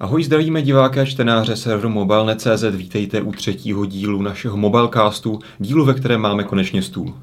Ahoj, 0.00 0.24
zdravíme 0.24 0.62
diváky 0.62 1.00
a 1.00 1.04
čtenáře 1.04 1.56
serveru 1.56 1.88
Mobile.cz. 1.88 2.64
Vítejte 2.70 3.20
u 3.20 3.32
třetího 3.32 3.86
dílu 3.86 4.22
našeho 4.22 4.56
Mobilecastu, 4.56 5.38
dílu, 5.58 5.84
ve 5.84 5.94
kterém 5.94 6.20
máme 6.20 6.44
konečně 6.44 6.82
stůl. 6.82 7.14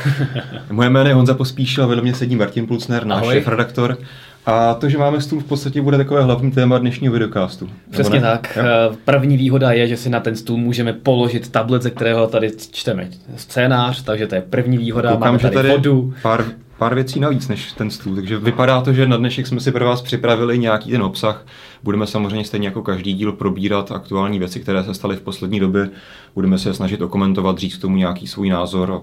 Moje 0.70 0.90
jméno 0.90 1.08
je 1.08 1.14
Honza 1.14 1.34
Pospíšil 1.34 1.84
a 1.84 1.86
vedle 1.86 2.02
mě 2.02 2.14
sedí 2.14 2.36
Martin 2.36 2.66
Pulcner, 2.66 3.06
náš 3.06 3.26
šéf-redaktor. 3.26 3.96
A 4.46 4.74
to, 4.74 4.88
že 4.88 4.98
máme 4.98 5.20
stůl, 5.20 5.40
v 5.40 5.44
podstatě 5.44 5.82
bude 5.82 5.96
takové 5.96 6.22
hlavní 6.22 6.50
téma 6.50 6.78
dnešního 6.78 7.12
videocastu. 7.12 7.70
Přesně 7.90 8.20
tak. 8.20 8.56
Jo? 8.56 8.96
První 9.04 9.36
výhoda 9.36 9.72
je, 9.72 9.88
že 9.88 9.96
si 9.96 10.10
na 10.10 10.20
ten 10.20 10.36
stůl 10.36 10.56
můžeme 10.56 10.92
položit 10.92 11.48
tablet, 11.48 11.82
ze 11.82 11.90
kterého 11.90 12.26
tady 12.26 12.52
čteme 12.70 13.08
scénář, 13.36 14.02
takže 14.02 14.26
to 14.26 14.34
je 14.34 14.40
první 14.40 14.78
výhoda. 14.78 15.10
Koukám, 15.10 15.28
máme 15.28 15.38
tady, 15.38 15.54
tady 15.54 15.68
vodu. 15.68 16.14
Pár, 16.22 16.44
pár 16.78 16.94
věcí 16.94 17.20
navíc 17.20 17.48
než 17.48 17.72
ten 17.72 17.90
stůl, 17.90 18.14
takže 18.14 18.38
vypadá 18.38 18.80
to, 18.80 18.92
že 18.92 19.08
na 19.08 19.16
dnešek 19.16 19.46
jsme 19.46 19.60
si 19.60 19.72
pro 19.72 19.84
vás 19.84 20.02
připravili 20.02 20.58
nějaký 20.58 20.90
ten 20.90 21.02
obsah. 21.02 21.46
Budeme 21.82 22.06
samozřejmě 22.06 22.44
stejně 22.44 22.68
jako 22.68 22.82
každý 22.82 23.14
díl 23.14 23.32
probírat 23.32 23.92
aktuální 23.92 24.38
věci, 24.38 24.60
které 24.60 24.84
se 24.84 24.94
staly 24.94 25.16
v 25.16 25.20
poslední 25.20 25.60
době. 25.60 25.90
Budeme 26.34 26.58
se 26.58 26.74
snažit 26.74 27.02
okomentovat, 27.02 27.58
říct 27.58 27.76
k 27.76 27.80
tomu 27.80 27.96
nějaký 27.96 28.26
svůj 28.26 28.48
názor 28.48 28.92
a 28.92 29.00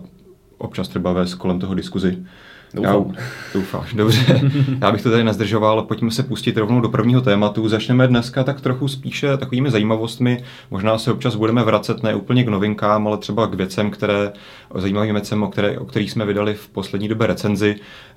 občas 0.57 0.87
třeba 0.87 1.13
vést 1.13 1.35
kolem 1.35 1.59
toho 1.59 1.73
diskuzi. 1.73 2.17
Doufám. 2.73 3.13
Já, 3.17 3.23
doufáš, 3.53 3.93
dobře. 3.93 4.41
Já 4.81 4.91
bych 4.91 5.01
to 5.01 5.11
tady 5.11 5.23
nezdržoval, 5.23 5.81
pojďme 5.81 6.11
se 6.11 6.23
pustit 6.23 6.57
rovnou 6.57 6.81
do 6.81 6.89
prvního 6.89 7.21
tématu. 7.21 7.69
Začneme 7.69 8.07
dneska 8.07 8.43
tak 8.43 8.61
trochu 8.61 8.87
spíše 8.87 9.37
takovými 9.37 9.71
zajímavostmi. 9.71 10.43
Možná 10.71 10.97
se 10.97 11.11
občas 11.11 11.35
budeme 11.35 11.63
vracet 11.63 12.03
ne 12.03 12.15
úplně 12.15 12.43
k 12.43 12.47
novinkám, 12.47 13.07
ale 13.07 13.17
třeba 13.17 13.47
k 13.47 13.53
věcem, 13.53 13.91
které, 13.91 14.31
zajímavým 14.75 15.15
věcem, 15.15 15.43
o, 15.43 15.47
které, 15.47 15.79
o 15.79 15.85
kterých 15.85 16.11
jsme 16.11 16.25
vydali 16.25 16.53
v 16.53 16.69
poslední 16.69 17.07
době 17.07 17.27
recenzi. 17.27 17.75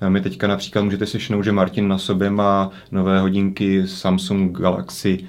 My 0.09 0.21
teďka 0.21 0.47
například 0.47 0.81
můžete 0.81 1.05
si 1.05 1.19
šnout, 1.19 1.45
že 1.45 1.51
Martin 1.51 1.87
na 1.87 1.97
sobě 1.97 2.29
má 2.29 2.69
nové 2.91 3.19
hodinky 3.19 3.87
Samsung 3.87 4.57
Galaxy 4.57 5.19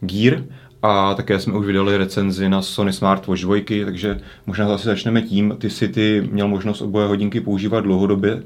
Gear, 0.00 0.42
a 0.82 1.14
také 1.14 1.40
jsme 1.40 1.52
už 1.52 1.66
vydali 1.66 1.96
recenzi 1.96 2.48
na 2.48 2.62
Sony 2.62 2.92
Smartwatch 2.92 3.42
2, 3.42 3.56
takže 3.84 4.20
možná 4.46 4.68
zase 4.68 4.88
začneme 4.88 5.22
tím. 5.22 5.54
Ty 5.58 5.70
si 5.70 5.88
ty 5.88 6.28
měl 6.30 6.48
možnost 6.48 6.82
oboje 6.82 7.06
hodinky 7.06 7.40
používat 7.40 7.80
dlouhodobě, 7.80 8.42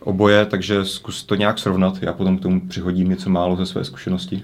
oboje, 0.00 0.46
takže 0.46 0.84
zkus 0.84 1.24
to 1.24 1.34
nějak 1.34 1.58
srovnat. 1.58 2.02
Já 2.02 2.12
potom 2.12 2.38
k 2.38 2.42
tomu 2.42 2.60
přihodím 2.68 3.08
něco 3.08 3.30
málo 3.30 3.56
ze 3.56 3.66
své 3.66 3.84
zkušenosti. 3.84 4.42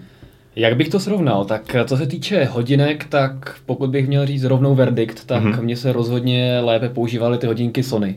Jak 0.57 0.77
bych 0.77 0.89
to 0.89 1.01
srovnal? 1.01 1.45
Tak 1.45 1.77
co 1.87 1.97
se 1.97 2.07
týče 2.07 2.45
hodinek, 2.45 3.05
tak 3.05 3.57
pokud 3.67 3.91
bych 3.91 4.09
měl 4.09 4.27
říct 4.27 4.45
rovnou 4.45 4.75
verdikt, 4.75 5.25
tak 5.27 5.43
mm-hmm. 5.43 5.63
mně 5.63 5.77
se 5.77 5.93
rozhodně 5.93 6.61
lépe 6.61 6.89
používaly 6.89 7.39
ty 7.39 7.47
hodinky 7.47 7.83
Sony. 7.83 8.17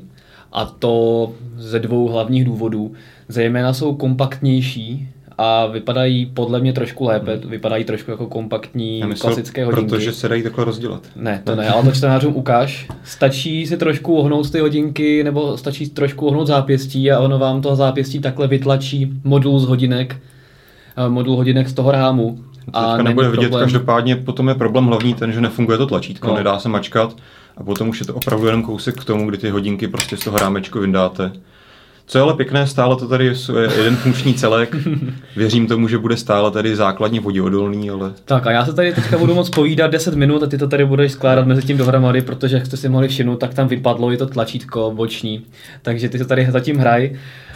A 0.51 0.65
to 0.65 1.33
ze 1.55 1.79
dvou 1.79 2.07
hlavních 2.07 2.45
důvodů. 2.45 2.93
Zejména 3.27 3.73
jsou 3.73 3.95
kompaktnější, 3.95 5.09
a 5.37 5.65
vypadají 5.65 6.25
podle 6.25 6.59
mě 6.59 6.73
trošku 6.73 7.05
lépe, 7.05 7.35
hmm. 7.35 7.49
vypadají 7.49 7.83
trošku 7.83 8.11
jako 8.11 8.27
kompaktní 8.27 8.99
Já 8.99 9.07
myslel, 9.07 9.29
klasické 9.29 9.65
hodinky. 9.65 9.89
Protože 9.89 10.11
se 10.11 10.29
dají 10.29 10.43
takhle 10.43 10.65
rozdělat. 10.65 11.01
Ne, 11.15 11.41
to 11.43 11.55
ne, 11.55 11.69
ale 11.69 11.83
to 11.83 11.91
čtenářům 11.91 12.35
ukáž. 12.35 12.87
Stačí 13.03 13.67
si 13.67 13.77
trošku 13.77 14.15
ohnout 14.15 14.51
ty 14.51 14.59
hodinky, 14.59 15.23
nebo 15.23 15.57
stačí 15.57 15.89
trošku 15.89 16.27
ohnout 16.27 16.47
zápěstí 16.47 17.11
a 17.11 17.19
ono 17.19 17.39
vám 17.39 17.61
to 17.61 17.75
zápěstí 17.75 18.19
takhle 18.19 18.47
vytlačí 18.47 19.13
modul 19.23 19.59
z 19.59 19.65
hodinek, 19.65 20.15
eh, 20.97 21.09
modul 21.09 21.35
hodinek 21.35 21.69
z 21.69 21.73
toho 21.73 21.91
rámu. 21.91 22.39
To 22.65 22.77
a 22.77 22.97
nebude 22.97 23.29
vidět, 23.29 23.41
problém. 23.41 23.63
každopádně 23.63 24.15
potom 24.15 24.49
je 24.49 24.55
problém 24.55 24.85
hlavní 24.85 25.13
ten, 25.13 25.31
že 25.31 25.41
nefunguje 25.41 25.77
to 25.77 25.85
tlačítko, 25.87 26.27
no. 26.27 26.35
nedá 26.35 26.59
se 26.59 26.69
mačkat 26.69 27.15
a 27.57 27.63
potom 27.63 27.89
už 27.89 27.99
je 27.99 28.05
to 28.05 28.15
opravdu 28.15 28.45
jenom 28.45 28.63
kousek 28.63 29.01
k 29.01 29.05
tomu, 29.05 29.29
kdy 29.29 29.37
ty 29.37 29.49
hodinky 29.49 29.87
prostě 29.87 30.17
z 30.17 30.23
toho 30.23 30.37
rámečku 30.37 30.79
vyndáte. 30.79 31.31
Co 32.05 32.17
je 32.17 32.21
ale 32.21 32.33
pěkné, 32.33 32.67
stále 32.67 32.95
to 32.95 33.07
tady 33.07 33.25
je 33.25 33.33
jeden 33.77 33.95
funkční 33.95 34.33
celek. 34.33 34.75
Věřím 35.35 35.67
tomu, 35.67 35.87
že 35.87 35.97
bude 35.97 36.17
stále 36.17 36.51
tady 36.51 36.75
základně 36.75 37.19
voděodolný, 37.19 37.89
ale... 37.89 38.13
Tak 38.25 38.47
a 38.47 38.51
já 38.51 38.65
se 38.65 38.73
tady 38.73 38.93
teďka 38.93 39.17
budu 39.17 39.33
moc 39.33 39.49
povídat 39.49 39.91
10 39.91 40.15
minut 40.15 40.43
a 40.43 40.47
ty 40.47 40.57
to 40.57 40.67
tady 40.67 40.85
budeš 40.85 41.11
skládat 41.11 41.47
mezi 41.47 41.61
tím 41.61 41.77
dohromady, 41.77 42.21
protože 42.21 42.55
jak 42.55 42.65
jste 42.65 42.77
si 42.77 42.89
mohli 42.89 43.07
všimnout, 43.07 43.35
tak 43.35 43.53
tam 43.53 43.67
vypadlo 43.67 44.11
i 44.11 44.17
to 44.17 44.27
tlačítko 44.27 44.91
boční. 44.95 45.45
Takže 45.81 46.09
ty 46.09 46.17
se 46.17 46.25
tady 46.25 46.47
zatím 46.51 46.77
hraj. 46.77 47.11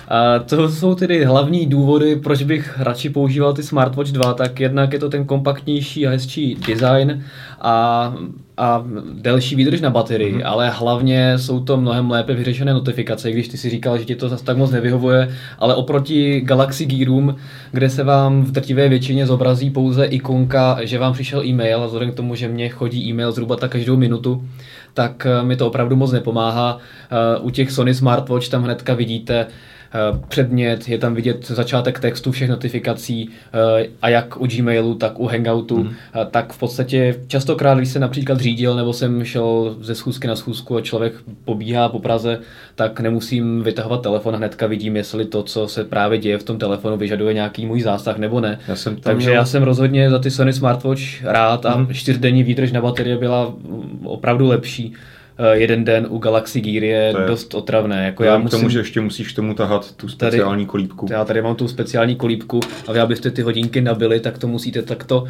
A 0.08 0.40
to 0.40 0.70
jsou 0.70 0.96
tedy 0.96 1.26
hlavní 1.26 1.66
důvody, 1.66 2.16
proč 2.16 2.44
bych 2.44 2.80
radši 2.80 3.10
používal 3.10 3.54
ty 3.54 3.64
Smartwatch 3.64 4.12
2, 4.12 4.34
tak 4.34 4.60
jednak 4.60 4.94
je 4.94 5.00
to 5.00 5.10
ten 5.10 5.26
kompaktnější 5.26 6.08
a 6.08 6.10
hezčí 6.10 6.58
design 6.68 7.24
a, 7.62 8.16
a 8.58 8.84
delší 9.14 9.56
výdrž 9.56 9.82
na 9.82 9.90
baterii, 9.90 10.34
mm-hmm. 10.34 10.48
ale 10.48 10.70
hlavně 10.70 11.38
jsou 11.38 11.60
to 11.60 11.78
mnohem 11.78 12.12
lépe 12.12 12.34
vyřešené 12.34 12.74
notifikace, 12.74 13.32
když 13.32 13.48
ty 13.48 13.58
si 13.58 13.70
říkal, 13.70 13.98
že 13.98 14.06
ti 14.06 14.16
to 14.16 14.30
zase 14.30 14.46
tak 14.46 14.58
moc 14.58 14.72
nevyhovuje, 14.72 15.30
ale 15.60 15.76
oproti 15.76 16.42
Galaxy 16.42 16.86
Gearům, 16.86 17.36
kde 17.72 17.90
se 17.90 18.04
vám 18.04 18.44
v 18.44 18.52
drtivé 18.52 18.90
většině 18.90 19.26
zobrazí 19.26 19.70
pouze 19.70 20.06
ikonka, 20.06 20.78
že 20.82 21.00
vám 21.00 21.14
přišel 21.14 21.46
e-mail 21.46 21.84
a 21.84 21.86
vzhledem 21.86 22.12
k 22.12 22.16
tomu, 22.16 22.36
že 22.36 22.48
mě 22.48 22.70
chodí 22.70 23.10
e-mail 23.10 23.32
zhruba 23.32 23.56
tak 23.56 23.72
každou 23.72 23.98
minutu, 23.98 24.44
tak 24.94 25.26
eh, 25.26 25.44
mi 25.44 25.56
to 25.56 25.68
opravdu 25.68 25.96
moc 25.96 26.12
nepomáhá. 26.12 26.78
Eh, 26.78 27.40
u 27.40 27.50
těch 27.50 27.72
Sony 27.72 27.94
Smartwatch 27.94 28.50
tam 28.50 28.64
hnedka 28.64 28.94
vidíte, 28.94 29.48
předmět, 30.28 30.90
je 30.90 30.98
tam 30.98 31.16
vidět 31.16 31.48
začátek 31.48 32.00
textu 32.00 32.32
všech 32.32 32.50
notifikací 32.50 33.30
eh, 33.80 33.88
a 34.02 34.10
jak 34.10 34.42
u 34.42 34.48
Gmailu, 34.48 34.96
tak 34.96 35.20
u 35.20 35.28
Hangoutu, 35.28 35.78
mm. 35.78 35.92
tak 36.32 36.54
v 36.54 36.60
podstatě 36.60 37.16
častokrát, 37.28 37.78
když 37.78 37.90
se 37.90 38.00
například 38.00 38.40
řídil 38.40 38.76
nebo 38.76 38.94
jsem 38.94 39.24
šel 39.26 39.76
ze 39.82 39.96
schůzky 39.96 40.28
na 40.28 40.36
schůzku 40.36 40.78
a 40.78 40.82
člověk 40.82 41.14
pobíhá 41.46 41.90
po 41.90 42.00
Praze, 42.00 42.40
tak 42.76 43.00
nemusím 43.00 43.64
vytahovat 43.64 44.02
telefon 44.02 44.36
a 44.36 44.38
hnedka 44.38 44.68
vidím, 44.68 44.96
jestli 44.96 45.26
to, 45.26 45.44
co 45.44 45.68
se 45.68 45.84
právě 45.84 46.18
děje 46.18 46.38
v 46.38 46.44
tom 46.44 46.58
telefonu, 46.58 46.98
vyžaduje 46.98 47.34
nějaký 47.34 47.66
můj 47.66 47.82
zásah 47.82 48.18
nebo 48.18 48.40
ne. 48.40 48.60
Já 48.68 48.76
jsem 48.76 48.96
Takže 48.96 49.30
měl... 49.30 49.34
já 49.34 49.46
jsem 49.46 49.64
rozhodně 49.64 50.10
za 50.10 50.20
ty 50.20 50.32
Sony 50.32 50.54
Smartwatch 50.54 51.24
rád 51.24 51.66
a 51.66 51.78
mm. 51.78 51.94
čtyřdenní 51.94 52.44
výdrž 52.44 52.72
na 52.72 52.82
baterie 52.82 53.18
byla 53.18 53.54
opravdu 54.04 54.48
lepší. 54.48 54.94
Eh, 55.40 55.58
jeden 55.58 55.84
den 55.84 56.08
u 56.10 56.18
Galaxy 56.18 56.62
Gear 56.62 56.84
je, 56.84 57.14
je 57.20 57.28
dost 57.28 57.54
otravné. 57.54 58.06
Jako 58.06 58.24
já 58.24 58.38
musím, 58.38 58.48
k 58.48 58.52
tomu, 58.52 58.70
že 58.70 58.80
ještě 58.80 59.02
musíš 59.02 59.34
tomu 59.34 59.54
tahat 59.54 59.92
tu 59.92 60.10
speciální 60.10 60.66
tady, 60.66 60.70
kolíbku. 60.70 61.08
Já 61.10 61.26
tady 61.26 61.42
mám 61.42 61.56
tu 61.56 61.68
speciální 61.68 62.16
kolíbku 62.16 62.60
a 62.88 62.92
vy, 62.92 63.00
abyste 63.00 63.32
ty 63.32 63.42
hodinky 63.42 63.82
nabili, 63.82 64.20
tak 64.20 64.38
to 64.38 64.48
musíte 64.48 64.82
takto 64.82 65.22
uh, 65.22 65.28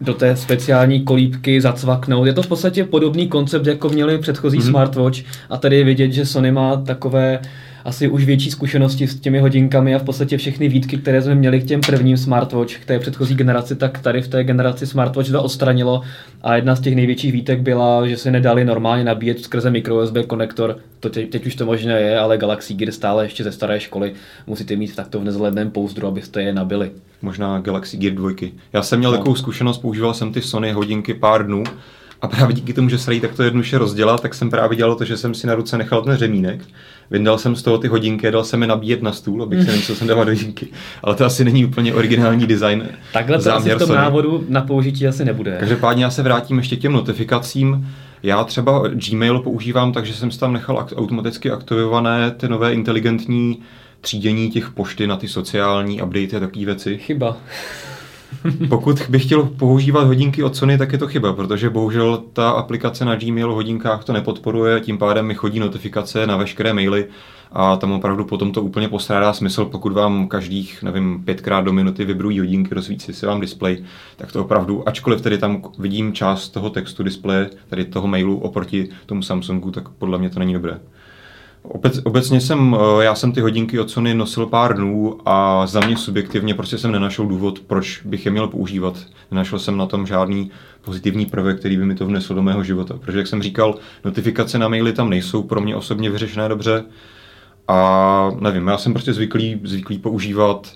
do 0.00 0.14
té 0.14 0.36
speciální 0.36 1.04
kolíbky 1.04 1.60
zacvaknout. 1.60 2.26
Je 2.26 2.32
to 2.32 2.42
v 2.42 2.46
podstatě 2.46 2.84
podobný 2.84 3.28
koncept, 3.28 3.66
jako 3.66 3.88
měli 3.88 4.18
předchozí 4.18 4.58
mm-hmm. 4.58 4.70
smartwatch 4.70 5.18
a 5.50 5.56
tady 5.56 5.76
je 5.76 5.84
vidět, 5.84 6.12
že 6.12 6.26
Sony 6.26 6.52
má 6.52 6.76
takové 6.76 7.38
uh, 7.38 7.46
asi 7.84 8.08
už 8.08 8.24
větší 8.24 8.50
zkušenosti 8.50 9.06
s 9.06 9.20
těmi 9.20 9.38
hodinkami 9.38 9.94
a 9.94 9.98
v 9.98 10.02
podstatě 10.02 10.36
všechny 10.36 10.68
výtky, 10.68 10.98
které 10.98 11.22
jsme 11.22 11.34
měli 11.34 11.60
k 11.60 11.64
těm 11.64 11.80
prvním 11.80 12.16
smartwatch, 12.16 12.74
k 12.74 12.84
té 12.84 12.98
předchozí 12.98 13.34
generaci, 13.34 13.76
tak 13.76 13.98
tady 13.98 14.22
v 14.22 14.28
té 14.28 14.44
generaci 14.44 14.86
smartwatch 14.86 15.30
to 15.30 15.42
odstranilo 15.42 16.02
a 16.42 16.56
jedna 16.56 16.76
z 16.76 16.80
těch 16.80 16.96
největších 16.96 17.32
výtek 17.32 17.60
byla, 17.60 18.06
že 18.06 18.16
se 18.16 18.30
nedali 18.30 18.64
normálně 18.64 19.04
nabíjet 19.04 19.40
skrze 19.40 19.70
micro 19.70 20.02
USB 20.02 20.16
konektor. 20.26 20.78
To 21.00 21.10
teď, 21.10 21.30
teď 21.30 21.46
už 21.46 21.54
to 21.54 21.66
možné 21.66 22.00
je, 22.00 22.18
ale 22.18 22.38
Galaxy 22.38 22.74
Gear 22.74 22.92
stále 22.92 23.24
ještě 23.24 23.44
ze 23.44 23.52
staré 23.52 23.80
školy 23.80 24.12
musíte 24.46 24.76
mít 24.76 24.96
takto 24.96 25.20
v 25.20 25.24
nezhledném 25.24 25.70
pouzdru, 25.70 26.06
abyste 26.06 26.42
je 26.42 26.52
nabili. 26.52 26.90
Možná 27.22 27.58
Galaxy 27.58 27.96
Gear 27.96 28.14
2. 28.14 28.30
Já 28.72 28.82
jsem 28.82 28.98
měl 28.98 29.10
no. 29.10 29.16
takovou 29.16 29.34
zkušenost, 29.34 29.78
používal 29.78 30.14
jsem 30.14 30.32
ty 30.32 30.42
Sony 30.42 30.72
hodinky 30.72 31.14
pár 31.14 31.46
dnů 31.46 31.64
a 32.22 32.28
právě 32.28 32.54
díky 32.54 32.72
tomu, 32.72 32.88
že 32.88 32.98
se 32.98 33.10
dají 33.10 33.20
takto 33.20 33.42
jednoduše 33.42 33.78
rozdělat, 33.78 34.22
tak 34.22 34.34
jsem 34.34 34.50
právě 34.50 34.76
dělal 34.76 34.94
to, 34.94 35.04
že 35.04 35.16
jsem 35.16 35.34
si 35.34 35.46
na 35.46 35.54
ruce 35.54 35.78
nechal 35.78 36.02
ten 36.02 36.16
řemínek, 36.16 36.60
vyndal 37.10 37.38
jsem 37.38 37.56
z 37.56 37.62
toho 37.62 37.78
ty 37.78 37.88
hodinky, 37.88 38.30
dal 38.30 38.44
jsem 38.44 38.62
je 38.62 38.68
nabíjet 38.68 39.02
na 39.02 39.12
stůl, 39.12 39.42
abych 39.42 39.64
se 39.64 39.70
nemusel 39.70 39.94
jsem 39.94 40.06
dávat 40.06 40.28
hodinky. 40.28 40.68
Ale 41.02 41.14
to 41.14 41.24
asi 41.24 41.44
není 41.44 41.64
úplně 41.64 41.94
originální 41.94 42.46
design. 42.46 42.88
Takhle 43.12 43.38
to 43.38 43.54
asi 43.54 43.70
v 43.70 43.78
tom 43.78 43.94
návodu 43.94 44.44
na 44.48 44.60
použití 44.60 45.06
asi 45.06 45.24
nebude. 45.24 45.56
Každopádně 45.60 46.04
já 46.04 46.10
se 46.10 46.22
vrátím 46.22 46.58
ještě 46.58 46.76
k 46.76 46.80
těm 46.80 46.92
notifikacím. 46.92 47.88
Já 48.22 48.44
třeba 48.44 48.82
Gmail 48.88 49.38
používám 49.38 49.92
tak, 49.92 50.06
že 50.06 50.14
jsem 50.14 50.30
si 50.30 50.38
tam 50.38 50.52
nechal 50.52 50.86
automaticky 50.96 51.50
aktivované 51.50 52.30
ty 52.30 52.48
nové 52.48 52.74
inteligentní 52.74 53.58
třídění 54.00 54.50
těch 54.50 54.70
pošty 54.70 55.06
na 55.06 55.16
ty 55.16 55.28
sociální 55.28 56.02
update 56.02 56.36
a 56.36 56.40
takové 56.40 56.64
věci. 56.64 56.98
Chyba. 56.98 57.36
Pokud 58.68 59.02
bych 59.08 59.24
chtěl 59.24 59.42
používat 59.42 60.06
hodinky 60.06 60.42
od 60.42 60.56
Sony, 60.56 60.78
tak 60.78 60.92
je 60.92 60.98
to 60.98 61.06
chyba, 61.06 61.32
protože 61.32 61.70
bohužel 61.70 62.22
ta 62.32 62.50
aplikace 62.50 63.04
na 63.04 63.16
Gmail 63.16 63.54
hodinkách 63.54 64.04
to 64.04 64.12
nepodporuje, 64.12 64.80
tím 64.80 64.98
pádem 64.98 65.26
mi 65.26 65.34
chodí 65.34 65.60
notifikace 65.60 66.26
na 66.26 66.36
veškeré 66.36 66.72
maily 66.72 67.06
a 67.52 67.76
tam 67.76 67.92
opravdu 67.92 68.24
potom 68.24 68.52
to 68.52 68.62
úplně 68.62 68.88
postrádá 68.88 69.32
smysl, 69.32 69.64
pokud 69.64 69.92
vám 69.92 70.28
každých, 70.28 70.82
nevím, 70.82 71.24
pětkrát 71.24 71.64
do 71.64 71.72
minuty 71.72 72.04
vybrují 72.04 72.38
hodinky, 72.38 72.74
rozsvítí 72.74 73.12
se 73.12 73.26
vám 73.26 73.40
display, 73.40 73.84
tak 74.16 74.32
to 74.32 74.40
opravdu, 74.40 74.88
ačkoliv 74.88 75.20
tedy 75.20 75.38
tam 75.38 75.62
vidím 75.78 76.12
část 76.12 76.48
toho 76.48 76.70
textu 76.70 77.02
displeje, 77.02 77.50
tady 77.68 77.84
toho 77.84 78.08
mailu 78.08 78.38
oproti 78.38 78.88
tomu 79.06 79.22
Samsungu, 79.22 79.70
tak 79.70 79.88
podle 79.88 80.18
mě 80.18 80.30
to 80.30 80.38
není 80.38 80.52
dobré. 80.52 80.80
Obec, 81.62 82.00
obecně 82.04 82.40
jsem, 82.40 82.76
eh, 82.80 83.04
já 83.04 83.14
jsem 83.14 83.32
ty 83.32 83.40
hodinky 83.40 83.80
od 83.80 83.90
Sony 83.90 84.14
nosil 84.14 84.46
pár 84.46 84.76
dnů 84.76 85.18
a 85.26 85.66
za 85.66 85.80
mě 85.80 85.96
subjektivně 85.96 86.54
prostě 86.54 86.78
jsem 86.78 86.92
nenašel 86.92 87.26
důvod, 87.26 87.60
proč 87.60 88.02
bych 88.04 88.26
je 88.26 88.32
měl 88.32 88.48
používat. 88.48 88.98
Nenašel 89.30 89.58
jsem 89.58 89.76
na 89.76 89.86
tom 89.86 90.06
žádný 90.06 90.50
pozitivní 90.82 91.26
prvek, 91.26 91.58
který 91.58 91.76
by 91.76 91.84
mi 91.84 91.94
to 91.94 92.06
vnesl 92.06 92.34
do 92.34 92.42
mého 92.42 92.64
života. 92.64 92.94
Protože, 93.00 93.18
jak 93.18 93.26
jsem 93.26 93.42
říkal, 93.42 93.78
notifikace 94.04 94.58
na 94.58 94.68
maily 94.68 94.92
tam 94.92 95.10
nejsou 95.10 95.42
pro 95.42 95.60
mě 95.60 95.76
osobně 95.76 96.10
vyřešené 96.10 96.48
dobře. 96.48 96.84
A 97.68 98.30
nevím, 98.40 98.66
já 98.66 98.78
jsem 98.78 98.92
prostě 98.92 99.12
zvyklý, 99.12 99.60
zvyklý 99.64 99.98
používat 99.98 100.72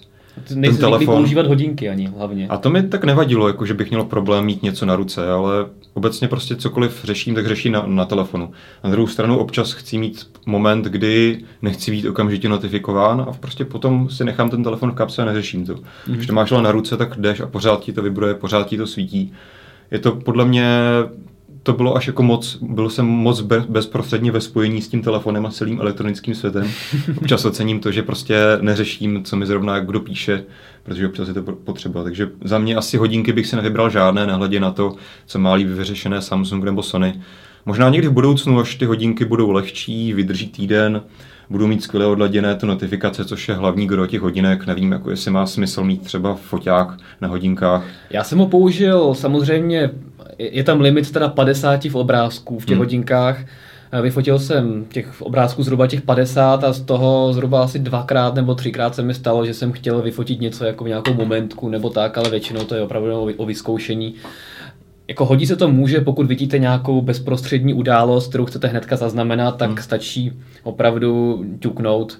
Nejsi 0.54 0.78
telefon. 0.78 1.16
používat 1.16 1.46
hodinky 1.46 1.88
ani 1.88 2.06
hlavně. 2.06 2.48
A 2.48 2.56
to 2.56 2.70
mi 2.70 2.82
tak 2.82 3.04
nevadilo, 3.04 3.48
jako 3.48 3.66
že 3.66 3.74
bych 3.74 3.90
měl 3.90 4.04
problém 4.04 4.44
mít 4.44 4.62
něco 4.62 4.86
na 4.86 4.96
ruce, 4.96 5.30
ale 5.30 5.66
obecně 5.94 6.28
prostě 6.28 6.56
cokoliv 6.56 7.00
řeším, 7.04 7.34
tak 7.34 7.46
řeším 7.46 7.72
na, 7.72 7.86
na 7.86 8.04
telefonu. 8.04 8.50
Na 8.84 8.90
druhou 8.90 9.06
stranu 9.06 9.38
občas 9.38 9.72
chci 9.72 9.98
mít 9.98 10.30
moment, 10.46 10.84
kdy 10.84 11.44
nechci 11.62 11.90
být 11.90 12.08
okamžitě 12.08 12.48
notifikován 12.48 13.20
a 13.20 13.32
prostě 13.40 13.64
potom 13.64 14.10
si 14.10 14.24
nechám 14.24 14.50
ten 14.50 14.62
telefon 14.62 14.90
v 14.90 14.94
kapse 14.94 15.22
a 15.22 15.24
neřeším 15.24 15.66
to. 15.66 15.74
Mm-hmm. 15.74 15.82
Když 16.06 16.26
to 16.26 16.32
máš 16.32 16.50
na 16.50 16.72
ruce, 16.72 16.96
tak 16.96 17.16
jdeš 17.16 17.40
a 17.40 17.46
pořád 17.46 17.80
ti 17.80 17.92
to 17.92 18.02
vybruje, 18.02 18.34
pořád 18.34 18.66
ti 18.66 18.76
to 18.76 18.86
svítí. 18.86 19.32
Je 19.90 19.98
to 19.98 20.12
podle 20.12 20.44
mě 20.44 20.66
to 21.64 21.72
bylo 21.72 21.96
až 21.96 22.06
jako 22.06 22.22
moc, 22.22 22.58
byl 22.62 22.90
jsem 22.90 23.06
moc 23.06 23.40
be, 23.40 23.64
bezprostředně 23.68 24.32
ve 24.32 24.40
spojení 24.40 24.82
s 24.82 24.88
tím 24.88 25.02
telefonem 25.02 25.46
a 25.46 25.50
celým 25.50 25.80
elektronickým 25.80 26.34
světem. 26.34 26.70
Občas 27.16 27.44
ocením 27.44 27.80
to, 27.80 27.92
že 27.92 28.02
prostě 28.02 28.38
neřeším, 28.60 29.24
co 29.24 29.36
mi 29.36 29.46
zrovna 29.46 29.80
kdo 29.80 30.00
píše, 30.00 30.44
protože 30.82 31.06
občas 31.06 31.28
je 31.28 31.34
to 31.34 31.42
potřeba. 31.42 32.02
Takže 32.02 32.30
za 32.44 32.58
mě 32.58 32.76
asi 32.76 32.96
hodinky 32.96 33.32
bych 33.32 33.46
si 33.46 33.56
nevybral 33.56 33.90
žádné, 33.90 34.26
nehledě 34.26 34.60
na 34.60 34.70
to, 34.70 34.94
co 35.26 35.38
má 35.38 35.54
líp 35.54 35.68
vyřešené 35.68 36.22
Samsung 36.22 36.64
nebo 36.64 36.82
Sony. 36.82 37.20
Možná 37.66 37.88
někdy 37.88 38.08
v 38.08 38.12
budoucnu, 38.12 38.60
až 38.60 38.74
ty 38.74 38.84
hodinky 38.84 39.24
budou 39.24 39.50
lehčí, 39.50 40.12
vydrží 40.12 40.48
týden, 40.48 41.02
budou 41.50 41.66
mít 41.66 41.82
skvěle 41.82 42.06
odladěné 42.06 42.54
ty 42.54 42.66
notifikace, 42.66 43.24
což 43.24 43.48
je 43.48 43.54
hlavní 43.54 43.86
gro 43.86 44.06
těch 44.06 44.20
hodinek. 44.20 44.66
Nevím, 44.66 44.92
jako 44.92 45.10
jestli 45.10 45.30
má 45.30 45.46
smysl 45.46 45.84
mít 45.84 46.02
třeba 46.02 46.34
foťák 46.34 46.96
na 47.20 47.28
hodinkách. 47.28 47.84
Já 48.10 48.24
jsem 48.24 48.38
ho 48.38 48.46
použil 48.46 49.14
samozřejmě 49.14 49.90
je 50.38 50.64
tam 50.64 50.80
limit 50.80 51.12
teda 51.12 51.28
50 51.28 51.84
v 51.84 51.94
obrázků 51.94 52.58
v 52.58 52.66
těch 52.66 52.74
hmm. 52.74 52.78
hodinkách. 52.78 53.44
Eh, 53.92 54.02
vyfotil 54.02 54.38
jsem 54.38 54.84
těch 54.84 55.22
obrázků 55.22 55.62
zhruba 55.62 55.86
těch 55.86 56.02
50 56.02 56.64
a 56.64 56.72
z 56.72 56.80
toho 56.80 57.32
zhruba 57.32 57.62
asi 57.62 57.78
dvakrát 57.78 58.34
nebo 58.34 58.54
třikrát 58.54 58.94
se 58.94 59.02
mi 59.02 59.14
stalo, 59.14 59.46
že 59.46 59.54
jsem 59.54 59.72
chtěl 59.72 60.02
vyfotit 60.02 60.40
něco 60.40 60.64
jako 60.64 60.84
v 60.84 60.88
nějakou 60.88 61.14
momentku 61.14 61.68
nebo 61.68 61.90
tak, 61.90 62.18
ale 62.18 62.30
většinou 62.30 62.64
to 62.64 62.74
je 62.74 62.82
opravdu 62.82 63.34
o 63.36 63.46
vyzkoušení. 63.46 64.14
Jako 65.08 65.24
hodí 65.24 65.46
se 65.46 65.56
to 65.56 65.68
může, 65.68 66.00
pokud 66.00 66.26
vidíte 66.26 66.58
nějakou 66.58 67.02
bezprostřední 67.02 67.74
událost, 67.74 68.28
kterou 68.28 68.44
chcete 68.44 68.68
hnedka 68.68 68.96
zaznamenat, 68.96 69.56
tak 69.56 69.68
hmm. 69.68 69.78
stačí 69.78 70.32
opravdu 70.62 71.44
ťuknout. 71.60 72.18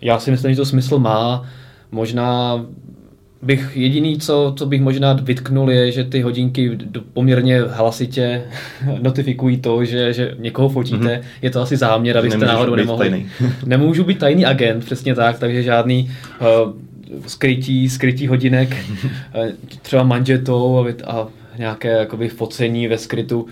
Já 0.00 0.18
si 0.18 0.30
myslím, 0.30 0.50
že 0.52 0.56
to 0.56 0.66
smysl 0.66 0.98
má. 0.98 1.46
Možná 1.92 2.64
bych 3.42 3.76
jediný, 3.76 4.18
co, 4.18 4.54
co 4.56 4.66
bych 4.66 4.80
možná 4.80 5.12
vytknul, 5.12 5.70
je, 5.70 5.92
že 5.92 6.04
ty 6.04 6.20
hodinky 6.20 6.78
poměrně 7.12 7.62
hlasitě 7.62 8.44
notifikují 9.02 9.60
to, 9.60 9.84
že, 9.84 10.12
že 10.12 10.34
někoho 10.38 10.68
fotíte. 10.68 10.96
Mm-hmm. 10.98 11.22
Je 11.42 11.50
to 11.50 11.60
asi 11.60 11.76
záměr, 11.76 12.18
abyste 12.18 12.38
Nemůžu 12.38 12.54
náhodou 12.54 12.74
nemohli. 12.74 13.10
Tajný. 13.10 13.26
Nemůžu 13.66 14.04
být 14.04 14.18
tajný 14.18 14.46
agent, 14.46 14.84
přesně 14.84 15.14
tak, 15.14 15.38
takže 15.38 15.62
žádný 15.62 16.10
uh, 16.40 16.72
skrytí, 17.26 17.88
skrytí 17.88 18.26
hodinek, 18.26 18.76
uh, 19.34 19.46
třeba 19.82 20.02
manžetou 20.02 20.86
a, 20.86 21.10
a 21.12 21.28
nějaké 21.58 21.88
jakoby 21.88 22.28
focení 22.28 22.88
ve 22.88 22.98
skrytu 22.98 23.46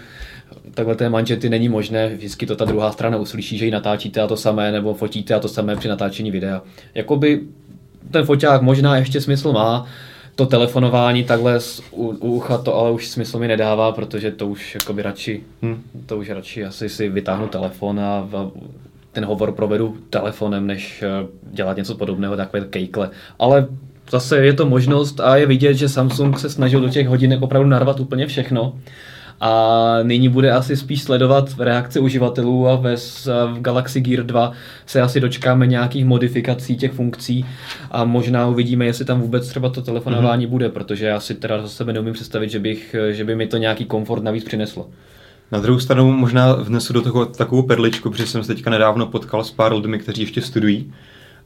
takhle 0.75 0.95
té 0.95 1.09
manžety 1.09 1.49
není 1.49 1.69
možné, 1.69 2.09
vždycky 2.09 2.47
to 2.47 2.57
ta 2.57 2.65
druhá 2.65 2.93
strana 2.93 3.17
uslyší, 3.17 3.59
že 3.59 3.65
ji 3.65 3.71
natáčíte 3.71 4.21
a 4.21 4.27
to 4.27 4.37
samé, 4.37 4.73
nebo 4.73 4.95
fotíte 4.95 5.35
a 5.35 5.39
to 5.39 5.49
samé 5.49 5.77
při 5.77 5.89
natáčení 5.89 6.31
videa. 6.31 6.63
Jakoby 6.95 7.41
ten 8.11 8.25
foťák 8.25 8.63
možná 8.63 8.97
ještě 8.97 9.21
smysl 9.21 9.53
má, 9.53 9.87
to 10.35 10.47
telefonování 10.47 11.25
takhle 11.25 11.61
z, 11.61 11.83
u, 11.91 12.07
u 12.07 12.33
ucha 12.33 12.59
to 12.59 12.77
ale 12.77 12.91
už 12.91 13.09
smysl 13.09 13.39
mi 13.39 13.49
nedává, 13.49 13.93
protože 13.93 14.31
to 14.31 14.47
už 14.47 14.75
jakoby 14.75 15.03
radši, 15.03 15.43
hm, 15.63 15.83
to 16.07 16.19
už 16.19 16.31
radši 16.31 16.65
asi 16.65 16.89
si 16.89 17.09
vytáhnu 17.09 17.49
telefon 17.49 18.01
a 18.01 18.21
v, 18.31 18.51
ten 19.13 19.25
hovor 19.25 19.53
provedu 19.53 19.97
telefonem, 20.11 20.67
než 20.67 21.03
eh, 21.03 21.27
dělat 21.53 21.77
něco 21.77 21.95
podobného, 21.95 22.37
takové 22.37 22.65
kejkle. 22.65 23.11
Ale 23.39 23.67
zase 24.11 24.47
je 24.47 24.53
to 24.53 24.67
možnost 24.67 25.21
a 25.21 25.37
je 25.37 25.47
vidět, 25.47 25.75
že 25.75 25.89
Samsung 25.89 26.39
se 26.39 26.51
snažil 26.51 26.81
do 26.81 26.89
těch 26.89 27.09
hodinek 27.09 27.43
opravdu 27.43 27.69
narvat 27.69 28.01
úplně 28.01 28.27
všechno 28.27 28.73
a 29.41 29.99
nyní 30.03 30.29
bude 30.29 30.53
asi 30.53 30.77
spíš 30.77 31.03
sledovat 31.03 31.55
reakce 31.59 32.01
uživatelů 32.01 32.69
a 32.69 32.77
ve, 32.77 32.97
v 33.27 33.61
Galaxy 33.61 34.01
Gear 34.01 34.27
2 34.27 34.53
se 34.87 35.01
asi 35.01 35.21
dočkáme 35.21 35.67
nějakých 35.67 36.05
modifikací 36.05 36.77
těch 36.77 36.93
funkcí 36.93 37.47
a 37.91 38.05
možná 38.05 38.47
uvidíme, 38.47 38.87
jestli 38.87 39.05
tam 39.05 39.21
vůbec 39.21 39.49
třeba 39.49 39.69
to 39.69 39.83
telefonování 39.83 40.47
mm-hmm. 40.47 40.51
bude, 40.51 40.69
protože 40.69 41.07
já 41.07 41.21
si 41.21 41.35
teda 41.35 41.63
za 41.63 41.69
sebe 41.69 41.93
neumím 41.93 42.15
představit, 42.15 42.51
že, 42.51 42.59
bych, 42.59 42.97
že 43.11 43.25
by 43.25 43.37
mi 43.37 43.47
to 43.47 43.57
nějaký 43.57 43.85
komfort 43.85 44.23
navíc 44.23 44.45
přineslo. 44.45 44.89
Na 45.53 45.59
druhou 45.59 45.81
stranu 45.81 46.13
možná 46.13 46.53
vnesu 46.53 46.93
do 46.93 47.03
toho 47.03 47.27
takovou 47.27 47.63
perličku, 47.63 48.11
protože 48.11 48.27
jsem 48.27 48.45
se 48.45 48.55
teďka 48.55 48.71
nedávno 48.71 49.07
potkal 49.07 49.45
s 49.45 49.51
pár 49.51 49.73
lidmi, 49.75 49.99
kteří 49.99 50.23
ještě 50.23 50.43
studují 50.43 50.93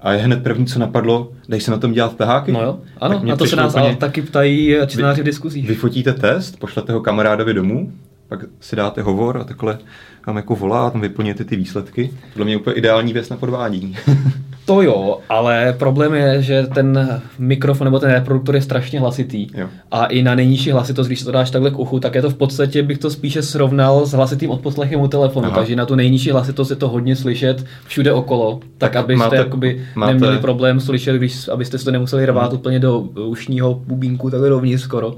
a 0.05 0.13
je 0.13 0.19
hned 0.19 0.43
první, 0.43 0.67
co 0.67 0.79
napadlo, 0.79 1.33
dej 1.49 1.61
se 1.61 1.71
na 1.71 1.79
tom 1.79 1.93
dělat 1.93 2.17
taháky. 2.17 2.53
No 2.53 2.63
jo, 2.63 2.79
ano, 3.01 3.21
na 3.25 3.37
to 3.37 3.47
se 3.47 3.57
nás 3.57 3.75
úplně, 3.75 3.97
taky 3.97 4.23
ptají 4.23 4.77
čtenáři 4.87 5.23
v 5.23 5.25
diskuzích. 5.25 5.69
Vyfotíte 5.69 6.13
test, 6.13 6.59
pošlete 6.59 6.93
ho 6.93 7.01
kamarádovi 7.01 7.55
domů, 7.55 7.93
pak 8.29 8.41
si 8.61 8.77
dáte 8.77 9.03
hovor 9.03 9.39
a 9.39 9.45
takhle 9.45 9.79
vám 10.27 10.37
jako 10.37 10.57
volá 10.57 10.87
a 10.87 10.91
tam 10.91 11.01
vyplněte 11.01 11.45
ty 11.45 11.57
výsledky. 11.57 12.11
Podle 12.33 12.45
mě 12.45 12.57
úplně 12.57 12.77
ideální 12.77 13.13
věc 13.13 13.29
na 13.29 13.37
podvádění. 13.37 13.97
To 14.67 14.83
jo, 14.83 15.19
ale 15.29 15.75
problém 15.79 16.15
je, 16.15 16.43
že 16.43 16.67
ten 16.75 17.21
mikrofon 17.39 17.85
nebo 17.85 17.99
ten 17.99 18.11
reproduktor 18.11 18.55
je 18.55 18.63
strašně 18.63 19.01
hlasitý. 19.01 19.47
Jo. 19.55 19.69
A 19.91 20.07
i 20.07 20.23
na 20.23 20.35
nejnižší 20.35 20.71
hlasitost, 20.71 21.07
když 21.07 21.23
to 21.23 21.33
dáš 21.33 21.51
takhle 21.51 21.71
k 21.71 21.79
uchu, 21.79 22.01
tak 22.01 22.15
je 22.15 22.23
to 22.23 22.31
v 22.31 22.35
podstatě, 22.35 22.83
bych 22.83 22.99
to 22.99 23.11
spíše 23.11 23.43
srovnal 23.43 24.07
s 24.07 24.13
hlasitým 24.13 24.51
odposlechem 24.51 25.01
u 25.01 25.09
telefonu. 25.09 25.47
Aha. 25.47 25.57
Takže 25.57 25.77
na 25.77 25.87
tu 25.87 25.95
nejnižší 25.95 26.31
hlasitost 26.31 26.71
je 26.71 26.77
to 26.77 26.89
hodně 26.89 27.17
slyšet 27.17 27.65
všude 27.87 28.13
okolo, 28.13 28.61
tak, 28.79 28.93
tak 28.93 28.97
abyste 28.97 29.25
máte, 29.25 29.37
jakoby 29.37 29.85
máte... 29.95 30.13
neměli 30.13 30.39
problém 30.39 30.81
slyšet, 30.81 31.17
když, 31.17 31.49
abyste 31.49 31.79
si 31.79 31.85
to 31.85 31.91
nemuseli 31.91 32.27
rvát 32.27 32.51
hmm. 32.51 32.59
úplně 32.59 32.79
do 32.79 33.01
ušního 33.01 33.75
bubínku, 33.75 34.31
takhle 34.31 34.49
dovnitř 34.49 34.83
skoro. 34.83 35.15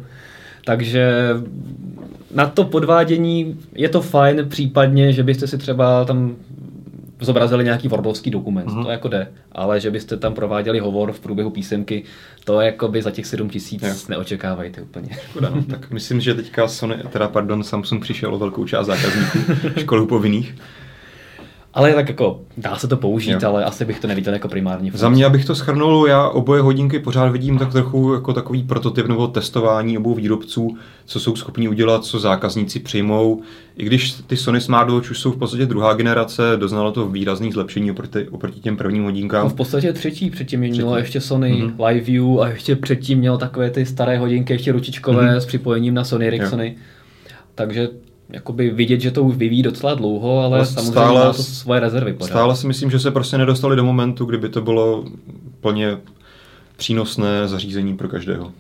Takže 0.64 1.28
na 2.34 2.46
to 2.46 2.64
podvádění 2.64 3.56
je 3.75 3.88
to 3.88 4.00
fajn, 4.00 4.44
případně, 4.49 5.12
že 5.12 5.22
byste 5.22 5.46
si 5.46 5.58
třeba 5.58 6.04
tam 6.04 6.34
zobrazili 7.20 7.64
nějaký 7.64 7.88
wordovský 7.88 8.30
dokument, 8.30 8.66
uh-huh. 8.66 8.84
to 8.84 8.90
jako 8.90 9.08
jde, 9.08 9.28
ale 9.52 9.80
že 9.80 9.90
byste 9.90 10.16
tam 10.16 10.34
prováděli 10.34 10.78
hovor 10.78 11.12
v 11.12 11.20
průběhu 11.20 11.50
písemky, 11.50 12.04
to 12.44 12.60
jako 12.60 12.88
by 12.88 13.02
za 13.02 13.10
těch 13.10 13.26
7 13.26 13.48
tisíc 13.48 14.08
neočekávajte 14.08 14.82
úplně. 14.82 15.08
Škoda, 15.30 15.50
no. 15.54 15.62
tak 15.62 15.90
myslím, 15.90 16.20
že 16.20 16.34
teďka 16.34 16.68
Sony, 16.68 16.96
teda 17.10 17.28
pardon, 17.28 17.62
Samsung 17.62 18.02
přišel 18.02 18.34
o 18.34 18.38
velkou 18.38 18.64
část 18.64 18.86
zákazníků 18.86 19.38
školu 19.80 20.06
povinných. 20.06 20.54
Ale 21.76 21.94
tak 21.94 22.08
jako 22.08 22.40
dá 22.56 22.76
se 22.76 22.88
to 22.88 22.96
použít, 22.96 23.43
jo. 23.43 23.49
ale 23.49 23.64
asi 23.64 23.84
bych 23.84 24.00
to 24.00 24.08
neviděl 24.08 24.32
jako 24.32 24.49
primární 24.49 24.90
funkci. 24.90 25.00
Za 25.00 25.08
mě, 25.08 25.26
abych 25.26 25.44
to 25.44 25.55
schrnul, 25.55 26.06
já 26.08 26.28
oboje 26.28 26.62
hodinky 26.62 26.99
pořád 26.99 27.28
vidím 27.28 27.58
tak 27.58 27.73
trochu 27.73 28.14
jako 28.14 28.32
takový 28.32 28.62
prototyp 28.62 29.06
nebo 29.06 29.26
testování 29.26 29.99
obou 29.99 30.14
výrobců, 30.14 30.76
co 31.06 31.21
jsou 31.21 31.37
schopni 31.37 31.68
udělat, 31.68 32.04
co 32.04 32.18
zákazníci 32.18 32.80
přijmou. 32.80 33.42
I 33.76 33.85
když 33.85 34.12
ty 34.12 34.37
Sony 34.37 34.61
Smartwatch 34.61 35.11
už 35.11 35.18
jsou 35.18 35.33
v 35.33 35.37
podstatě 35.37 35.66
druhá 35.66 35.95
generace, 35.95 36.42
doznalo 36.56 36.92
to 36.92 37.09
výrazných 37.09 37.52
zlepšení 37.52 37.90
oproti, 37.90 38.28
oproti 38.28 38.61
těm 38.61 38.76
prvním 38.76 39.04
hodinkám. 39.04 39.45
No 39.45 39.50
v 39.50 39.54
podstatě 39.54 39.92
třetí, 39.92 40.30
předtím 40.30 40.61
mělo 40.61 40.97
ještě 40.97 41.21
Sony 41.21 41.52
mm-hmm. 41.52 41.87
Live 41.87 42.00
View 42.00 42.40
a 42.40 42.49
ještě 42.49 42.76
předtím 42.76 43.18
mělo 43.18 43.38
takové 43.38 43.71
ty 43.71 43.87
staré 43.87 44.18
hodinky, 44.18 44.52
ještě 44.52 44.73
ručičkové 44.73 45.23
mm-hmm. 45.23 45.37
s 45.37 45.47
připojením 45.47 45.95
na 45.95 46.04
Sony 46.04 46.26
Ericssony. 46.26 46.76
Jo. 46.76 47.37
Takže 47.54 47.88
jakoby 48.28 48.71
vidět, 48.71 49.00
že 49.00 49.11
to 49.11 49.23
už 49.23 49.37
vyvíjí 49.37 49.62
docela 49.62 49.95
dlouho, 49.95 50.38
ale, 50.38 50.56
ale 50.56 50.66
samozřejmě 50.66 50.90
stále, 50.90 51.26
má 51.26 51.33
to 51.33 51.42
svoje 51.42 51.80
rezervy. 51.80 52.12
Pořád. 52.12 52.28
Stále 52.28 52.56
si 52.56 52.66
myslím, 52.66 52.90
že 52.90 52.99
se 52.99 53.11
prostě 53.11 53.38
nedostali 53.38 53.76
do 53.76 53.85
momentu, 53.85 54.25
kdyby 54.25 54.49
to 54.49 54.61
bylo 54.61 55.04
plně 55.61 55.99
přínosné 56.76 57.49
zařízení 57.49 57.97
pro 57.97 58.09
každého. 58.09 58.52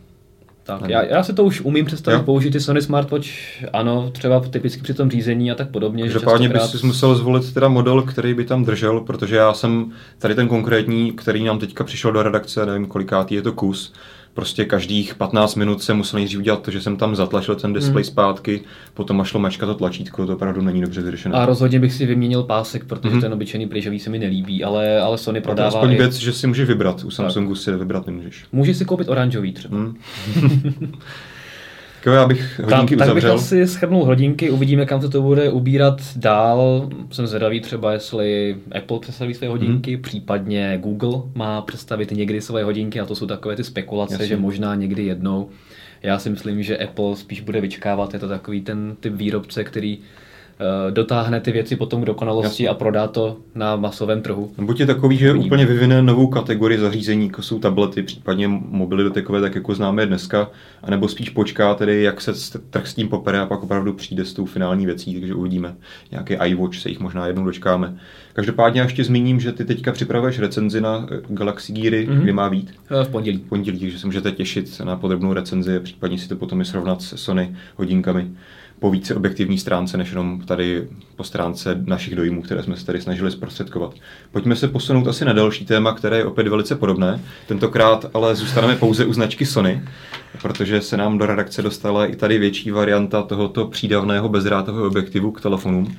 Tak, 0.66 0.88
já, 0.88 1.04
já 1.04 1.22
si 1.22 1.32
to 1.32 1.44
už 1.44 1.60
umím 1.60 1.84
představit, 1.84 2.18
jo. 2.18 2.22
použít 2.22 2.50
ty 2.50 2.60
Sony 2.60 2.82
Smartwatch, 2.82 3.28
ano, 3.72 4.10
třeba 4.12 4.40
typicky 4.40 4.82
při 4.82 4.94
tom 4.94 5.10
řízení 5.10 5.50
a 5.50 5.54
tak 5.54 5.70
podobně. 5.70 6.02
Každopádně 6.02 6.48
bys 6.48 6.70
si 6.70 6.86
musel 6.86 7.14
zvolit 7.14 7.54
teda 7.54 7.68
model, 7.68 8.02
který 8.02 8.34
by 8.34 8.44
tam 8.44 8.64
držel, 8.64 9.00
protože 9.00 9.36
já 9.36 9.54
jsem 9.54 9.92
tady 10.18 10.34
ten 10.34 10.48
konkrétní, 10.48 11.12
který 11.12 11.44
nám 11.44 11.58
teďka 11.58 11.84
přišel 11.84 12.12
do 12.12 12.22
redakce, 12.22 12.66
nevím 12.66 12.86
kolikátý 12.86 13.34
je 13.34 13.42
to 13.42 13.52
kus, 13.52 13.92
prostě 14.36 14.64
každých 14.64 15.14
15 15.14 15.54
minut 15.54 15.82
se 15.82 15.94
musel 15.94 16.18
nejdřív 16.18 16.38
udělat 16.38 16.62
to, 16.62 16.70
že 16.70 16.80
jsem 16.80 16.96
tam 16.96 17.16
zatlačil 17.16 17.54
ten 17.54 17.72
display 17.72 18.02
hmm. 18.02 18.12
zpátky, 18.12 18.60
potom 18.94 19.24
šlo 19.24 19.40
mačka 19.40 19.66
to 19.66 19.74
tlačítko, 19.74 20.26
to 20.26 20.34
opravdu 20.34 20.62
není 20.62 20.80
dobře 20.80 21.02
vyřešené. 21.02 21.34
A 21.34 21.46
rozhodně 21.46 21.80
bych 21.80 21.92
si 21.92 22.06
vyměnil 22.06 22.42
pásek, 22.42 22.84
protože 22.84 23.12
hmm. 23.12 23.20
ten 23.20 23.32
obyčejný 23.32 23.66
plyžový 23.66 23.98
se 23.98 24.10
mi 24.10 24.18
nelíbí, 24.18 24.64
ale, 24.64 25.00
ale 25.00 25.18
Sony 25.18 25.40
prodává. 25.40 25.68
Aspoň 25.68 25.92
i... 25.92 25.96
věc, 25.96 26.14
že 26.14 26.32
si 26.32 26.46
můžeš 26.46 26.68
vybrat, 26.68 27.04
u 27.04 27.10
Samsungu 27.10 27.54
tak. 27.54 27.62
si 27.62 27.72
vybrat 27.72 28.06
nemůžeš. 28.06 28.44
Můžeš 28.52 28.76
si 28.76 28.84
koupit 28.84 29.08
oranžový 29.08 29.52
třeba. 29.52 29.76
Hmm. 29.76 29.96
Tak 32.06 32.14
já 32.14 32.26
bych 32.26 32.60
hodinky 32.64 32.96
tak, 32.96 33.06
tak 33.06 33.14
bych 33.14 33.24
asi 33.24 33.66
schrnul 33.66 34.04
hodinky, 34.04 34.50
uvidíme, 34.50 34.86
kam 34.86 35.02
se 35.02 35.08
to 35.08 35.22
bude 35.22 35.50
ubírat 35.50 36.00
dál. 36.16 36.90
Jsem 37.10 37.26
zvědavý 37.26 37.60
třeba, 37.60 37.92
jestli 37.92 38.56
Apple 38.78 39.00
představí 39.00 39.34
své 39.34 39.48
hodinky, 39.48 39.92
hmm. 39.92 40.02
případně 40.02 40.78
Google 40.82 41.22
má 41.34 41.62
představit 41.62 42.10
někdy 42.10 42.40
své 42.40 42.64
hodinky 42.64 43.00
a 43.00 43.06
to 43.06 43.14
jsou 43.14 43.26
takové 43.26 43.56
ty 43.56 43.64
spekulace, 43.64 44.14
Jasně. 44.14 44.26
že 44.26 44.36
možná 44.36 44.74
někdy 44.74 45.04
jednou. 45.04 45.48
Já 46.02 46.18
si 46.18 46.30
myslím, 46.30 46.62
že 46.62 46.78
Apple 46.78 47.16
spíš 47.16 47.40
bude 47.40 47.60
vyčkávat, 47.60 48.14
je 48.14 48.20
to 48.20 48.28
takový 48.28 48.60
ten 48.60 48.96
typ 49.00 49.12
výrobce, 49.14 49.64
který 49.64 49.98
dotáhne 50.90 51.40
ty 51.40 51.52
věci 51.52 51.76
potom 51.76 52.02
k 52.02 52.04
dokonalosti 52.04 52.62
Jasně. 52.64 52.68
a 52.68 52.74
prodá 52.74 53.06
to 53.06 53.36
na 53.54 53.76
masovém 53.76 54.22
trhu. 54.22 54.50
No, 54.58 54.64
Buď 54.66 54.80
je 54.80 54.86
takový, 54.86 55.16
že 55.16 55.32
úplně 55.32 55.66
vyvine 55.66 56.02
novou 56.02 56.26
kategorii 56.26 56.78
zařízení, 56.78 57.26
jako 57.26 57.42
jsou 57.42 57.58
tablety, 57.58 58.02
případně 58.02 58.48
mobily 58.48 59.04
dotykové, 59.04 59.40
tak 59.40 59.54
jako 59.54 59.74
známe 59.74 60.02
je 60.02 60.06
dneska, 60.06 60.50
anebo 60.82 61.08
spíš 61.08 61.30
počká 61.30 61.74
tedy, 61.74 62.02
jak 62.02 62.20
se 62.20 62.32
trh 62.70 62.86
s 62.88 62.94
tím 62.94 63.08
popere 63.08 63.38
a 63.38 63.46
pak 63.46 63.62
opravdu 63.62 63.92
přijde 63.92 64.24
s 64.24 64.32
tou 64.32 64.44
finální 64.44 64.86
věcí, 64.86 65.14
takže 65.20 65.34
uvidíme. 65.34 65.74
Nějaký 66.10 66.34
iWatch 66.34 66.76
se 66.78 66.88
jich 66.88 67.00
možná 67.00 67.26
jednou 67.26 67.44
dočkáme. 67.44 67.96
Každopádně 68.32 68.80
ještě 68.80 69.04
zmíním, 69.04 69.40
že 69.40 69.52
ty 69.52 69.64
teďka 69.64 69.92
připravuješ 69.92 70.38
recenzi 70.38 70.80
na 70.80 71.06
eh, 71.12 71.20
Galaxy 71.28 71.72
Geary, 71.72 72.06
Mhm. 72.10 72.20
kdy 72.22 72.32
má 72.32 72.50
být. 72.50 72.70
Eh, 73.00 73.04
V 73.04 73.08
pondělí. 73.08 73.38
v 73.38 73.48
pondělí, 73.48 73.78
takže 73.78 73.98
se 73.98 74.06
můžete 74.06 74.32
těšit 74.32 74.80
na 74.84 74.96
podrobnou 74.96 75.32
recenzi 75.32 75.76
a 75.76 75.80
případně 75.80 76.18
si 76.18 76.28
to 76.28 76.36
potom 76.36 76.60
i 76.60 76.64
srovnat 76.64 77.02
se 77.02 77.16
Sony 77.16 77.56
hodinkami 77.76 78.30
po 78.78 78.90
více 78.90 79.14
objektivní 79.14 79.58
stránce, 79.58 79.96
než 79.96 80.10
jenom 80.10 80.40
tady 80.40 80.88
po 81.16 81.24
stránce 81.24 81.82
našich 81.86 82.14
dojmů, 82.14 82.42
které 82.42 82.62
jsme 82.62 82.76
se 82.76 82.86
tady 82.86 83.00
snažili 83.00 83.30
zprostředkovat. 83.30 83.94
Pojďme 84.32 84.56
se 84.56 84.68
posunout 84.68 85.08
asi 85.08 85.24
na 85.24 85.32
další 85.32 85.66
téma, 85.66 85.92
které 85.92 86.16
je 86.16 86.24
opět 86.24 86.48
velice 86.48 86.76
podobné. 86.76 87.20
Tentokrát 87.46 88.10
ale 88.14 88.34
zůstaneme 88.34 88.76
pouze 88.76 89.04
u 89.04 89.12
značky 89.12 89.46
Sony, 89.46 89.82
protože 90.42 90.80
se 90.80 90.96
nám 90.96 91.18
do 91.18 91.26
redakce 91.26 91.62
dostala 91.62 92.06
i 92.06 92.16
tady 92.16 92.38
větší 92.38 92.70
varianta 92.70 93.22
tohoto 93.22 93.66
přídavného 93.66 94.28
bezdrátového 94.28 94.86
objektivu 94.86 95.30
k 95.32 95.40
telefonům. 95.40 95.96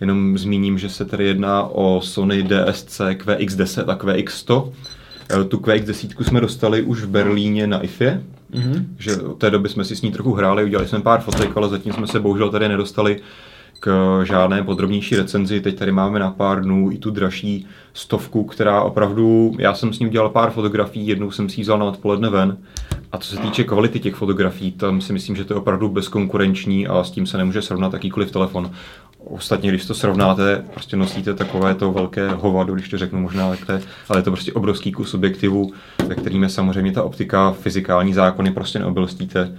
Jenom 0.00 0.38
zmíním, 0.38 0.78
že 0.78 0.88
se 0.88 1.04
tady 1.04 1.24
jedná 1.24 1.62
o 1.62 2.00
Sony 2.00 2.42
DSC 2.42 3.00
QX10 3.00 3.90
a 3.90 3.96
QX100. 3.96 4.72
Eh, 5.30 5.44
Tu 5.44 5.56
QX10 5.56 6.24
jsme 6.24 6.40
dostali 6.40 6.82
už 6.82 7.02
v 7.02 7.08
Berlíně 7.08 7.66
na 7.66 7.80
IFE, 7.80 8.22
Mhm. 8.54 8.96
že 8.98 9.16
od 9.16 9.38
té 9.38 9.50
doby 9.50 9.68
jsme 9.68 9.84
si 9.84 9.96
s 9.96 10.02
ní 10.02 10.12
trochu 10.12 10.32
hráli, 10.32 10.64
udělali 10.64 10.88
jsme 10.88 11.00
pár 11.00 11.20
fotek, 11.20 11.56
ale 11.56 11.68
zatím 11.68 11.92
jsme 11.92 12.06
se 12.06 12.20
bohužel 12.20 12.50
tady 12.50 12.68
nedostali 12.68 13.20
k 13.80 14.20
žádné 14.24 14.62
podrobnější 14.62 15.16
recenzi. 15.16 15.60
Teď 15.60 15.78
tady 15.78 15.92
máme 15.92 16.18
na 16.18 16.30
pár 16.30 16.62
dnů 16.62 16.90
i 16.92 16.98
tu 16.98 17.10
dražší 17.10 17.66
stovku, 17.94 18.44
která 18.44 18.82
opravdu, 18.82 19.54
já 19.58 19.74
jsem 19.74 19.92
s 19.92 19.98
ní 19.98 20.06
udělal 20.06 20.28
pár 20.28 20.50
fotografií, 20.50 21.06
jednou 21.06 21.30
jsem 21.30 21.48
si 21.48 21.60
ji 21.60 21.62
vzal 21.62 21.78
na 21.78 21.84
odpoledne 21.84 22.30
ven. 22.30 22.56
A 23.12 23.18
co 23.18 23.28
se 23.28 23.36
týče 23.36 23.64
kvality 23.64 24.00
těch 24.00 24.14
fotografií, 24.14 24.72
tam 24.72 25.00
si 25.00 25.12
myslím, 25.12 25.36
že 25.36 25.44
to 25.44 25.54
je 25.54 25.58
opravdu 25.58 25.88
bezkonkurenční 25.88 26.86
a 26.86 27.04
s 27.04 27.10
tím 27.10 27.26
se 27.26 27.38
nemůže 27.38 27.62
srovnat 27.62 27.92
jakýkoliv 27.92 28.30
telefon. 28.30 28.70
Ostatně, 29.30 29.68
když 29.68 29.86
to 29.86 29.94
srovnáte, 29.94 30.64
prostě 30.74 30.96
nosíte 30.96 31.34
takové 31.34 31.74
to 31.74 31.92
velké 31.92 32.28
hovado, 32.28 32.74
když 32.74 32.88
to 32.88 32.98
řeknu 32.98 33.20
možná 33.20 33.50
takhle, 33.50 33.80
ale 34.08 34.18
je 34.18 34.22
to 34.22 34.30
prostě 34.30 34.52
obrovský 34.52 34.92
kus 34.92 35.14
objektivu, 35.14 35.72
ve 36.06 36.14
kterým 36.14 36.42
je 36.42 36.48
samozřejmě 36.48 36.92
ta 36.92 37.02
optika, 37.02 37.52
fyzikální 37.52 38.14
zákony 38.14 38.52
prostě 38.52 38.78
neobylstíte 38.78 39.56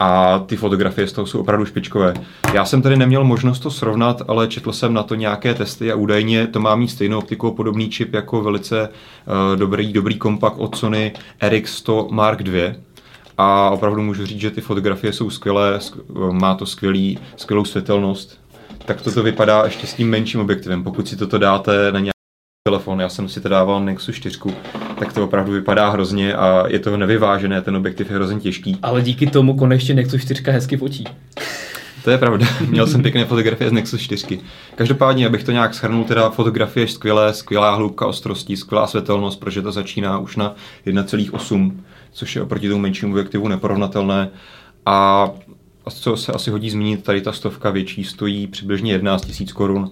a 0.00 0.38
ty 0.38 0.56
fotografie 0.56 1.06
z 1.08 1.12
toho 1.12 1.26
jsou 1.26 1.40
opravdu 1.40 1.66
špičkové. 1.66 2.14
Já 2.54 2.64
jsem 2.64 2.82
tady 2.82 2.96
neměl 2.96 3.24
možnost 3.24 3.58
to 3.58 3.70
srovnat, 3.70 4.22
ale 4.28 4.48
četl 4.48 4.72
jsem 4.72 4.94
na 4.94 5.02
to 5.02 5.14
nějaké 5.14 5.54
testy 5.54 5.92
a 5.92 5.96
údajně 5.96 6.46
to 6.46 6.60
má 6.60 6.74
mít 6.74 6.88
stejnou 6.88 7.18
optiku, 7.18 7.50
podobný 7.50 7.90
čip 7.90 8.14
jako 8.14 8.42
velice 8.42 8.88
uh, 8.88 9.58
dobrý, 9.58 9.92
dobrý 9.92 10.18
kompakt 10.18 10.56
od 10.58 10.76
Sony 10.76 11.12
RX100 11.40 12.10
Mark 12.10 12.40
II. 12.40 12.74
A 13.38 13.70
opravdu 13.70 14.02
můžu 14.02 14.26
říct, 14.26 14.40
že 14.40 14.50
ty 14.50 14.60
fotografie 14.60 15.12
jsou 15.12 15.30
skvělé, 15.30 15.78
sk- 15.78 16.32
má 16.32 16.54
to 16.54 16.66
skvělý, 16.66 17.18
skvělou 17.36 17.64
světelnost. 17.64 18.41
Tak 18.84 19.02
toto 19.02 19.22
vypadá 19.22 19.64
ještě 19.64 19.86
s 19.86 19.94
tím 19.94 20.10
menším 20.10 20.40
objektivem. 20.40 20.84
Pokud 20.84 21.08
si 21.08 21.16
toto 21.16 21.38
dáte 21.38 21.92
na 21.92 21.98
nějaký 22.00 22.12
telefon, 22.68 23.00
já 23.00 23.08
jsem 23.08 23.28
si 23.28 23.40
to 23.40 23.48
dával 23.48 23.84
Nexus 23.84 24.16
4, 24.16 24.38
tak 24.98 25.12
to 25.12 25.24
opravdu 25.24 25.52
vypadá 25.52 25.90
hrozně 25.90 26.34
a 26.34 26.64
je 26.68 26.78
to 26.78 26.96
nevyvážené, 26.96 27.62
ten 27.62 27.76
objektiv 27.76 28.10
je 28.10 28.16
hrozně 28.16 28.40
těžký. 28.40 28.78
Ale 28.82 29.02
díky 29.02 29.26
tomu 29.26 29.56
konečně 29.56 29.94
Nexus 29.94 30.22
4 30.22 30.42
hezky 30.46 30.76
fotí. 30.76 31.04
To 32.04 32.10
je 32.10 32.18
pravda, 32.18 32.46
měl 32.68 32.86
jsem 32.86 33.02
pěkné 33.02 33.24
fotografie 33.24 33.70
z 33.70 33.72
Nexus 33.72 34.00
4. 34.00 34.40
Každopádně, 34.74 35.26
abych 35.26 35.44
to 35.44 35.52
nějak 35.52 35.74
shrnul, 35.74 36.04
teda 36.04 36.30
fotografie 36.30 36.84
je 36.84 36.88
skvělé, 36.88 37.34
skvělá 37.34 37.74
hloubka 37.74 38.06
ostrosti, 38.06 38.56
skvělá 38.56 38.86
světelnost, 38.86 39.40
protože 39.40 39.62
to 39.62 39.72
začíná 39.72 40.18
už 40.18 40.36
na 40.36 40.54
1,8, 40.86 41.72
což 42.12 42.36
je 42.36 42.42
oproti 42.42 42.68
tomu 42.68 42.80
menšímu 42.80 43.12
objektivu 43.12 43.48
neporovnatelné. 43.48 44.30
A 44.86 45.30
a 45.86 45.90
co 45.90 46.16
se 46.16 46.32
asi 46.32 46.50
hodí 46.50 46.70
zmínit, 46.70 47.04
tady 47.04 47.20
ta 47.20 47.32
stovka 47.32 47.70
větší 47.70 48.04
stojí 48.04 48.46
přibližně 48.46 48.92
11 48.92 49.40
000 49.40 49.52
korun 49.54 49.90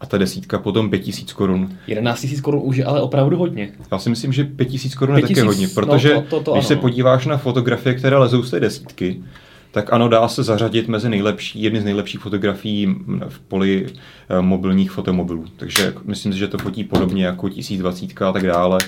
a 0.00 0.06
ta 0.06 0.18
desítka 0.18 0.58
potom 0.58 0.90
5 0.90 1.06
000 1.06 1.18
korun. 1.34 1.68
11 1.86 2.24
000 2.24 2.42
korun 2.42 2.60
už 2.64 2.76
je 2.76 2.84
ale 2.84 3.00
opravdu 3.02 3.36
hodně. 3.36 3.72
Já 3.92 3.98
si 3.98 4.10
myslím, 4.10 4.32
že 4.32 4.44
5 4.44 4.68
000 4.68 4.80
korun 4.98 5.16
je 5.16 5.22
5 5.22 5.28
také 5.28 5.40
000, 5.40 5.52
hodně, 5.52 5.66
no, 5.66 5.72
protože 5.74 6.10
to- 6.14 6.20
to- 6.20 6.40
to 6.40 6.52
když 6.52 6.64
ano, 6.64 6.68
se 6.68 6.74
no. 6.74 6.80
podíváš 6.80 7.26
na 7.26 7.36
fotografie, 7.36 7.94
které 7.94 8.16
lezou 8.16 8.42
z 8.42 8.50
té 8.50 8.60
desítky, 8.60 9.22
tak 9.70 9.92
ano, 9.92 10.08
dá 10.08 10.28
se 10.28 10.42
zařadit 10.42 10.88
mezi 10.88 11.08
nejlepší, 11.08 11.62
jedny 11.62 11.80
z 11.80 11.84
nejlepších 11.84 12.20
fotografií 12.20 12.96
v 13.28 13.40
poli 13.40 13.86
eh, 14.28 14.42
mobilních 14.42 14.90
fotomobilů. 14.90 15.44
Takže 15.56 15.94
myslím 16.04 16.32
si, 16.32 16.38
že 16.38 16.48
to 16.48 16.58
fotí 16.58 16.84
podobně 16.84 17.26
jako 17.26 17.48
1020 17.48 18.22
a 18.22 18.32
tak 18.32 18.46
dále. 18.46 18.78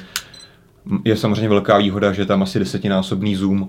Je 1.05 1.17
samozřejmě 1.17 1.49
velká 1.49 1.79
výhoda, 1.79 2.13
že 2.13 2.23
je 2.23 2.27
tam 2.27 2.43
asi 2.43 2.59
desetinásobný 2.59 3.37
zoom, 3.37 3.69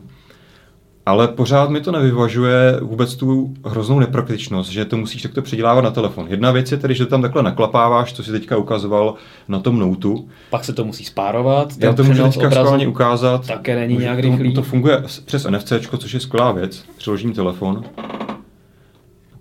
ale 1.05 1.27
pořád 1.27 1.69
mi 1.69 1.81
to 1.81 1.91
nevyvažuje 1.91 2.79
vůbec 2.81 3.15
tu 3.15 3.53
hroznou 3.65 3.99
nepraktičnost, 3.99 4.71
že 4.71 4.85
to 4.85 4.97
musíš 4.97 5.21
takto 5.21 5.41
předělávat 5.41 5.81
na 5.81 5.91
telefon. 5.91 6.25
Jedna 6.29 6.51
věc 6.51 6.71
je 6.71 6.77
tedy, 6.77 6.93
že 6.95 7.05
to 7.05 7.09
tam 7.09 7.21
takhle 7.21 7.43
naklapáváš, 7.43 8.13
co 8.13 8.23
si 8.23 8.31
teďka 8.31 8.57
ukazoval 8.57 9.13
na 9.47 9.59
tom 9.59 9.79
Notu. 9.79 10.27
Pak 10.49 10.63
se 10.65 10.73
to 10.73 10.85
musí 10.85 11.03
spárovat. 11.05 11.69
Já 11.79 11.93
to 11.93 12.03
můžu 12.03 12.23
teďka 12.23 12.47
obrazu 12.47 12.65
schválně 12.65 12.87
ukázat. 12.87 13.47
Také 13.47 13.75
není 13.75 13.97
nějak 13.97 14.17
to, 14.17 14.21
rychlý. 14.21 14.53
To 14.53 14.61
funguje 14.61 15.03
s- 15.05 15.19
přes 15.19 15.45
NFC, 15.49 15.73
což 15.97 16.13
je 16.13 16.19
skvělá 16.19 16.51
věc. 16.51 16.83
Přiložím 16.97 17.33
telefon. 17.33 17.83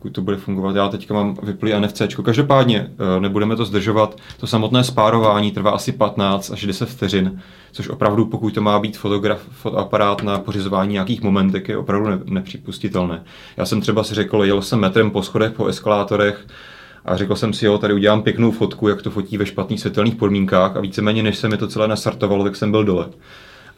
Pokud 0.01 0.13
to 0.13 0.23
bude 0.23 0.37
fungovat, 0.37 0.77
já 0.77 0.89
teďka 0.89 1.15
mám 1.15 1.37
vyplý 1.43 1.73
NFC. 1.73 2.23
Každopádně, 2.23 2.91
eh, 3.17 3.21
nebudeme 3.21 3.57
to 3.57 3.65
zdržovat, 3.65 4.17
to 4.41 4.47
samotné 4.47 4.85
spárování 4.85 5.51
trvá 5.51 5.71
asi 5.71 5.93
15 5.93 6.51
až 6.51 6.67
10 6.67 6.89
vteřin, 6.89 7.41
což 7.73 7.89
opravdu, 7.89 8.27
pokud 8.27 8.55
to 8.55 8.61
má 8.61 8.79
být 8.79 8.97
fotograf, 8.97 9.41
fotoaparát 9.51 10.23
na 10.23 10.39
pořizování 10.39 10.93
nějakých 10.93 11.23
momentek, 11.23 11.69
je 11.69 11.77
opravdu 11.77 12.09
ne, 12.09 12.19
nepřipustitelné. 12.25 13.23
Já 13.57 13.67
jsem 13.67 13.81
třeba 13.81 14.05
si 14.05 14.15
řekl, 14.15 14.45
jel 14.45 14.63
jsem 14.63 14.81
metrem 14.81 15.11
po 15.11 15.23
schodech, 15.23 15.53
po 15.53 15.67
eskalátorech, 15.67 16.47
a 17.05 17.17
řekl 17.17 17.37
jsem 17.37 17.53
si, 17.53 17.67
jo, 17.67 17.79
tady 17.79 17.95
udělám 17.95 18.23
pěknou 18.23 18.51
fotku, 18.51 18.89
jak 18.89 19.03
to 19.03 19.11
fotí 19.11 19.37
ve 19.39 19.47
špatných 19.47 19.81
světelných 19.81 20.15
podmínkách 20.15 20.77
a 20.77 20.81
víceméně, 20.81 21.23
než 21.23 21.37
se 21.37 21.49
mi 21.49 21.57
to 21.57 21.69
celé 21.69 21.89
nastartovalo, 21.89 22.45
tak 22.45 22.57
jsem 22.57 22.71
byl 22.71 22.85
dole. 22.85 23.09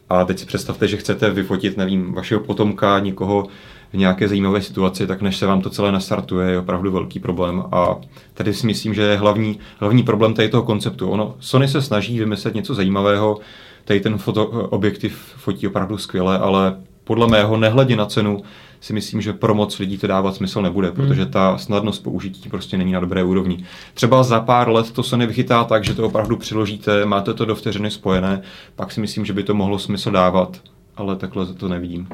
A 0.08 0.24
teď 0.24 0.38
si 0.38 0.46
představte, 0.46 0.88
že 0.88 0.96
chcete 0.96 1.30
vyfotit, 1.30 1.76
nevím, 1.76 2.12
vašeho 2.12 2.40
potomka, 2.40 2.98
někoho 2.98 3.48
v 3.92 3.96
nějaké 3.96 4.28
zajímavé 4.28 4.62
situaci, 4.62 5.06
tak 5.06 5.22
než 5.22 5.36
se 5.36 5.46
vám 5.46 5.60
to 5.60 5.70
celé 5.70 5.92
nastartuje, 5.92 6.50
je 6.50 6.58
opravdu 6.58 6.92
velký 6.92 7.20
problém. 7.20 7.64
A 7.72 7.96
tady 8.34 8.54
si 8.54 8.66
myslím, 8.66 8.94
že 8.94 9.02
je 9.02 9.16
hlavní, 9.16 9.58
hlavní 9.78 10.02
problém 10.02 10.34
tady 10.34 10.48
toho 10.48 10.62
konceptu. 10.62 11.08
Ono, 11.08 11.34
Sony 11.40 11.68
se 11.68 11.82
snaží 11.82 12.18
vymyslet 12.18 12.54
něco 12.54 12.74
zajímavého, 12.74 13.38
tady 13.84 14.00
ten 14.00 14.18
foto, 14.18 14.46
objektiv 14.46 15.18
fotí 15.36 15.66
opravdu 15.66 15.98
skvěle, 15.98 16.38
ale 16.38 16.76
podle 17.04 17.26
mého, 17.26 17.56
nehledě 17.56 17.96
na 17.96 18.06
cenu, 18.06 18.42
si 18.80 18.92
myslím, 18.92 19.20
že 19.20 19.32
pro 19.32 19.54
moc 19.54 19.78
lidí 19.78 19.98
to 19.98 20.06
dávat 20.06 20.34
smysl 20.34 20.62
nebude, 20.62 20.92
protože 20.92 21.26
ta 21.26 21.58
snadnost 21.58 22.02
použití 22.02 22.48
prostě 22.48 22.78
není 22.78 22.92
na 22.92 23.00
dobré 23.00 23.24
úrovni. 23.24 23.64
Třeba 23.94 24.22
za 24.22 24.40
pár 24.40 24.68
let 24.68 24.90
to 24.90 25.02
se 25.02 25.16
nevychytá 25.16 25.64
tak, 25.64 25.84
že 25.84 25.94
to 25.94 26.06
opravdu 26.06 26.36
přiložíte, 26.36 27.06
máte 27.06 27.34
to 27.34 27.44
do 27.44 27.54
vteřiny 27.54 27.90
spojené, 27.90 28.42
pak 28.76 28.92
si 28.92 29.00
myslím, 29.00 29.24
že 29.24 29.32
by 29.32 29.42
to 29.42 29.54
mohlo 29.54 29.78
smysl 29.78 30.10
dávat, 30.10 30.60
ale 30.96 31.16
takhle 31.16 31.46
to 31.46 31.68
nevidím. 31.68 32.08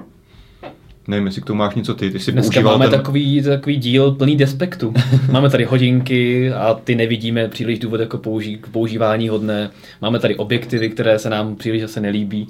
Nevím, 1.08 1.26
jestli 1.26 1.42
k 1.42 1.44
tomu 1.44 1.58
máš 1.58 1.74
něco 1.74 1.94
ty, 1.94 2.10
ty 2.10 2.18
si 2.20 2.32
Dneska 2.32 2.52
používal 2.52 2.78
máme 2.78 2.90
ten... 2.90 2.98
takový, 2.98 3.42
takový 3.42 3.76
díl 3.76 4.12
plný 4.12 4.36
despektu. 4.36 4.94
máme 5.32 5.50
tady 5.50 5.64
hodinky 5.64 6.52
a 6.52 6.74
ty 6.84 6.94
nevidíme 6.94 7.48
příliš 7.48 7.78
důvod 7.78 8.00
jako 8.00 8.18
použí, 8.18 8.56
k 8.56 8.68
používání 8.68 9.28
hodné. 9.28 9.70
Máme 10.02 10.18
tady 10.18 10.36
objektivy, 10.36 10.90
které 10.90 11.18
se 11.18 11.30
nám 11.30 11.56
příliš 11.56 11.82
zase 11.82 12.00
nelíbí. 12.00 12.48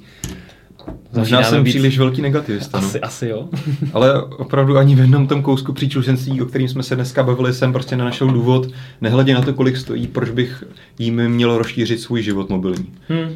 Možná 1.13 1.43
jsem 1.43 1.63
být- 1.63 1.69
příliš 1.69 1.99
velký 1.99 2.21
negativista. 2.21 2.79
No. 2.79 2.87
Asi, 2.87 2.99
asi 2.99 3.27
jo. 3.27 3.49
Ale 3.93 4.21
opravdu 4.23 4.77
ani 4.77 4.95
v 4.95 4.99
jednom 4.99 5.27
tom 5.27 5.43
kousku 5.43 5.73
příčlušenství, 5.73 6.41
o 6.41 6.45
kterým 6.45 6.67
jsme 6.67 6.83
se 6.83 6.95
dneska 6.95 7.23
bavili, 7.23 7.53
jsem 7.53 7.73
prostě 7.73 7.95
nenašel 7.95 8.27
důvod, 8.27 8.67
nehledě 9.01 9.33
na 9.33 9.41
to, 9.41 9.53
kolik 9.53 9.77
stojí, 9.77 10.07
proč 10.07 10.29
bych 10.29 10.63
jim 10.99 11.29
měl 11.29 11.57
rozšířit 11.57 11.99
svůj 11.99 12.23
život 12.23 12.49
mobilní. 12.49 12.93
Hm. 13.09 13.35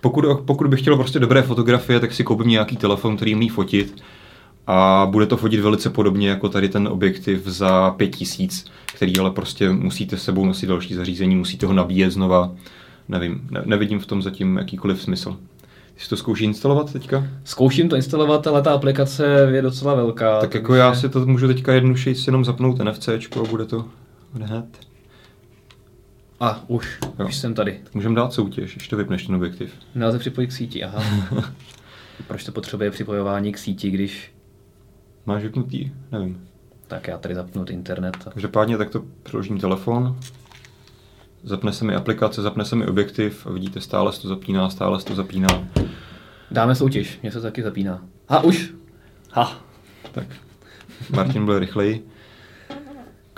Pokud, 0.00 0.24
pokud 0.44 0.66
bych 0.66 0.80
chtěl 0.80 0.96
prostě 0.96 1.18
dobré 1.18 1.42
fotografie, 1.42 2.00
tak 2.00 2.12
si 2.12 2.24
koupím 2.24 2.48
nějaký 2.48 2.76
telefon, 2.76 3.16
který 3.16 3.34
umí 3.34 3.48
fotit 3.48 4.02
a 4.66 5.06
bude 5.10 5.26
to 5.26 5.36
fotit 5.36 5.60
velice 5.60 5.90
podobně 5.90 6.28
jako 6.28 6.48
tady 6.48 6.68
ten 6.68 6.88
objektiv 6.88 7.46
za 7.46 7.90
5000, 7.90 8.64
který 8.94 9.18
ale 9.18 9.30
prostě 9.30 9.70
musíte 9.70 10.16
s 10.16 10.22
sebou 10.22 10.46
nosit 10.46 10.66
další 10.66 10.94
zařízení, 10.94 11.36
musíte 11.36 11.66
ho 11.66 11.72
nabíjet 11.72 12.12
znova. 12.12 12.52
Nevím, 13.08 13.48
ne, 13.50 13.62
nevidím 13.64 14.00
v 14.00 14.06
tom 14.06 14.22
zatím 14.22 14.56
jakýkoliv 14.56 15.02
smysl. 15.02 15.36
Ty 15.94 16.04
si 16.04 16.08
to 16.08 16.16
zkouší 16.16 16.44
instalovat 16.44 16.92
teďka? 16.92 17.26
Zkouším 17.44 17.88
to 17.88 17.96
instalovat, 17.96 18.46
ale 18.46 18.62
ta 18.62 18.72
aplikace 18.72 19.48
je 19.52 19.62
docela 19.62 19.94
velká. 19.94 20.40
Tak 20.40 20.54
jako 20.54 20.74
já 20.74 20.94
si 20.94 21.08
to 21.08 21.26
můžu 21.26 21.46
teďka 21.46 21.72
jednoduše 21.72 22.14
jenom 22.26 22.44
zapnout 22.44 22.78
NFC 22.78 23.08
a 23.08 23.42
bude 23.50 23.64
to 23.64 23.84
hned. 24.32 24.89
A 26.40 26.64
už, 26.66 26.98
Jo. 27.18 27.26
už 27.28 27.36
jsem 27.36 27.54
tady. 27.54 27.80
Tak 27.84 27.94
můžeme 27.94 28.14
dát 28.14 28.32
soutěž, 28.32 28.74
ještě 28.74 28.90
to 28.90 28.96
vypneš 28.96 29.26
ten 29.26 29.34
objektiv. 29.34 29.72
Nelze 29.94 30.18
připojit 30.18 30.46
k 30.46 30.52
síti, 30.52 30.84
aha. 30.84 31.02
Proč 32.26 32.44
to 32.44 32.52
potřebuje 32.52 32.90
připojování 32.90 33.52
k 33.52 33.58
síti, 33.58 33.90
když... 33.90 34.32
Máš 35.26 35.42
vypnutý? 35.42 35.90
Nevím. 36.12 36.48
Tak 36.86 37.08
já 37.08 37.18
tady 37.18 37.34
zapnu 37.34 37.64
internet. 37.70 38.16
Každopádně 38.32 38.76
takto 38.78 39.02
přiložím 39.22 39.58
telefon, 39.60 40.16
zapne 41.42 41.72
se 41.72 41.84
mi 41.84 41.94
aplikace, 41.94 42.42
zapne 42.42 42.64
se 42.64 42.76
mi 42.76 42.86
objektiv 42.86 43.46
a 43.46 43.50
vidíte, 43.52 43.80
stále 43.80 44.12
se 44.12 44.22
to 44.22 44.28
zapíná, 44.28 44.70
stále 44.70 45.00
se 45.00 45.06
to 45.06 45.14
zapíná. 45.14 45.48
Dáme 46.50 46.74
soutěž, 46.74 47.18
mě 47.22 47.32
se 47.32 47.40
taky 47.40 47.62
zapíná. 47.62 48.02
Ha, 48.28 48.40
už. 48.40 48.74
Ha. 49.32 49.60
Tak, 50.12 50.26
Martin 51.10 51.44
byl 51.44 51.58
rychlej. 51.58 52.00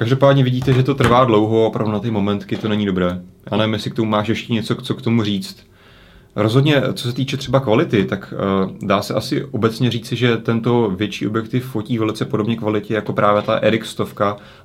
Každopádně 0.02 0.44
vidíte, 0.44 0.72
že 0.72 0.82
to 0.82 0.94
trvá 0.94 1.24
dlouho 1.24 1.64
a 1.64 1.66
opravdu 1.66 1.92
na 1.92 1.98
ty 1.98 2.10
momentky 2.10 2.56
to 2.56 2.68
není 2.68 2.86
dobré. 2.86 3.20
Já 3.50 3.56
nevím, 3.56 3.72
jestli 3.72 3.90
k 3.90 3.94
tomu 3.94 4.10
máš 4.10 4.28
ještě 4.28 4.52
něco, 4.52 4.74
co 4.74 4.94
k 4.94 5.02
tomu 5.02 5.22
říct. 5.22 5.66
Rozhodně, 6.36 6.82
co 6.94 7.08
se 7.08 7.14
týče 7.14 7.36
třeba 7.36 7.60
kvality, 7.60 8.04
tak 8.04 8.34
uh, 8.64 8.70
dá 8.82 9.02
se 9.02 9.14
asi 9.14 9.44
obecně 9.44 9.90
říci, 9.90 10.16
že 10.16 10.36
tento 10.36 10.90
větší 10.90 11.26
objektiv 11.26 11.64
fotí 11.64 11.98
velice 11.98 12.24
podobně 12.24 12.56
kvalitě 12.56 12.94
jako 12.94 13.12
právě 13.12 13.42
ta 13.42 13.60
RX 13.70 13.90
100 13.90 14.08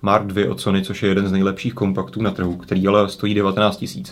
Mark 0.01 0.37
II 0.37 0.47
od 0.47 0.61
Sony, 0.61 0.81
což 0.81 1.03
je 1.03 1.09
jeden 1.09 1.27
z 1.27 1.31
nejlepších 1.31 1.73
kompaktů 1.73 2.21
na 2.21 2.31
trhu, 2.31 2.55
který 2.55 2.87
ale 2.87 3.09
stojí 3.09 3.33
19 3.33 3.85
000. 3.95 4.09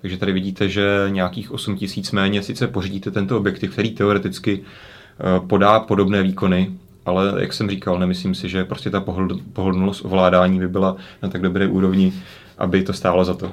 Takže 0.00 0.16
tady 0.16 0.32
vidíte, 0.32 0.68
že 0.68 1.06
nějakých 1.08 1.52
8 1.52 1.78
000 1.80 1.82
méně 2.12 2.42
sice 2.42 2.66
pořídíte 2.66 3.10
tento 3.10 3.38
objektiv, 3.38 3.72
který 3.72 3.90
teoreticky 3.90 4.58
uh, 4.60 5.46
podá 5.46 5.80
podobné 5.80 6.22
výkony, 6.22 6.72
ale 7.06 7.32
jak 7.38 7.52
jsem 7.52 7.70
říkal, 7.70 7.98
nemyslím 7.98 8.34
si, 8.34 8.48
že 8.48 8.64
prostě 8.64 8.90
ta 8.90 9.04
pohodlnost 9.52 10.04
ovládání 10.04 10.58
by 10.58 10.68
byla 10.68 10.96
na 11.22 11.28
tak 11.28 11.42
dobré 11.42 11.66
úrovni, 11.66 12.12
aby 12.58 12.82
to 12.82 12.92
stálo 12.92 13.24
za 13.24 13.34
to. 13.34 13.52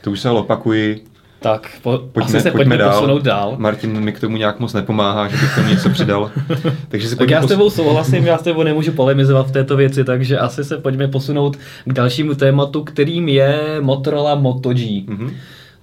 To 0.00 0.10
už 0.10 0.20
se 0.20 0.28
ale 0.28 0.40
opakuji, 0.40 1.04
tak 1.42 1.70
po, 1.82 1.98
pojďme, 2.12 2.40
se 2.40 2.50
pojďme, 2.50 2.58
pojďme 2.58 2.76
dál. 2.76 2.92
posunout 2.92 3.22
dál. 3.22 3.54
Martin 3.58 4.00
mi 4.00 4.12
k 4.12 4.20
tomu 4.20 4.36
nějak 4.36 4.60
moc 4.60 4.72
nepomáhá, 4.72 5.28
že 5.28 5.36
bych 5.36 5.54
tomu 5.54 5.68
něco 5.68 5.90
přidal. 5.90 6.30
takže 6.88 7.08
si 7.08 7.16
tak 7.16 7.30
já 7.30 7.42
s 7.42 7.46
tebou 7.46 7.70
souhlasím, 7.70 8.26
já 8.26 8.38
s 8.38 8.42
tebou 8.42 8.62
nemůžu 8.62 8.92
polemizovat 8.92 9.48
v 9.48 9.52
této 9.52 9.76
věci, 9.76 10.04
takže 10.04 10.38
asi 10.38 10.64
se 10.64 10.78
pojďme 10.78 11.08
posunout 11.08 11.56
k 11.84 11.92
dalšímu 11.92 12.34
tématu, 12.34 12.84
kterým 12.84 13.28
je 13.28 13.76
Motorola 13.80 14.34
Moto 14.34 14.72
G. 14.72 15.04
Mm-hmm. 15.08 15.30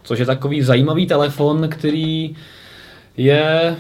Což 0.04 0.20
je 0.20 0.26
takový 0.26 0.62
zajímavý 0.62 1.08
telefon, 1.08 1.70
který 1.70 2.36
je 3.18 3.76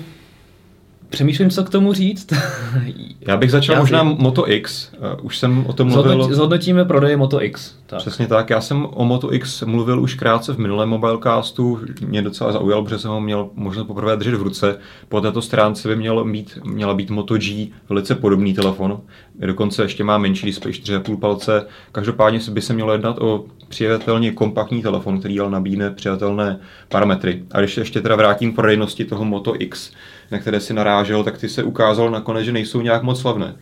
Přemýšlím, 1.09 1.49
co 1.49 1.63
k 1.63 1.69
tomu 1.69 1.93
říct. 1.93 2.33
Já 3.27 3.37
bych 3.37 3.51
začal 3.51 3.75
Já 3.75 3.81
možná 3.81 4.03
Moto 4.03 4.51
X. 4.51 4.91
Uh, 4.93 5.25
už 5.25 5.37
jsem 5.37 5.65
o 5.67 5.73
tom 5.73 5.87
mluvil. 5.87 6.11
Zhodnot, 6.11 6.31
zhodnotíme 6.31 6.85
prodeje 6.85 7.17
Moto 7.17 7.43
X. 7.43 7.75
Tak. 7.85 7.99
Přesně 7.99 8.27
tak. 8.27 8.49
Já 8.49 8.61
jsem 8.61 8.87
o 8.91 9.05
Moto 9.05 9.33
X 9.33 9.61
mluvil 9.61 10.01
už 10.01 10.13
krátce 10.13 10.53
v 10.53 10.57
minulém 10.57 10.89
mobilecastu. 10.89 11.79
Mě 12.07 12.21
docela 12.21 12.51
zaujal, 12.51 12.83
protože 12.83 12.99
jsem 12.99 13.11
ho 13.11 13.21
měl 13.21 13.49
možná 13.53 13.83
poprvé 13.83 14.17
držet 14.17 14.35
v 14.35 14.41
ruce. 14.41 14.77
Po 15.09 15.21
této 15.21 15.41
stránce 15.41 15.87
by 15.87 15.95
měl 15.95 16.23
mít, 16.23 16.57
měla 16.63 16.93
být 16.93 17.09
Moto 17.09 17.37
G 17.37 17.71
velice 17.89 18.15
podobný 18.15 18.53
telefon. 18.53 19.01
Dokonce 19.35 19.83
ještě 19.83 20.03
má 20.03 20.17
menší 20.17 20.45
displej 20.45 20.73
4,5 20.73 21.19
palce. 21.19 21.65
Každopádně 21.91 22.39
by 22.51 22.61
se 22.61 22.73
mělo 22.73 22.91
jednat 22.91 23.17
o 23.19 23.45
přijatelně 23.69 24.31
kompaktní 24.31 24.81
telefon, 24.81 25.19
který 25.19 25.39
ale 25.39 25.49
nabídne 25.49 25.91
přijatelné 25.91 26.59
parametry. 26.89 27.43
A 27.51 27.59
když 27.59 27.77
ještě 27.77 28.01
teda 28.01 28.15
vrátím 28.15 28.53
prodejnosti 28.53 29.05
toho 29.05 29.25
Moto 29.25 29.61
X, 29.61 29.91
na 30.31 30.39
které 30.39 30.59
si 30.59 30.73
narážel, 30.73 31.23
tak 31.23 31.37
ty 31.37 31.49
se 31.49 31.63
ukázalo 31.63 32.09
nakonec, 32.09 32.45
že 32.45 32.51
nejsou 32.51 32.81
nějak 32.81 33.03
moc 33.03 33.21
slavné. 33.21 33.55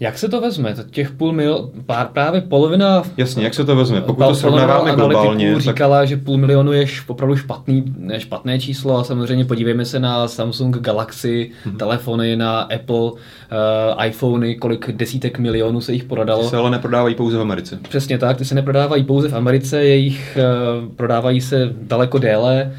Jak 0.00 0.18
se 0.18 0.28
to 0.28 0.40
vezme? 0.40 0.74
Těch 0.90 1.10
půl 1.10 1.32
mil, 1.32 1.70
právě 2.12 2.40
polovina... 2.40 3.02
Jasně, 3.16 3.44
jak 3.44 3.54
se 3.54 3.64
to 3.64 3.76
vezme? 3.76 4.00
Pokud 4.00 4.24
to 4.28 4.34
srovnáváme 4.34 4.94
globálně... 4.94 5.52
Tak... 5.52 5.62
říkala, 5.62 6.04
že 6.04 6.16
půl 6.16 6.36
milionu 6.36 6.72
je 6.72 6.86
opravdu 7.06 7.36
špatný, 7.36 7.84
špatné 8.18 8.58
číslo 8.58 8.98
a 8.98 9.04
samozřejmě 9.04 9.44
podívejme 9.44 9.84
se 9.84 10.00
na 10.00 10.28
Samsung 10.28 10.78
Galaxy, 10.78 11.50
hmm. 11.64 11.78
telefony, 11.78 12.36
na 12.36 12.60
Apple, 12.60 12.96
uh, 12.96 14.04
iPhony, 14.06 14.54
kolik 14.54 14.92
desítek 14.92 15.38
milionů 15.38 15.80
se 15.80 15.92
jich 15.92 16.04
prodalo. 16.04 16.42
Ty 16.42 16.48
se 16.48 16.56
ale 16.56 16.70
neprodávají 16.70 17.14
pouze 17.14 17.38
v 17.38 17.40
Americe. 17.40 17.78
Přesně 17.88 18.18
tak, 18.18 18.36
ty 18.36 18.44
se 18.44 18.54
neprodávají 18.54 19.04
pouze 19.04 19.28
v 19.28 19.36
Americe, 19.36 19.84
jejich 19.84 20.38
uh, 20.38 20.94
prodávají 20.94 21.40
se 21.40 21.74
daleko 21.82 22.18
déle 22.18 22.72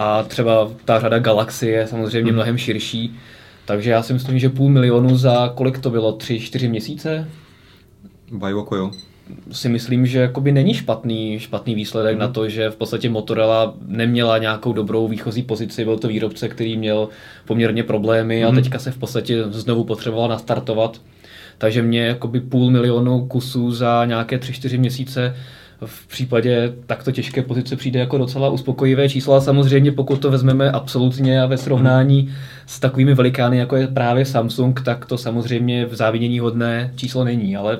a 0.00 0.22
třeba 0.22 0.70
ta 0.84 1.00
řada 1.00 1.18
Galaxy 1.18 1.66
je 1.66 1.86
samozřejmě 1.86 2.30
hmm. 2.30 2.34
mnohem 2.34 2.58
širší. 2.58 3.16
Takže 3.64 3.90
já 3.90 4.02
si 4.02 4.12
myslím, 4.12 4.38
že 4.38 4.48
půl 4.48 4.70
milionu 4.70 5.16
za 5.16 5.52
kolik 5.54 5.78
to 5.78 5.90
bylo? 5.90 6.12
Tři, 6.12 6.40
čtyři 6.40 6.68
měsíce? 6.68 7.28
Bajvoko, 8.32 8.76
jo. 8.76 8.90
Si 9.52 9.68
myslím, 9.68 10.06
že 10.06 10.18
jakoby 10.18 10.52
není 10.52 10.74
špatný, 10.74 11.38
špatný 11.38 11.74
výsledek 11.74 12.14
mm. 12.14 12.20
na 12.20 12.28
to, 12.28 12.48
že 12.48 12.70
v 12.70 12.76
podstatě 12.76 13.10
Motorola 13.10 13.74
neměla 13.86 14.38
nějakou 14.38 14.72
dobrou 14.72 15.08
výchozí 15.08 15.42
pozici, 15.42 15.84
byl 15.84 15.98
to 15.98 16.08
výrobce, 16.08 16.48
který 16.48 16.76
měl 16.76 17.08
poměrně 17.46 17.82
problémy 17.82 18.42
mm. 18.42 18.48
a 18.48 18.52
teďka 18.52 18.78
se 18.78 18.90
v 18.90 18.98
podstatě 18.98 19.44
znovu 19.44 19.84
potřeboval 19.84 20.28
nastartovat. 20.28 21.00
Takže 21.58 21.82
mě 21.82 22.06
jakoby 22.06 22.40
půl 22.40 22.70
milionu 22.70 23.26
kusů 23.26 23.72
za 23.72 24.04
nějaké 24.04 24.38
tři, 24.38 24.52
čtyři 24.52 24.78
měsíce 24.78 25.34
v 25.86 26.06
případě 26.06 26.72
takto 26.86 27.12
těžké 27.12 27.42
pozice 27.42 27.76
přijde 27.76 28.00
jako 28.00 28.18
docela 28.18 28.50
uspokojivé 28.50 29.08
číslo 29.08 29.34
a 29.34 29.40
samozřejmě 29.40 29.92
pokud 29.92 30.20
to 30.20 30.30
vezmeme 30.30 30.70
absolutně 30.70 31.42
a 31.42 31.46
ve 31.46 31.58
srovnání 31.58 32.34
s 32.66 32.80
takovými 32.80 33.14
velikány, 33.14 33.58
jako 33.58 33.76
je 33.76 33.86
právě 33.86 34.24
Samsung, 34.24 34.80
tak 34.80 35.06
to 35.06 35.18
samozřejmě 35.18 35.86
v 35.86 35.94
závidění 35.94 36.38
hodné 36.38 36.92
číslo 36.96 37.24
není, 37.24 37.56
ale 37.56 37.78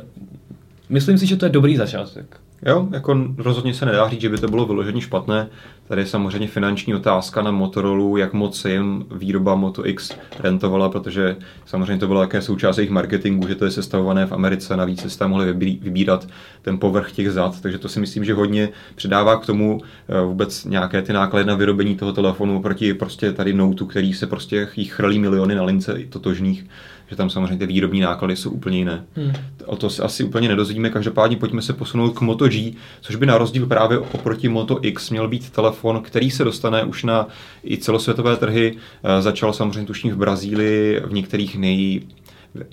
myslím 0.88 1.18
si, 1.18 1.26
že 1.26 1.36
to 1.36 1.46
je 1.46 1.50
dobrý 1.50 1.76
začátek. 1.76 2.40
Jo, 2.66 2.88
jako 2.92 3.16
rozhodně 3.36 3.74
se 3.74 3.86
nedá 3.86 4.08
říct, 4.08 4.20
že 4.20 4.28
by 4.28 4.38
to 4.38 4.48
bylo 4.48 4.66
vyloženě 4.66 5.00
špatné. 5.00 5.48
Tady 5.88 6.02
je 6.02 6.06
samozřejmě 6.06 6.48
finanční 6.48 6.94
otázka 6.94 7.42
na 7.42 7.50
Motorola, 7.50 8.18
jak 8.18 8.32
moc 8.32 8.60
se 8.60 8.70
jim 8.72 9.04
výroba 9.10 9.54
Moto 9.54 9.86
X 9.86 10.16
rentovala, 10.38 10.88
protože 10.88 11.36
samozřejmě 11.66 11.98
to 11.98 12.06
bylo 12.06 12.20
také 12.20 12.42
součást 12.42 12.78
jejich 12.78 12.90
marketingu, 12.90 13.48
že 13.48 13.54
to 13.54 13.64
je 13.64 13.70
sestavované 13.70 14.26
v 14.26 14.32
Americe, 14.32 14.76
navíc 14.76 15.12
se 15.12 15.18
tam 15.18 15.30
mohli 15.30 15.52
vybírat 15.52 16.28
ten 16.62 16.78
povrch 16.78 17.12
těch 17.12 17.30
zad, 17.30 17.60
takže 17.60 17.78
to 17.78 17.88
si 17.88 18.00
myslím, 18.00 18.24
že 18.24 18.34
hodně 18.34 18.68
přidává 18.94 19.36
k 19.36 19.46
tomu 19.46 19.80
eh, 20.08 20.20
vůbec 20.24 20.64
nějaké 20.64 21.02
ty 21.02 21.12
náklady 21.12 21.44
na 21.44 21.54
vyrobení 21.54 21.96
toho 21.96 22.12
telefonu 22.12 22.62
proti 22.62 22.94
prostě 22.94 23.32
tady 23.32 23.52
Note, 23.52 23.84
který 23.84 24.14
se 24.14 24.26
prostě 24.26 24.68
chrlí 24.88 25.18
miliony 25.18 25.54
na 25.54 25.62
lince 25.62 25.98
totožných 26.08 26.66
že 27.10 27.16
tam 27.16 27.30
samozřejmě 27.30 27.56
ty 27.56 27.66
výrobní 27.66 28.00
náklady 28.00 28.36
jsou 28.36 28.50
úplně 28.50 28.78
jiné. 28.78 29.04
Hmm. 29.16 29.32
O 29.66 29.76
to 29.76 29.90
se 29.90 30.02
asi 30.02 30.24
úplně 30.24 30.48
nedozvíme, 30.48 30.90
každopádně 30.90 31.36
pojďme 31.36 31.62
se 31.62 31.72
posunout 31.72 32.10
k 32.10 32.20
Moto 32.20 32.48
G, 32.48 32.76
což 33.00 33.16
by 33.16 33.26
na 33.26 33.38
rozdíl 33.38 33.66
právě 33.66 33.98
oproti 33.98 34.48
Moto 34.48 34.78
X 34.82 35.10
měl 35.10 35.28
být 35.28 35.50
telefon, 35.50 36.02
který 36.02 36.30
se 36.30 36.44
dostane 36.44 36.84
už 36.84 37.04
na 37.04 37.26
i 37.64 37.78
celosvětové 37.78 38.36
trhy. 38.36 38.76
Eh, 39.04 39.22
začal 39.22 39.52
samozřejmě 39.52 39.86
tuším 39.86 40.10
v 40.10 40.16
Brazílii, 40.16 41.00
v 41.00 41.12
některých 41.12 41.58
nej, 41.58 42.02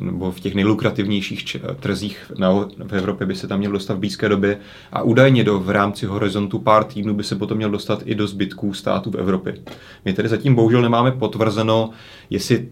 nebo 0.02 0.32
v 0.32 0.40
těch 0.40 0.56
nejlukrativnějších 0.56 1.58
trzích 1.80 2.32
na, 2.38 2.52
v 2.88 2.94
Evropě 2.94 3.28
by 3.28 3.36
se 3.36 3.48
tam 3.48 3.60
měl 3.60 3.72
dostat 3.72 3.94
v 3.94 4.00
blízké 4.00 4.30
době 4.30 4.58
a 4.92 5.02
údajně 5.02 5.44
do, 5.44 5.60
v 5.60 5.70
rámci 5.70 6.06
horizontu 6.06 6.60
pár 6.60 6.84
týdnů 6.84 7.14
by 7.14 7.24
se 7.24 7.36
potom 7.36 7.58
měl 7.58 7.70
dostat 7.70 8.02
i 8.06 8.16
do 8.16 8.28
zbytků 8.28 8.74
států 8.74 9.12
v 9.12 9.16
Evropě. 9.16 9.58
My 10.06 10.14
tedy 10.14 10.30
zatím 10.30 10.56
bohužel 10.56 10.82
nemáme 10.82 11.12
potvrzeno, 11.12 11.90
jestli 12.30 12.68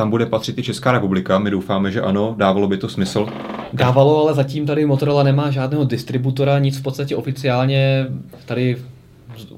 tam 0.00 0.10
bude 0.10 0.26
patřit 0.26 0.58
i 0.58 0.62
Česká 0.62 0.92
republika. 0.92 1.38
My 1.38 1.50
doufáme, 1.50 1.90
že 1.90 2.00
ano, 2.00 2.34
dávalo 2.38 2.68
by 2.68 2.76
to 2.76 2.88
smysl. 2.88 3.26
Dávalo, 3.72 4.22
ale 4.22 4.34
zatím 4.34 4.66
tady 4.66 4.86
Motorola 4.86 5.22
nemá 5.22 5.50
žádného 5.50 5.84
distributora, 5.84 6.58
nic 6.58 6.78
v 6.78 6.82
podstatě 6.82 7.16
oficiálně 7.16 8.06
tady 8.46 8.76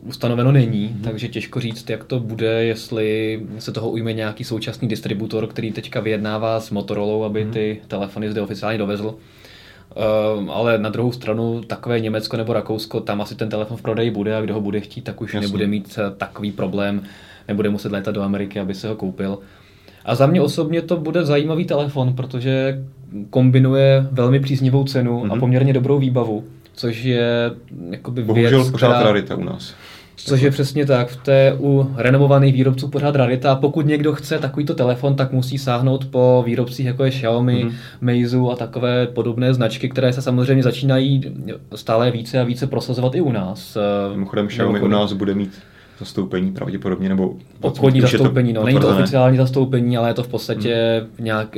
ustanoveno 0.03 0.53
není, 0.53 0.87
hmm. 0.87 1.03
takže 1.03 1.29
těžko 1.29 1.61
říct, 1.61 1.91
jak 1.91 2.05
to 2.05 2.21
bude, 2.21 2.65
jestli 2.65 3.41
se 3.59 3.73
toho 3.73 3.91
ujme 3.91 4.13
nějaký 4.13 4.45
současný 4.45 4.89
distributor, 4.89 5.47
který 5.47 5.73
teďka 5.73 6.01
vyjednává 6.01 6.61
s 6.61 6.71
Motorola, 6.71 7.27
aby 7.27 7.43
hmm. 7.43 7.53
ty 7.53 7.81
telefony 7.89 8.31
zde 8.31 8.41
oficiálně 8.41 8.79
dovezl. 8.79 9.07
Uh, 9.07 10.51
ale 10.51 10.79
na 10.79 10.89
druhou 10.89 11.13
stranu 11.13 11.61
takové 11.67 12.01
Německo 12.01 12.37
nebo 12.37 12.53
Rakousko, 12.53 13.01
tam 13.01 13.21
asi 13.21 13.35
ten 13.35 13.49
telefon 13.49 13.77
v 13.77 13.83
prodeji 13.83 14.11
bude 14.11 14.37
a 14.37 14.41
kdo 14.41 14.55
ho 14.55 14.61
bude 14.61 14.81
chtít, 14.81 15.03
tak 15.03 15.21
už 15.21 15.35
Jasně. 15.35 15.47
nebude 15.47 15.67
mít 15.67 15.99
eh, 15.99 16.15
takový 16.17 16.53
problém, 16.53 17.03
nebude 17.49 17.69
muset 17.69 17.93
létat 17.93 18.13
do 18.13 18.23
Ameriky, 18.23 18.61
aby 18.61 18.75
se 18.75 18.89
ho 18.89 18.97
koupil. 18.97 19.39
A 20.05 20.15
za 20.15 20.27
mě 20.27 20.41
osobně 20.41 20.83
to 20.83 20.97
bude 20.97 21.25
zajímavý 21.25 21.65
telefon, 21.65 22.13
protože 22.13 22.85
kombinuje 23.31 24.07
velmi 24.11 24.41
příznivou 24.41 24.85
cenu 24.85 25.21
mm-hmm. 25.21 25.31
a 25.31 25.35
mhm. 25.35 25.41
poměrně 25.41 25.73
dobrou 25.73 25.99
výbavu, 25.99 26.45
což 26.75 27.03
je 27.05 27.51
jakoby 27.91 28.23
Bohužel 28.23 28.63
věc, 28.63 28.71
pořád 28.71 28.95
která... 28.95 29.05
rarita 29.05 29.37
u 29.37 29.45
nás. 29.45 29.75
Což 30.17 30.41
je 30.41 30.51
přesně 30.51 30.87
tak, 30.87 31.09
v 31.09 31.17
té 31.17 31.57
u 31.61 31.91
renovovaných 31.97 32.55
výrobců 32.55 32.89
pořád 32.89 33.17
rarita. 33.17 33.53
A 33.53 33.57
pokud 33.57 33.87
někdo 33.87 34.13
chce 34.13 34.39
takovýto 34.39 34.75
telefon, 34.75 35.15
tak 35.15 35.33
musí 35.33 35.59
sáhnout 35.59 36.05
po 36.05 36.43
výrobcích 36.47 36.87
jako 36.87 37.05
je 37.05 37.11
Xiaomi, 37.11 37.65
mm-hmm. 37.65 37.73
Meizu 38.01 38.51
a 38.51 38.57
takové 38.57 39.07
podobné 39.07 39.55
značky, 39.55 39.89
které 39.89 40.13
se 40.13 40.23
samozřejmě 40.23 40.63
začínají 40.63 41.23
stále 41.75 42.11
více 42.11 42.41
a 42.41 42.45
více 42.45 42.67
prosazovat 42.67 43.15
i 43.15 43.21
u 43.21 43.33
nás. 43.33 43.79
Mimochodem 44.13 44.47
Xiaomi 44.47 44.81
u 44.81 44.89
nás 44.89 45.13
bude 45.13 45.35
mít 45.35 45.53
zastoupení 45.99 46.53
pravděpodobně, 46.53 47.09
nebo 47.09 47.35
obchodní 47.61 48.01
zastoupení, 48.01 48.53
no, 48.53 48.65
není 48.65 48.81
to 48.81 48.89
oficiální 48.89 49.37
zastoupení, 49.37 49.97
ale 49.97 50.11
je 50.11 50.15
to 50.15 50.23
v 50.23 50.29
podstatě 50.29 51.03
hmm. 51.17 51.25
nějak, 51.25 51.57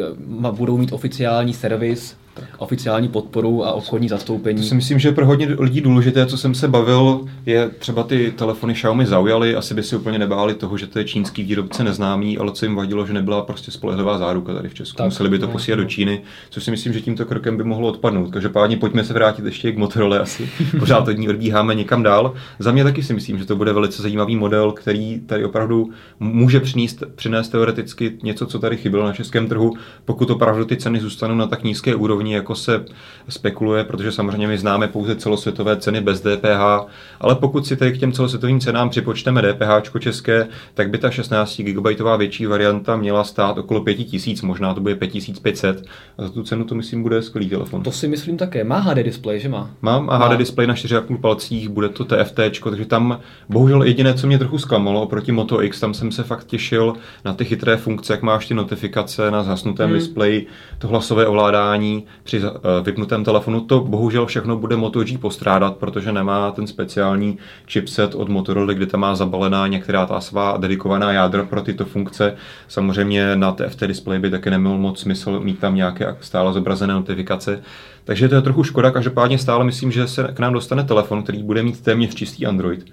budou 0.53 0.77
mít 0.77 0.93
oficiální 0.93 1.55
servis 1.55 2.17
oficiální 2.59 3.09
podporu 3.09 3.67
a 3.67 3.73
obchodní 3.73 4.09
zastoupení. 4.09 4.61
To 4.61 4.69
si 4.69 4.75
myslím, 4.75 4.99
že 4.99 5.13
pro 5.13 5.27
hodně 5.27 5.49
lidí 5.59 5.81
důležité, 5.81 6.27
co 6.27 6.39
jsem 6.39 6.55
se 6.55 6.69
bavil, 6.69 7.21
je 7.47 7.71
třeba 7.79 8.03
ty 8.03 8.33
telefony 8.37 8.75
Xiaomi 8.75 9.07
zaujaly, 9.07 9.57
asi 9.57 9.75
by 9.75 9.83
si 9.83 9.97
úplně 9.97 10.19
nebáli 10.19 10.55
toho, 10.55 10.79
že 10.79 10.87
to 10.87 10.99
je 10.99 11.05
čínský 11.05 11.43
výrobce 11.43 11.85
neznámý, 11.85 12.39
ale 12.39 12.53
co 12.53 12.65
jim 12.65 12.75
vadilo, 12.75 13.07
že 13.07 13.13
nebyla 13.13 13.43
prostě 13.43 13.71
spolehlivá 13.71 14.19
záruka 14.19 14.55
tady 14.55 14.69
v 14.69 14.75
Česku. 14.75 14.97
Tak, 14.97 15.07
Museli 15.07 15.29
by 15.29 15.39
to 15.39 15.47
no, 15.47 15.53
posílat 15.53 15.81
do 15.81 15.85
Číny, 15.85 16.23
což 16.51 16.65
si 16.65 16.71
myslím, 16.71 16.93
že 16.93 17.01
tímto 17.01 17.25
krokem 17.25 17.57
by 17.57 17.65
mohlo 17.65 17.89
odpadnout. 17.89 18.31
Každopádně 18.31 18.77
pojďme 18.77 19.05
se 19.05 19.13
vrátit 19.13 19.45
ještě 19.45 19.73
k 19.73 19.79
Motorola 19.79 20.19
asi. 20.19 20.49
Pořád 20.79 21.09
od 21.09 21.19
ní 21.19 21.29
odbíháme 21.29 21.75
někam 21.75 22.03
dál. 22.03 22.35
Za 22.59 22.73
mě 22.73 22.85
taky 22.85 23.03
si 23.03 23.15
myslím, 23.15 23.39
že 23.39 23.45
to 23.45 23.57
bude 23.57 23.73
velice 23.73 24.03
zajímavý 24.03 24.37
model, 24.37 24.73
který 24.73 25.21
tady 25.21 25.45
opravdu 25.45 25.91
může 26.21 26.61
přinést, 26.61 27.03
přinést 27.15 27.49
teoreticky 27.49 28.19
něco, 28.23 28.47
co 28.47 28.59
tady 28.59 28.77
chybělo 28.77 29.05
na 29.05 29.13
českém 29.13 29.49
trhu, 29.49 29.73
pokud 30.05 30.31
opravdu 30.31 30.65
ty 30.65 30.77
ceny 30.77 31.01
zůstanou 31.01 31.35
na 31.35 31.47
tak 31.47 31.65
nízké 31.65 31.95
úrovni, 31.95 32.24
jako 32.33 32.55
se 32.55 32.85
spekuluje, 33.29 33.85
protože 33.85 34.13
samozřejmě 34.13 34.47
my 34.47 34.59
známe 34.59 34.89
pouze 34.89 35.17
celosvětové 35.17 35.77
ceny 35.77 36.01
bez 36.01 36.21
DPH, 36.21 36.87
ale 37.21 37.35
pokud 37.35 37.67
si 37.67 37.77
tady 37.77 37.93
k 37.93 37.99
těm 37.99 38.13
celosvětovým 38.13 38.61
cenám 38.61 38.91
připočteme 38.91 39.43
DPH 39.43 39.99
české, 39.99 40.49
tak 40.75 40.91
by 40.91 40.99
ta 40.99 41.11
16 41.11 41.61
GB 41.61 41.87
větší 42.19 42.47
varianta 42.47 42.97
měla 42.97 43.25
stát 43.25 43.59
okolo 43.59 43.81
5000, 43.81 44.43
možná 44.43 44.75
to 44.75 44.81
bude 44.81 44.95
5500. 44.95 45.85
A 46.19 46.23
za 46.23 46.29
tu 46.29 46.43
cenu 46.43 46.65
to 46.65 46.75
myslím 46.75 47.03
bude 47.03 47.23
skvělý 47.23 47.51
telefon. 47.51 47.83
To 47.83 47.93
si 47.93 48.09
myslím 48.09 48.37
také. 48.37 48.65
Má 48.65 48.79
HD 48.79 48.97
display, 48.97 49.41
že 49.41 49.49
má? 49.49 49.71
Mám 49.83 50.11
a 50.11 50.17
HD 50.17 50.39
display 50.39 50.67
na 50.67 50.75
4,5 50.75 51.21
palcích, 51.21 51.69
bude 51.69 51.89
to 51.89 52.05
TFT, 52.05 52.41
takže 52.65 52.85
tam 52.87 53.21
bohužel 53.49 53.83
jediné, 53.83 54.15
co 54.15 54.27
mě 54.27 54.39
trochu 54.39 54.59
zklamalo 54.59 55.03
oproti 55.03 55.33
Moto 55.33 55.63
X, 55.63 55.81
tam 55.81 55.95
jsem 55.95 56.13
se 56.13 56.23
fakt 56.23 56.45
těšil 56.45 56.95
na 57.25 57.35
ty 57.35 57.45
chytré 57.45 57.77
funkce, 57.77 58.13
jak 58.13 58.23
máš 58.23 58.47
ty 58.47 58.55
notifikace 58.55 59.31
na 59.31 59.43
zhasnutém 59.43 59.91
hmm. 59.91 59.99
displeji, 59.99 60.47
to 60.79 60.89
hlasové 60.89 61.27
ovládání 61.27 62.05
při 62.23 62.41
uh, 62.41 62.51
vypnutém 62.83 63.25
telefonu. 63.25 63.61
To 63.61 63.81
bohužel 63.81 64.27
všechno 64.27 64.57
bude 64.57 64.77
Moto 64.77 65.05
G 65.05 65.19
postrádat, 65.19 65.77
protože 65.77 66.13
nemá 66.13 66.51
ten 66.51 66.67
speciální 66.67 67.39
chipset 67.69 68.15
od 68.15 68.29
Motorola, 68.29 68.73
kde 68.73 68.87
tam 68.87 69.01
má 69.01 69.15
zabalená 69.15 69.67
některá 69.67 70.07
ta 70.07 70.21
svá 70.21 70.57
dedikovaná 70.57 71.13
jádra 71.13 71.45
pro 71.45 71.63
tyto 71.63 71.85
funkce. 71.85 72.35
Samozřejmě 72.69 73.37
na 73.37 73.53
TFT 73.53 73.81
display 73.81 74.19
by 74.19 74.31
taky 74.31 74.51
neměl 74.51 74.79
moc 74.79 75.01
smysl 75.01 75.41
mít 75.41 75.59
tam 75.59 75.75
nějaké 75.75 76.17
stále 76.21 76.53
zobrazené 76.53 76.95
notifikace. 76.95 77.63
Takže 78.05 78.29
to 78.29 78.35
je 78.35 78.43
trochu 78.43 78.65
škoda, 78.65 78.91
každopádně 78.91 79.39
stále 79.39 79.65
myslím, 79.65 79.93
že 79.93 80.09
se 80.09 80.29
k 80.35 80.39
nám 80.39 80.53
dostane 80.53 80.85
telefon, 80.85 81.23
který 81.23 81.43
bude 81.43 81.63
mít 81.63 81.81
téměř 81.81 82.15
čistý 82.15 82.47
Android 82.47 82.85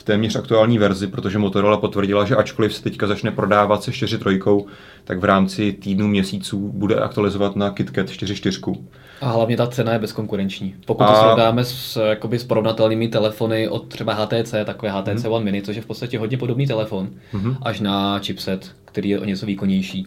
v 0.00 0.04
téměř 0.04 0.36
aktuální 0.36 0.78
verzi, 0.78 1.06
protože 1.06 1.38
Motorola 1.38 1.76
potvrdila, 1.76 2.24
že 2.24 2.36
ačkoliv 2.36 2.74
se 2.74 2.82
teďka 2.82 3.06
začne 3.06 3.30
prodávat 3.30 3.82
se 3.82 3.90
4.3, 3.90 4.64
tak 5.04 5.20
v 5.20 5.24
rámci 5.24 5.72
týdnů, 5.72 6.08
měsíců 6.08 6.72
bude 6.74 6.94
aktualizovat 6.94 7.56
na 7.56 7.70
KitKat 7.70 8.06
4.4. 8.06 8.84
A 9.20 9.30
hlavně 9.30 9.56
ta 9.56 9.66
cena 9.66 9.92
je 9.92 9.98
bezkonkurenční. 9.98 10.74
Pokud 10.86 11.04
a... 11.04 11.06
to 11.06 11.14
srovnáme 11.14 11.64
s, 11.64 11.96
jakoby, 12.08 12.38
s 12.38 12.44
porovnatelnými 12.44 13.08
telefony 13.08 13.68
od 13.68 13.88
třeba 13.88 14.14
HTC, 14.14 14.54
takové 14.64 14.92
HTC 14.92 15.24
mm. 15.24 15.32
One 15.32 15.44
Mini, 15.44 15.62
což 15.62 15.76
je 15.76 15.82
v 15.82 15.86
podstatě 15.86 16.18
hodně 16.18 16.38
podobný 16.38 16.66
telefon, 16.66 17.08
mm-hmm. 17.34 17.56
až 17.62 17.80
na 17.80 18.18
chipset, 18.18 18.72
který 18.84 19.08
je 19.08 19.20
o 19.20 19.24
něco 19.24 19.46
výkonnější, 19.46 20.06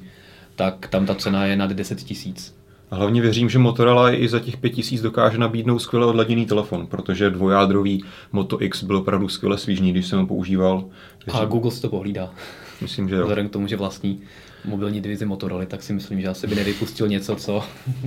tak 0.56 0.88
tam 0.88 1.06
ta 1.06 1.16
cena 1.16 1.46
je 1.46 1.56
nad 1.56 1.72
10 1.72 2.04
tisíc. 2.04 2.63
A 2.92 2.96
hlavně 2.96 3.22
věřím, 3.22 3.50
že 3.50 3.60
Motorola 3.60 4.12
i 4.14 4.28
za 4.28 4.40
těch 4.40 4.58
5000 4.58 5.02
dokáže 5.02 5.38
nabídnout 5.38 5.80
skvěle 5.80 6.06
odladěný 6.06 6.46
telefon, 6.46 6.88
protože 6.88 7.30
dvojádrový 7.30 8.04
Moto 8.32 8.62
X 8.62 8.84
byl 8.84 8.98
opravdu 8.98 9.28
skvěle 9.28 9.58
svížný, 9.58 9.92
když 9.92 10.08
jsem 10.08 10.20
ho 10.20 10.28
používal. 10.28 10.86
Věřím. 11.26 11.42
A 11.42 11.46
Google 11.46 11.72
si 11.72 11.82
to 11.82 11.90
pohlídá. 11.90 12.34
Myslím, 12.82 13.10
že 13.10 13.16
jo. 13.16 13.22
Vzhledem 13.22 13.50
k 13.50 13.52
tomu, 13.52 13.68
že 13.68 13.78
vlastní 13.78 14.22
mobilní 14.66 15.02
divizi 15.02 15.26
Motorola, 15.26 15.66
tak 15.66 15.84
si 15.84 15.94
myslím, 15.94 16.22
že 16.22 16.28
asi 16.28 16.48
by 16.48 16.56
nevypustil 16.56 17.08
něco, 17.08 17.36
co 17.36 17.64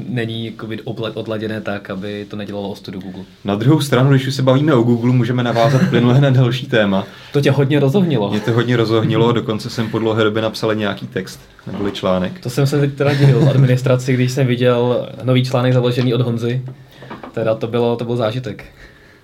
není 0.09 0.55
odladěné 1.15 1.61
tak, 1.61 1.91
aby 1.91 2.27
to 2.31 2.37
nedělalo 2.37 2.71
ostudu 2.71 3.01
Google. 3.01 3.25
Na 3.45 3.55
druhou 3.55 3.81
stranu, 3.81 4.11
když 4.11 4.27
už 4.27 4.35
se 4.35 4.43
bavíme 4.43 4.75
o 4.75 4.83
Google, 4.83 5.13
můžeme 5.13 5.43
navázat 5.43 5.89
plynule 5.91 6.21
na 6.21 6.31
další 6.31 6.67
téma. 6.67 7.07
To 7.33 7.41
tě 7.41 7.51
hodně 7.51 7.81
rozohnilo. 7.81 8.31
Mě 8.31 8.41
to 8.41 8.53
hodně 8.53 8.77
rozohnilo, 8.77 9.33
dokonce 9.33 9.71
jsem 9.71 9.91
po 9.91 9.99
dlouhé 9.99 10.25
době 10.25 10.43
napsal 10.43 10.75
nějaký 10.75 11.07
text 11.07 11.41
nebo 11.73 11.91
článek. 11.91 12.41
To 12.41 12.51
jsem 12.51 12.67
se 12.67 12.81
teď 12.81 12.95
teda 12.95 13.15
divil 13.15 13.41
v 13.41 13.49
administraci, 13.49 14.15
když 14.15 14.33
jsem 14.33 14.47
viděl 14.47 15.09
nový 15.23 15.45
článek 15.45 15.73
založený 15.73 16.15
od 16.15 16.21
Honzy. 16.21 16.63
Teda 17.33 17.55
to 17.55 17.67
bylo, 17.67 17.97
to 17.97 18.05
byl 18.05 18.17
zážitek. 18.17 18.65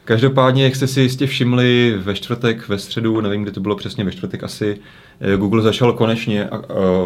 Každopádně, 0.04 0.64
jak 0.64 0.76
jste 0.76 0.86
si 0.86 1.00
jistě 1.00 1.26
všimli, 1.26 1.94
ve 1.98 2.14
čtvrtek, 2.14 2.68
ve 2.68 2.78
středu, 2.78 3.20
nevím, 3.20 3.42
kdy 3.42 3.52
to 3.52 3.60
bylo 3.60 3.76
přesně, 3.76 4.04
ve 4.04 4.12
čtvrtek 4.12 4.44
asi, 4.44 4.78
Google 5.37 5.62
začal 5.62 5.92
konečně 5.92 6.48
eh, 6.52 6.58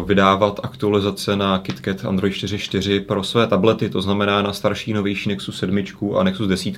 vydávat 0.05 0.59
aktualizace 0.63 1.35
na 1.35 1.59
KitKat 1.59 2.05
Android 2.05 2.33
4.4 2.33 3.05
pro 3.05 3.23
své 3.23 3.47
tablety, 3.47 3.89
to 3.89 4.01
znamená 4.01 4.41
na 4.41 4.53
starší, 4.53 4.93
novější 4.93 5.29
Nexus 5.29 5.59
7 5.59 5.77
a 6.17 6.23
Nexus 6.23 6.47
10. 6.47 6.73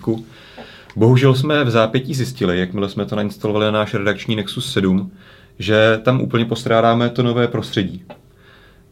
Bohužel 0.95 1.35
jsme 1.35 1.63
v 1.63 1.69
zápětí 1.69 2.13
zjistili, 2.13 2.59
jakmile 2.59 2.89
jsme 2.89 3.05
to 3.05 3.15
nainstalovali 3.15 3.65
na 3.65 3.71
náš 3.71 3.93
redakční 3.93 4.35
Nexus 4.35 4.73
7, 4.73 5.11
že 5.59 5.99
tam 6.03 6.21
úplně 6.21 6.45
postrádáme 6.45 7.09
to 7.09 7.23
nové 7.23 7.47
prostředí. 7.47 8.03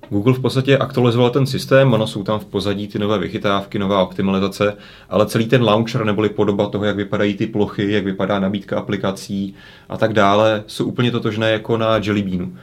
Google 0.10 0.34
v 0.34 0.40
podstatě 0.40 0.78
aktualizoval 0.78 1.30
ten 1.30 1.46
systém, 1.46 1.94
ono 1.94 2.08
jsou 2.08 2.24
tam 2.24 2.40
v 2.40 2.46
pozadí 2.46 2.88
ty 2.88 3.00
nové 3.00 3.18
vychytávky, 3.20 3.80
nová 3.80 4.02
optimalizace, 4.02 4.78
ale 5.10 5.26
celý 5.26 5.46
ten 5.46 5.64
launcher 5.64 6.06
neboli 6.06 6.30
podoba 6.30 6.70
toho, 6.70 6.86
jak 6.86 6.96
vypadají 6.96 7.34
ty 7.34 7.48
plochy, 7.48 7.92
jak 7.92 8.06
vypadá 8.06 8.40
nabídka 8.40 8.78
aplikací 8.78 9.56
a 9.90 9.98
tak 9.98 10.14
dále, 10.14 10.64
jsou 10.68 10.86
úplně 10.86 11.12
totožné 11.12 11.52
jako 11.52 11.78
na 11.78 11.98
Jelly 11.98 12.22
Beanu. 12.22 12.58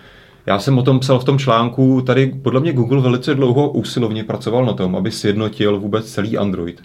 Já 0.46 0.58
jsem 0.58 0.78
o 0.78 0.82
tom 0.82 1.00
psal 1.00 1.18
v 1.18 1.24
tom 1.24 1.38
článku, 1.38 2.00
tady 2.00 2.26
podle 2.42 2.60
mě 2.60 2.72
Google 2.72 3.00
velice 3.00 3.34
dlouho 3.34 3.70
úsilovně 3.70 4.24
pracoval 4.24 4.64
na 4.64 4.72
tom, 4.72 4.96
aby 4.96 5.10
sjednotil 5.10 5.80
vůbec 5.80 6.12
celý 6.12 6.38
Android. 6.38 6.82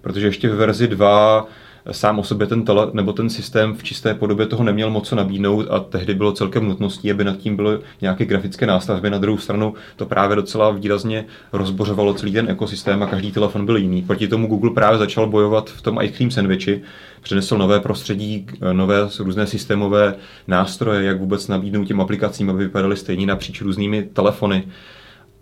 Protože 0.00 0.26
ještě 0.26 0.48
v 0.48 0.54
verzi 0.54 0.88
2 0.88 1.46
sám 1.90 2.18
o 2.18 2.24
sobě 2.24 2.46
ten 2.46 2.64
tele, 2.64 2.90
nebo 2.92 3.12
ten 3.12 3.30
systém 3.30 3.74
v 3.74 3.82
čisté 3.82 4.14
podobě 4.14 4.46
toho 4.46 4.64
neměl 4.64 4.90
moc 4.90 5.08
co 5.08 5.16
nabídnout 5.16 5.66
a 5.70 5.80
tehdy 5.80 6.14
bylo 6.14 6.32
celkem 6.32 6.68
nutností, 6.68 7.10
aby 7.10 7.24
nad 7.24 7.36
tím 7.36 7.56
byly 7.56 7.78
nějaké 8.00 8.24
grafické 8.24 8.66
nástavby. 8.66 9.10
Na 9.10 9.18
druhou 9.18 9.38
stranu 9.38 9.74
to 9.96 10.06
právě 10.06 10.36
docela 10.36 10.70
výrazně 10.70 11.24
rozbořovalo 11.52 12.14
celý 12.14 12.32
ten 12.32 12.50
ekosystém 12.50 13.02
a 13.02 13.06
každý 13.06 13.32
telefon 13.32 13.66
byl 13.66 13.76
jiný. 13.76 14.02
Proti 14.02 14.28
tomu 14.28 14.46
Google 14.46 14.70
právě 14.70 14.98
začal 14.98 15.26
bojovat 15.26 15.70
v 15.70 15.82
tom 15.82 15.98
ice 16.02 16.16
cream 16.16 16.30
sandwichi, 16.30 16.82
přinesl 17.22 17.58
nové 17.58 17.80
prostředí, 17.80 18.46
nové 18.72 19.08
různé 19.18 19.46
systémové 19.46 20.14
nástroje, 20.48 21.04
jak 21.04 21.18
vůbec 21.20 21.48
nabídnout 21.48 21.84
těm 21.84 22.00
aplikacím, 22.00 22.50
aby 22.50 22.64
vypadaly 22.64 22.96
stejně 22.96 23.26
napříč 23.26 23.60
různými 23.60 24.02
telefony 24.02 24.64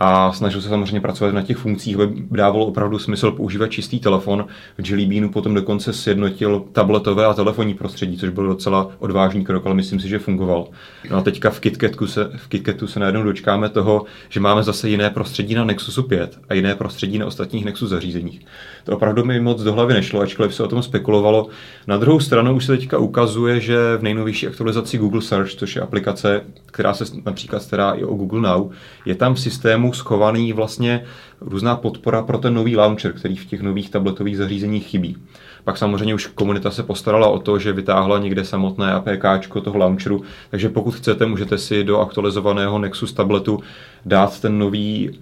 a 0.01 0.33
snažil 0.33 0.61
se 0.61 0.69
samozřejmě 0.69 1.01
pracovat 1.01 1.35
na 1.35 1.43
těch 1.43 1.57
funkcích, 1.57 1.97
aby 1.97 2.23
dávalo 2.31 2.67
opravdu 2.67 2.99
smysl 2.99 3.31
používat 3.31 3.71
čistý 3.71 4.01
telefon. 4.01 4.47
V 4.79 4.91
Jelly 4.91 5.07
Beanu 5.07 5.31
potom 5.31 5.55
dokonce 5.55 5.93
sjednotil 5.93 6.65
tabletové 6.73 7.27
a 7.27 7.35
telefonní 7.35 7.75
prostředí, 7.75 8.19
což 8.19 8.31
byl 8.31 8.47
docela 8.47 8.91
odvážný 8.99 9.45
krok, 9.45 9.67
ale 9.67 9.75
myslím 9.75 10.01
si, 10.01 10.09
že 10.09 10.19
fungoval. 10.19 10.69
No 11.11 11.17
a 11.17 11.21
teďka 11.21 11.51
v 11.51 11.61
KitKatu 11.61 12.07
se, 12.07 12.31
v 12.37 12.49
KitKatu 12.49 12.87
se 12.87 13.01
najednou 13.01 13.23
dočkáme 13.23 13.69
toho, 13.69 14.05
že 14.29 14.41
máme 14.41 14.63
zase 14.63 14.89
jiné 14.89 15.11
prostředí 15.11 15.55
na 15.55 15.65
Nexusu 15.65 16.03
5 16.03 16.39
a 16.49 16.55
jiné 16.55 16.75
prostředí 16.75 17.19
na 17.19 17.27
ostatních 17.27 17.65
Nexus 17.65 17.91
zařízeních. 17.91 18.41
To 18.91 18.97
opravdu 18.97 19.25
mi 19.25 19.41
moc 19.41 19.63
do 19.63 19.73
hlavy 19.73 19.95
nešlo, 19.95 20.21
ačkoliv 20.21 20.55
se 20.55 20.63
o 20.63 20.69
tom 20.69 20.83
spekulovalo. 20.83 21.47
Na 21.87 21.97
druhou 21.97 22.21
stranu 22.21 22.55
už 22.55 22.65
se 22.65 22.77
teďka 22.77 22.99
ukazuje, 22.99 23.61
že 23.61 23.97
v 23.97 24.03
nejnovější 24.03 24.47
aktualizaci 24.47 24.99
Google 24.99 25.23
Search, 25.23 25.51
což 25.51 25.77
je 25.77 25.83
aplikace, 25.83 26.43
která 26.67 26.95
se 26.95 27.05
například 27.25 27.63
stará 27.63 27.93
i 27.93 28.05
o 28.05 28.15
Google 28.15 28.41
Now, 28.41 28.71
je 29.05 29.15
tam 29.15 29.35
v 29.35 29.41
systému 29.41 29.93
schovaný 29.93 30.53
vlastně 30.53 31.05
různá 31.41 31.77
podpora 31.77 32.23
pro 32.23 32.39
ten 32.39 32.55
nový 32.55 32.77
launcher, 32.77 33.13
který 33.13 33.37
v 33.37 33.45
těch 33.45 33.61
nových 33.61 33.91
tabletových 33.91 34.37
zařízeních 34.37 34.87
chybí. 34.87 35.17
Pak 35.65 35.79
samozřejmě 35.79 36.15
už 36.15 36.27
komunita 36.27 36.71
se 36.71 36.83
postarala 36.83 37.29
o 37.29 37.39
to, 37.39 37.59
že 37.59 37.73
vytáhla 37.73 38.19
někde 38.19 38.45
samotné 38.45 38.93
APK 38.93 39.49
toho 39.65 39.79
launcheru, 39.79 40.23
takže 40.51 40.69
pokud 40.69 40.95
chcete, 40.95 41.27
můžete 41.27 41.59
si 41.59 41.85
do 41.85 42.01
aktualizovaného 42.01 42.79
Nexus 42.79 43.13
tabletu 43.13 43.61
dát 44.05 44.41
ten 44.41 44.59
nový 44.59 45.21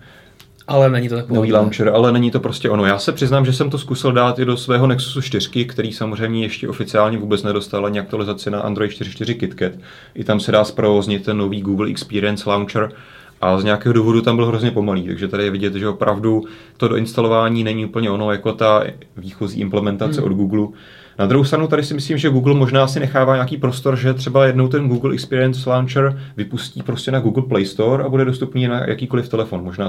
ale 0.68 0.90
není 0.90 1.08
to 1.08 1.14
tak 1.14 1.28
Nový 1.28 1.52
launcher, 1.52 1.88
ale 1.88 2.12
není 2.12 2.30
to 2.30 2.40
prostě 2.40 2.70
ono. 2.70 2.84
Já 2.84 2.98
se 2.98 3.12
přiznám, 3.12 3.44
že 3.44 3.52
jsem 3.52 3.70
to 3.70 3.78
zkusil 3.78 4.12
dát 4.12 4.38
i 4.38 4.44
do 4.44 4.56
svého 4.56 4.86
Nexusu 4.86 5.22
4, 5.22 5.64
který 5.64 5.92
samozřejmě 5.92 6.42
ještě 6.42 6.68
oficiálně 6.68 7.18
vůbec 7.18 7.42
nedostal 7.42 7.86
ani 7.86 8.00
aktualizaci 8.00 8.50
na 8.50 8.60
Android 8.60 8.90
4.4 8.90 9.38
KitKat. 9.38 9.72
I 10.14 10.24
tam 10.24 10.40
se 10.40 10.52
dá 10.52 10.64
zprovoznit 10.64 11.24
ten 11.24 11.36
nový 11.36 11.60
Google 11.60 11.90
Experience 11.90 12.50
Launcher, 12.50 12.92
a 13.40 13.58
z 13.58 13.64
nějakého 13.64 13.92
důvodu 13.92 14.22
tam 14.22 14.36
byl 14.36 14.46
hrozně 14.46 14.70
pomalý, 14.70 15.06
takže 15.06 15.28
tady 15.28 15.44
je 15.44 15.50
vidět, 15.50 15.74
že 15.74 15.88
opravdu 15.88 16.44
to 16.76 16.88
doinstalování 16.88 17.64
není 17.64 17.86
úplně 17.86 18.10
ono 18.10 18.32
jako 18.32 18.52
ta 18.52 18.84
výchozí 19.16 19.60
implementace 19.60 20.20
hmm. 20.20 20.30
od 20.30 20.36
Google. 20.36 20.68
Na 21.18 21.26
druhou 21.26 21.44
stranu 21.44 21.68
tady 21.68 21.82
si 21.82 21.94
myslím, 21.94 22.18
že 22.18 22.30
Google 22.30 22.54
možná 22.54 22.88
si 22.88 23.00
nechává 23.00 23.34
nějaký 23.34 23.56
prostor, 23.56 23.96
že 23.96 24.14
třeba 24.14 24.46
jednou 24.46 24.68
ten 24.68 24.88
Google 24.88 25.14
Experience 25.14 25.70
Launcher 25.70 26.22
vypustí 26.36 26.82
prostě 26.82 27.10
na 27.10 27.20
Google 27.20 27.42
Play 27.42 27.66
Store 27.66 28.04
a 28.04 28.08
bude 28.08 28.24
dostupný 28.24 28.68
na 28.68 28.86
jakýkoliv 28.86 29.28
telefon. 29.28 29.64
Možná 29.64 29.86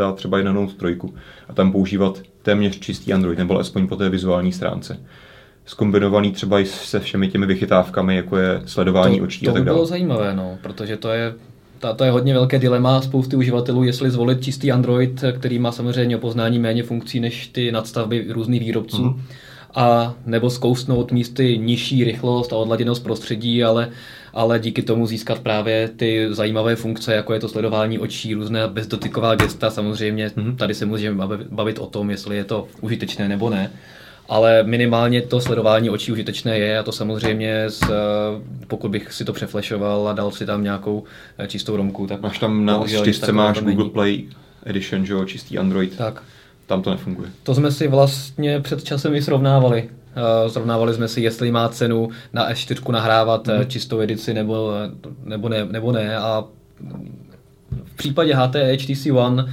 dá 0.00 0.12
třeba 0.12 0.40
i 0.40 0.44
na 0.44 0.52
Note 0.52 0.74
3 0.74 0.98
a 1.48 1.52
tam 1.52 1.72
používat 1.72 2.22
téměř 2.42 2.78
čistý 2.78 3.12
Android, 3.12 3.38
nebo 3.38 3.58
aspoň 3.58 3.86
po 3.86 3.96
té 3.96 4.08
vizuální 4.08 4.52
stránce 4.52 5.00
skombinovaný 5.64 6.32
třeba 6.32 6.60
i 6.60 6.66
se 6.66 7.00
všemi 7.00 7.28
těmi 7.28 7.46
vychytávkami, 7.46 8.16
jako 8.16 8.36
je 8.36 8.62
sledování 8.66 9.18
to, 9.18 9.24
očí 9.24 9.44
to 9.44 9.50
a 9.50 9.54
tak 9.54 9.64
dále. 9.64 9.64
To 9.64 9.72
by 9.72 9.76
bylo 9.76 9.86
zajímavé, 9.86 10.34
no, 10.34 10.58
protože 10.62 10.96
to 10.96 11.08
je 11.08 11.34
ta, 11.78 11.92
to 11.92 12.04
je 12.04 12.10
hodně 12.10 12.34
velké 12.34 12.58
dilema 12.58 13.00
spousty 13.00 13.36
uživatelů, 13.36 13.84
jestli 13.84 14.10
zvolit 14.10 14.44
čistý 14.44 14.72
Android, 14.72 15.24
který 15.38 15.58
má 15.58 15.72
samozřejmě 15.72 16.18
poznání 16.18 16.58
méně 16.58 16.82
funkcí 16.82 17.20
než 17.20 17.46
ty 17.46 17.72
nadstavby 17.72 18.26
různých 18.28 18.60
výrobců. 18.60 19.04
Mm 19.04 19.22
a 19.74 20.14
nebo 20.26 20.50
zkousnout 20.50 21.12
místy 21.12 21.58
nižší 21.58 22.04
rychlost 22.04 22.52
a 22.52 22.56
odladěnost 22.56 23.02
prostředí, 23.02 23.64
ale, 23.64 23.90
ale 24.34 24.58
díky 24.58 24.82
tomu 24.82 25.06
získat 25.06 25.38
právě 25.38 25.88
ty 25.88 26.28
zajímavé 26.30 26.76
funkce, 26.76 27.14
jako 27.14 27.34
je 27.34 27.40
to 27.40 27.48
sledování 27.48 27.98
očí, 27.98 28.34
různé 28.34 28.68
bezdotyková 28.68 29.34
gesta. 29.34 29.70
Samozřejmě 29.70 30.28
mm-hmm. 30.28 30.56
tady 30.56 30.74
se 30.74 30.86
můžeme 30.86 31.26
bavit 31.50 31.78
o 31.78 31.86
tom, 31.86 32.10
jestli 32.10 32.36
je 32.36 32.44
to 32.44 32.66
užitečné 32.80 33.28
nebo 33.28 33.50
ne. 33.50 33.70
Ale 34.28 34.62
minimálně 34.62 35.22
to 35.22 35.40
sledování 35.40 35.90
očí 35.90 36.12
užitečné 36.12 36.58
je 36.58 36.78
a 36.78 36.82
to 36.82 36.92
samozřejmě, 36.92 37.70
z, 37.70 37.82
pokud 38.66 38.90
bych 38.90 39.12
si 39.12 39.24
to 39.24 39.32
přeflešoval 39.32 40.08
a 40.08 40.12
dal 40.12 40.30
si 40.30 40.46
tam 40.46 40.62
nějakou 40.62 41.04
eh, 41.38 41.46
čistou 41.46 41.76
romku, 41.76 42.06
tak... 42.06 42.20
Máš 42.20 42.38
tam 42.38 42.64
na 42.64 42.86
čtyřce 42.86 43.32
máš 43.32 43.60
Google 43.60 43.90
Play 43.90 44.24
Edition, 44.64 45.06
že 45.06 45.12
jo, 45.12 45.24
čistý 45.24 45.58
Android. 45.58 45.96
Tak. 45.96 46.22
Tam 46.66 46.82
to 46.82 46.90
nefunguje. 46.90 47.30
To 47.42 47.54
jsme 47.54 47.72
si 47.72 47.88
vlastně 47.88 48.60
před 48.60 48.84
časem 48.84 49.14
i 49.14 49.22
srovnávali. 49.22 49.88
Uh, 50.16 50.50
srovnávali 50.50 50.94
jsme 50.94 51.08
si, 51.08 51.20
jestli 51.20 51.52
má 51.52 51.68
cenu 51.68 52.08
na 52.32 52.50
S4 52.50 52.92
nahrávat 52.92 53.46
mm. 53.46 53.66
čistou 53.66 54.00
edici 54.00 54.34
nebo, 54.34 54.70
nebo, 55.24 55.48
ne, 55.48 55.64
nebo 55.64 55.92
ne. 55.92 56.16
A 56.16 56.44
v 57.84 57.96
případě 57.96 58.34
HTE 58.34 58.72
HTC 58.72 59.06
One 59.06 59.46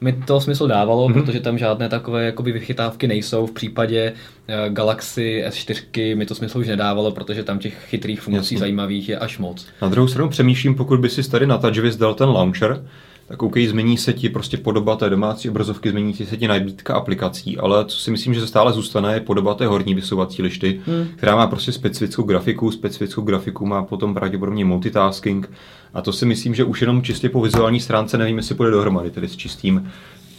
mi 0.00 0.12
to 0.12 0.40
smysl 0.40 0.66
dávalo, 0.66 1.08
mm. 1.08 1.14
protože 1.14 1.40
tam 1.40 1.58
žádné 1.58 1.88
takové 1.88 2.24
jakoby 2.24 2.52
vychytávky 2.52 3.08
nejsou. 3.08 3.46
V 3.46 3.52
případě 3.52 4.12
uh, 4.12 4.74
Galaxy 4.74 5.44
S4 5.48 6.16
mi 6.16 6.26
to 6.26 6.34
smysl 6.34 6.58
už 6.58 6.66
nedávalo, 6.66 7.12
protože 7.12 7.44
tam 7.44 7.58
těch 7.58 7.84
chytrých 7.88 8.20
funkcí 8.20 8.54
Jasně. 8.54 8.58
zajímavých 8.58 9.08
je 9.08 9.18
až 9.18 9.38
moc. 9.38 9.66
Na 9.82 9.88
druhou 9.88 10.08
stranu 10.08 10.28
přemýšlím, 10.28 10.74
pokud 10.74 11.00
by 11.00 11.08
si 11.08 11.30
tady 11.30 11.46
na 11.46 11.58
TouchWiz 11.58 11.96
dal 11.96 12.14
ten 12.14 12.28
launcher, 12.28 12.84
tak 13.30 13.42
OK, 13.42 13.54
změní 13.68 13.96
se 13.98 14.12
ti 14.12 14.28
prostě 14.28 14.56
podoba 14.56 14.96
té 14.96 15.10
domácí 15.10 15.50
obrazovky, 15.50 15.90
změní 15.90 16.14
se 16.14 16.36
ti 16.36 16.48
nabídka 16.48 16.94
aplikací, 16.94 17.58
ale 17.58 17.84
co 17.84 17.98
si 17.98 18.10
myslím, 18.10 18.34
že 18.34 18.46
stále 18.46 18.72
zůstane, 18.72 19.14
je 19.14 19.20
podoba 19.20 19.54
té 19.54 19.66
horní 19.66 19.94
vysouvací 19.94 20.42
lišty, 20.42 20.80
hmm. 20.86 21.06
která 21.16 21.36
má 21.36 21.46
prostě 21.46 21.72
specifickou 21.72 22.22
grafiku, 22.22 22.70
specifickou 22.70 23.22
grafiku 23.22 23.66
má 23.66 23.82
potom 23.82 24.14
pravděpodobně 24.14 24.64
multitasking 24.64 25.50
a 25.94 26.02
to 26.02 26.12
si 26.12 26.26
myslím, 26.26 26.54
že 26.54 26.64
už 26.64 26.80
jenom 26.80 27.02
čistě 27.02 27.28
po 27.28 27.42
vizuální 27.42 27.80
stránce 27.80 28.18
nevím, 28.18 28.36
jestli 28.36 28.54
půjde 28.54 28.70
dohromady, 28.70 29.10
tedy 29.10 29.28
s 29.28 29.36
čistým 29.36 29.90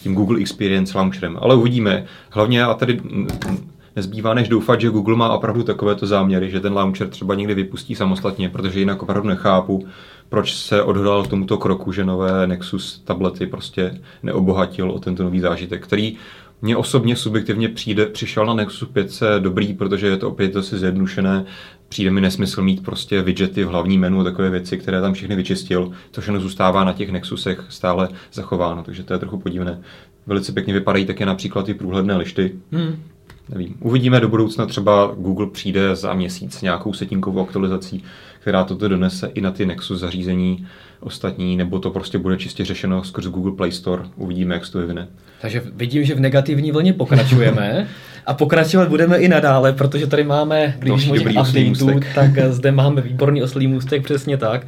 tím 0.03 0.15
Google 0.15 0.39
Experience 0.39 0.97
Launcherem, 0.97 1.37
ale 1.41 1.55
uvidíme. 1.55 2.05
Hlavně 2.29 2.63
a 2.63 2.73
tady 2.73 3.01
nezbývá 3.95 4.33
než 4.33 4.49
doufat, 4.49 4.81
že 4.81 4.89
Google 4.89 5.15
má 5.15 5.33
opravdu 5.33 5.63
takovéto 5.63 6.07
záměry, 6.07 6.49
že 6.49 6.59
ten 6.59 6.73
launcher 6.73 7.09
třeba 7.09 7.35
někdy 7.35 7.55
vypustí 7.55 7.95
samostatně, 7.95 8.49
protože 8.49 8.79
jinak 8.79 9.03
opravdu 9.03 9.29
nechápu, 9.29 9.87
proč 10.29 10.55
se 10.55 10.83
odhodlal 10.83 11.23
k 11.23 11.27
tomuto 11.27 11.57
kroku, 11.57 11.91
že 11.91 12.05
nové 12.05 12.47
Nexus 12.47 13.01
tablety 13.05 13.47
prostě 13.47 14.01
neobohatil 14.23 14.91
o 14.91 14.99
tento 14.99 15.23
nový 15.23 15.39
zážitek, 15.39 15.83
který 15.83 16.17
mně 16.61 16.77
osobně 16.77 17.15
subjektivně 17.15 17.69
přijde, 17.69 18.05
přišel 18.05 18.45
na 18.45 18.53
Nexus 18.53 18.89
5 18.89 19.19
dobrý, 19.39 19.73
protože 19.73 20.07
je 20.07 20.17
to 20.17 20.29
opět 20.29 20.53
zase 20.53 20.79
zjednušené. 20.79 21.45
Přijde 21.89 22.11
mi 22.11 22.21
nesmysl 22.21 22.61
mít 22.61 22.83
prostě 22.83 23.21
widgety 23.21 23.63
v 23.63 23.67
hlavní 23.67 23.97
menu, 23.97 24.23
takové 24.23 24.49
věci, 24.49 24.77
které 24.77 25.01
tam 25.01 25.13
všechny 25.13 25.35
vyčistil. 25.35 25.91
To 26.11 26.21
všechno 26.21 26.39
zůstává 26.39 26.83
na 26.83 26.93
těch 26.93 27.11
Nexusech 27.11 27.65
stále 27.69 28.09
zachováno, 28.33 28.83
takže 28.83 29.03
to 29.03 29.13
je 29.13 29.19
trochu 29.19 29.37
podivné. 29.39 29.81
Velice 30.27 30.51
pěkně 30.51 30.73
vypadají 30.73 31.05
také 31.05 31.25
například 31.25 31.65
ty 31.65 31.73
průhledné 31.73 32.15
lišty. 32.15 32.55
Hmm 32.71 33.03
nevím. 33.51 33.75
Uvidíme 33.79 34.19
do 34.19 34.27
budoucna, 34.27 34.65
třeba 34.65 35.15
Google 35.17 35.47
přijde 35.47 35.95
za 35.95 36.13
měsíc 36.13 36.61
nějakou 36.61 36.93
setinkovou 36.93 37.41
aktualizací, 37.41 38.03
která 38.39 38.63
toto 38.63 38.87
donese 38.87 39.31
i 39.33 39.41
na 39.41 39.51
ty 39.51 39.65
Nexus 39.65 39.99
zařízení 39.99 40.67
ostatní, 40.99 41.57
nebo 41.57 41.79
to 41.79 41.91
prostě 41.91 42.17
bude 42.17 42.37
čistě 42.37 42.65
řešeno 42.65 43.03
skrz 43.03 43.25
Google 43.25 43.51
Play 43.51 43.71
Store. 43.71 44.03
Uvidíme, 44.15 44.53
jak 44.53 44.65
se 44.65 44.71
to 44.71 44.79
vyvine. 44.79 45.07
Takže 45.41 45.63
vidím, 45.75 46.03
že 46.03 46.15
v 46.15 46.19
negativní 46.19 46.71
vlně 46.71 46.93
pokračujeme 46.93 47.87
a 48.25 48.33
pokračovat 48.33 48.89
budeme 48.89 49.17
i 49.17 49.27
nadále, 49.27 49.73
protože 49.73 50.07
tady 50.07 50.23
máme, 50.23 50.75
když 50.79 51.07
možná 51.07 51.41
updateů, 51.41 51.99
tak 52.15 52.31
zde 52.49 52.71
máme 52.71 53.01
výborný 53.01 53.43
oslý 53.43 53.67
můstek, 53.67 54.03
přesně 54.03 54.37
tak. 54.37 54.67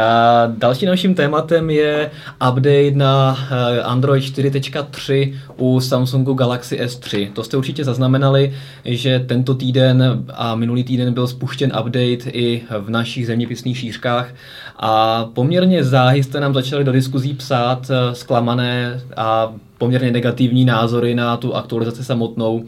A 0.00 0.46
další 0.46 0.86
naším 0.86 1.14
tématem 1.14 1.70
je 1.70 2.10
update 2.50 2.90
na 2.94 3.38
eh, 3.50 3.82
Android 3.82 4.24
4.3 4.24 5.34
u 5.56 5.80
Samsungu 5.80 6.34
Galaxy 6.34 6.80
S3. 6.80 7.32
To 7.32 7.44
jste 7.44 7.56
určitě 7.56 7.84
zaznamenali, 7.84 8.54
že 8.84 9.18
tento 9.18 9.54
týden 9.54 10.24
a 10.34 10.54
minulý 10.54 10.84
týden 10.84 11.14
byl 11.14 11.26
spuštěn 11.26 11.72
update 11.80 12.30
i 12.30 12.62
v 12.80 12.90
našich 12.90 13.26
zeměpisných 13.26 13.78
šířkách 13.78 14.34
a 14.76 15.24
poměrně 15.24 15.84
záhy 15.84 16.22
jste 16.22 16.40
nám 16.40 16.54
začali 16.54 16.84
do 16.84 16.92
diskuzí 16.92 17.34
psát 17.34 17.90
eh, 17.90 18.14
zklamané 18.14 19.00
a 19.16 19.52
poměrně 19.78 20.10
negativní 20.10 20.64
názory 20.64 21.14
na 21.14 21.36
tu 21.36 21.54
aktualizaci 21.54 22.04
samotnou. 22.04 22.64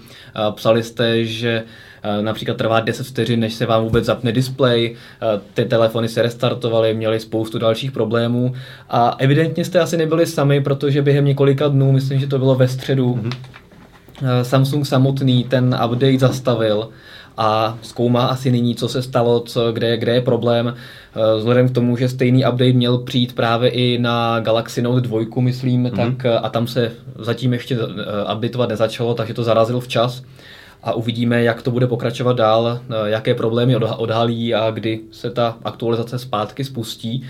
Psali 0.55 0.83
jste, 0.83 1.25
že 1.25 1.63
například 2.21 2.57
trvá 2.57 2.81
10 2.81 3.07
vteřin, 3.07 3.41
než 3.41 3.55
se 3.55 3.67
vám 3.67 3.85
vůbec 3.85 4.05
zapne 4.05 4.33
display, 4.33 4.95
ty 5.55 5.65
telefony 5.65 6.09
se 6.09 6.23
restartovaly, 6.23 6.95
měly 6.95 7.21
spoustu 7.21 7.59
dalších 7.59 7.93
problémů 7.93 8.55
a 8.91 9.17
evidentně 9.19 9.65
jste 9.65 9.81
asi 9.81 9.97
nebyli 9.97 10.27
sami, 10.27 10.61
protože 10.61 11.03
během 11.03 11.25
několika 11.25 11.69
dnů, 11.69 11.93
myslím, 11.93 12.21
že 12.21 12.27
to 12.27 12.39
bylo 12.39 12.55
ve 12.55 12.69
středu, 12.69 13.15
mm-hmm. 13.15 13.33
Samsung 14.43 14.87
samotný 14.87 15.45
ten 15.45 15.79
update 15.85 16.19
zastavil 16.19 16.89
a 17.37 17.79
zkoumá 17.83 18.27
asi 18.27 18.51
nyní, 18.51 18.75
co 18.75 18.89
se 18.89 19.03
stalo, 19.03 19.41
co, 19.41 19.73
kde, 19.73 19.97
kde 19.97 20.15
je 20.15 20.21
problém. 20.21 20.75
Vzhledem 21.37 21.69
k 21.69 21.75
tomu, 21.75 21.97
že 21.97 22.09
stejný 22.09 22.45
update 22.45 22.73
měl 22.73 22.99
přijít 22.99 23.33
právě 23.33 23.71
i 23.71 23.99
na 23.99 24.41
Galaxy 24.41 24.83
Note 24.83 25.01
2, 25.01 25.21
myslím, 25.41 25.87
mm-hmm. 25.87 26.17
tak 26.17 26.27
a 26.43 26.49
tam 26.49 26.67
se 26.67 26.93
zatím 27.19 27.53
ještě 27.53 27.79
updateovat 28.35 28.69
nezačalo, 28.69 29.15
takže 29.15 29.35
to 29.35 29.45
zarazil 29.45 29.81
včas 29.81 30.23
a 30.85 30.93
uvidíme, 30.93 31.43
jak 31.43 31.63
to 31.63 31.71
bude 31.71 31.87
pokračovat 31.87 32.37
dál, 32.37 32.79
eh, 32.91 33.11
jaké 33.11 33.35
problémy 33.35 33.77
odhalí 33.77 34.55
a 34.55 34.71
kdy 34.71 35.01
se 35.11 35.31
ta 35.31 35.57
aktualizace 35.65 36.19
zpátky 36.19 36.65
spustí. 36.65 37.25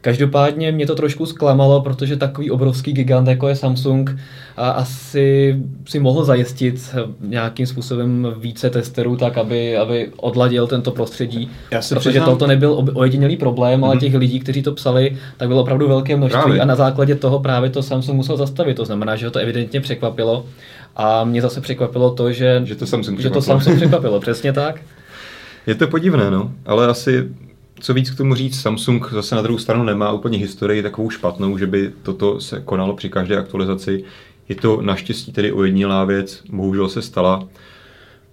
Každopádně 0.00 0.72
mě 0.72 0.86
to 0.86 0.94
trošku 0.94 1.26
zklamalo, 1.26 1.80
protože 1.80 2.16
takový 2.16 2.50
obrovský 2.50 2.92
gigant, 2.92 3.28
jako 3.28 3.48
je 3.48 3.56
Samsung, 3.56 4.16
a 4.56 4.70
asi 4.70 5.56
si 5.88 6.00
mohl 6.00 6.24
zajistit 6.24 6.94
nějakým 7.20 7.66
způsobem 7.66 8.34
více 8.38 8.70
testerů, 8.70 9.16
tak 9.16 9.38
aby, 9.38 9.76
aby 9.76 10.10
odladil 10.16 10.66
tento 10.66 10.90
prostředí. 10.90 11.50
Já 11.70 11.82
si 11.82 11.94
protože 11.94 12.10
přiznám... 12.10 12.28
toto 12.28 12.46
nebyl 12.46 12.84
ojedinělý 12.94 13.36
problém, 13.36 13.80
mm-hmm. 13.80 13.84
ale 13.84 13.94
mhm. 13.94 14.00
těch 14.00 14.14
lidí, 14.14 14.40
kteří 14.40 14.62
to 14.62 14.72
psali, 14.72 15.16
tak 15.36 15.48
bylo 15.48 15.60
opravdu 15.60 15.88
velké 15.88 16.16
množství 16.16 16.42
právě. 16.42 16.60
a 16.60 16.64
na 16.64 16.76
základě 16.76 17.14
toho 17.14 17.40
právě 17.40 17.70
to 17.70 17.82
Samsung 17.82 18.16
musel 18.16 18.36
zastavit. 18.36 18.76
To 18.76 18.84
znamená, 18.84 19.16
že 19.16 19.26
ho 19.26 19.32
to 19.32 19.38
evidentně 19.38 19.80
překvapilo. 19.80 20.44
A 20.96 21.24
mě 21.24 21.42
zase 21.42 21.60
překvapilo 21.60 22.14
to, 22.14 22.32
že, 22.32 22.60
že 22.64 22.76
to 22.76 22.86
Samsung 22.86 23.20
že 23.20 23.30
to 23.30 23.42
Samsung 23.42 23.76
překvapilo, 23.76 24.20
přesně 24.20 24.52
tak. 24.52 24.80
Je 25.66 25.74
to 25.74 25.88
podivné, 25.88 26.30
no, 26.30 26.52
ale 26.66 26.86
asi 26.86 27.28
co 27.80 27.94
víc 27.94 28.10
k 28.10 28.16
tomu 28.16 28.34
říct, 28.34 28.60
Samsung 28.60 29.12
zase 29.12 29.34
na 29.34 29.42
druhou 29.42 29.58
stranu 29.58 29.84
nemá 29.84 30.12
úplně 30.12 30.38
historii 30.38 30.82
takovou 30.82 31.10
špatnou, 31.10 31.58
že 31.58 31.66
by 31.66 31.92
toto 32.02 32.40
se 32.40 32.60
konalo 32.60 32.96
při 32.96 33.08
každé 33.08 33.36
aktualizaci. 33.36 34.04
Je 34.48 34.54
to 34.54 34.82
naštěstí 34.82 35.32
tedy 35.32 35.52
ojedinělá 35.52 36.04
věc, 36.04 36.42
bohužel 36.52 36.88
se 36.88 37.02
stala. 37.02 37.48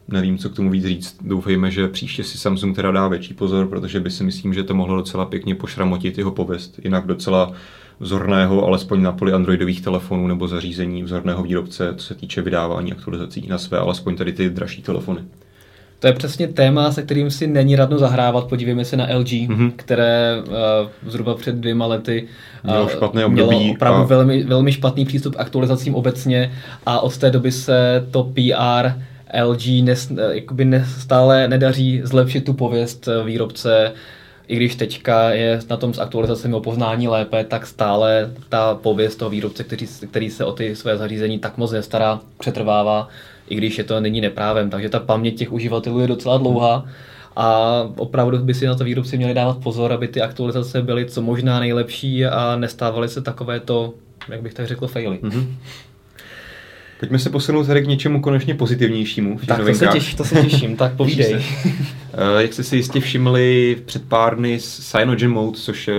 Nevím, 0.07 0.37
co 0.37 0.49
k 0.49 0.55
tomu 0.55 0.69
víc 0.69 0.85
říct. 0.85 1.17
Doufejme, 1.21 1.71
že 1.71 1.87
příště 1.87 2.23
si 2.23 2.37
Samsung 2.37 2.75
teda 2.75 2.91
dá 2.91 3.07
větší 3.07 3.33
pozor, 3.33 3.67
protože 3.67 3.99
by 3.99 4.11
si 4.11 4.23
myslím, 4.23 4.53
že 4.53 4.63
to 4.63 4.75
mohlo 4.75 4.95
docela 4.95 5.25
pěkně 5.25 5.55
pošramotit 5.55 6.17
jeho 6.17 6.31
pověst. 6.31 6.79
Jinak 6.83 7.07
docela 7.07 7.53
vzorného, 7.99 8.65
alespoň 8.65 9.01
na 9.01 9.11
poli 9.11 9.33
androidových 9.33 9.81
telefonů 9.81 10.27
nebo 10.27 10.47
zařízení 10.47 11.03
vzorného 11.03 11.43
výrobce, 11.43 11.93
co 11.97 12.05
se 12.05 12.15
týče 12.15 12.41
vydávání 12.41 12.91
aktualizací 12.91 13.47
na 13.47 13.57
své, 13.57 13.77
alespoň 13.77 14.15
tady 14.15 14.33
ty 14.33 14.49
dražší 14.49 14.81
telefony. 14.81 15.21
To 15.99 16.07
je 16.07 16.13
přesně 16.13 16.47
téma, 16.47 16.91
se 16.91 17.03
kterým 17.03 17.31
si 17.31 17.47
není 17.47 17.75
radno 17.75 17.97
zahrávat. 17.97 18.47
Podívejme 18.47 18.85
se 18.85 18.97
na 18.97 19.07
LG, 19.17 19.27
mm-hmm. 19.27 19.71
které 19.75 20.37
uh, 20.39 21.11
zhruba 21.11 21.35
před 21.35 21.55
dvěma 21.55 21.85
lety 21.85 22.27
uh, 22.63 22.71
mělo, 22.71 22.89
špatné 22.89 23.25
období 23.25 23.55
mělo 23.57 23.71
opravdu 23.71 24.01
a... 24.01 24.05
velmi, 24.05 24.43
velmi 24.43 24.71
špatný 24.71 25.05
přístup 25.05 25.35
k 25.35 25.39
aktualizacím 25.39 25.95
obecně 25.95 26.51
a 26.85 26.99
od 26.99 27.17
té 27.17 27.31
doby 27.31 27.51
se 27.51 28.07
to 28.11 28.23
PR 28.23 28.91
LG 29.43 29.67
nes, 29.83 30.11
jakoby 30.31 30.83
stále 30.99 31.47
nedaří 31.47 32.01
zlepšit 32.03 32.45
tu 32.45 32.53
pověst 32.53 33.09
výrobce 33.25 33.93
i 34.47 34.55
když 34.55 34.75
teďka 34.75 35.29
je 35.29 35.59
na 35.69 35.77
tom 35.77 35.93
s 35.93 35.99
aktualizacemi 35.99 36.53
o 36.53 36.59
poznání 36.59 37.07
lépe, 37.07 37.43
tak 37.43 37.67
stále 37.67 38.31
ta 38.49 38.75
pověst 38.75 39.15
toho 39.15 39.29
výrobce, 39.29 39.63
který, 39.63 39.87
který 39.87 40.29
se 40.29 40.45
o 40.45 40.51
ty 40.51 40.75
své 40.75 40.97
zařízení 40.97 41.39
tak 41.39 41.57
moc 41.57 41.71
nestará, 41.71 42.19
přetrvává, 42.39 43.07
i 43.49 43.55
když 43.55 43.77
je 43.77 43.83
to 43.83 43.99
není 43.99 44.21
neprávem. 44.21 44.69
Takže 44.69 44.89
ta 44.89 44.99
paměť 44.99 45.37
těch 45.37 45.51
uživatelů 45.51 45.99
je 45.99 46.07
docela 46.07 46.37
dlouhá 46.37 46.85
a 47.35 47.81
opravdu 47.97 48.37
by 48.37 48.53
si 48.53 48.65
na 48.65 48.75
to 48.75 48.83
výrobci 48.83 49.17
měli 49.17 49.33
dávat 49.33 49.57
pozor, 49.57 49.93
aby 49.93 50.07
ty 50.07 50.21
aktualizace 50.21 50.81
byly 50.81 51.05
co 51.05 51.21
možná 51.21 51.59
nejlepší 51.59 52.25
a 52.25 52.55
nestávaly 52.55 53.09
se 53.09 53.21
takovéto, 53.21 53.93
jak 54.29 54.41
bych 54.41 54.53
tak 54.53 54.67
řekl, 54.67 54.87
faily. 54.87 55.19
Mm-hmm. 55.23 55.45
Pojďme 56.99 57.19
se 57.19 57.29
posunout 57.29 57.67
tady 57.67 57.81
k 57.81 57.87
něčemu 57.87 58.21
konečně 58.21 58.55
pozitivnějšímu. 58.55 59.39
Tak 59.47 59.65
to 59.65 59.73
se, 59.73 59.87
těš, 59.87 60.13
to 60.13 60.23
se 60.23 60.41
těším, 60.41 60.75
tak 60.75 60.93
povídej. 60.97 61.35
Eh, 61.35 62.41
jak 62.41 62.53
jste 62.53 62.63
si 62.63 62.75
jistě 62.75 62.99
všimli 62.99 63.77
před 63.85 64.03
pár 64.07 64.37
dny 64.37 64.59
Cyanogen 64.59 65.31
Mode, 65.31 65.57
což 65.57 65.87
je 65.87 65.95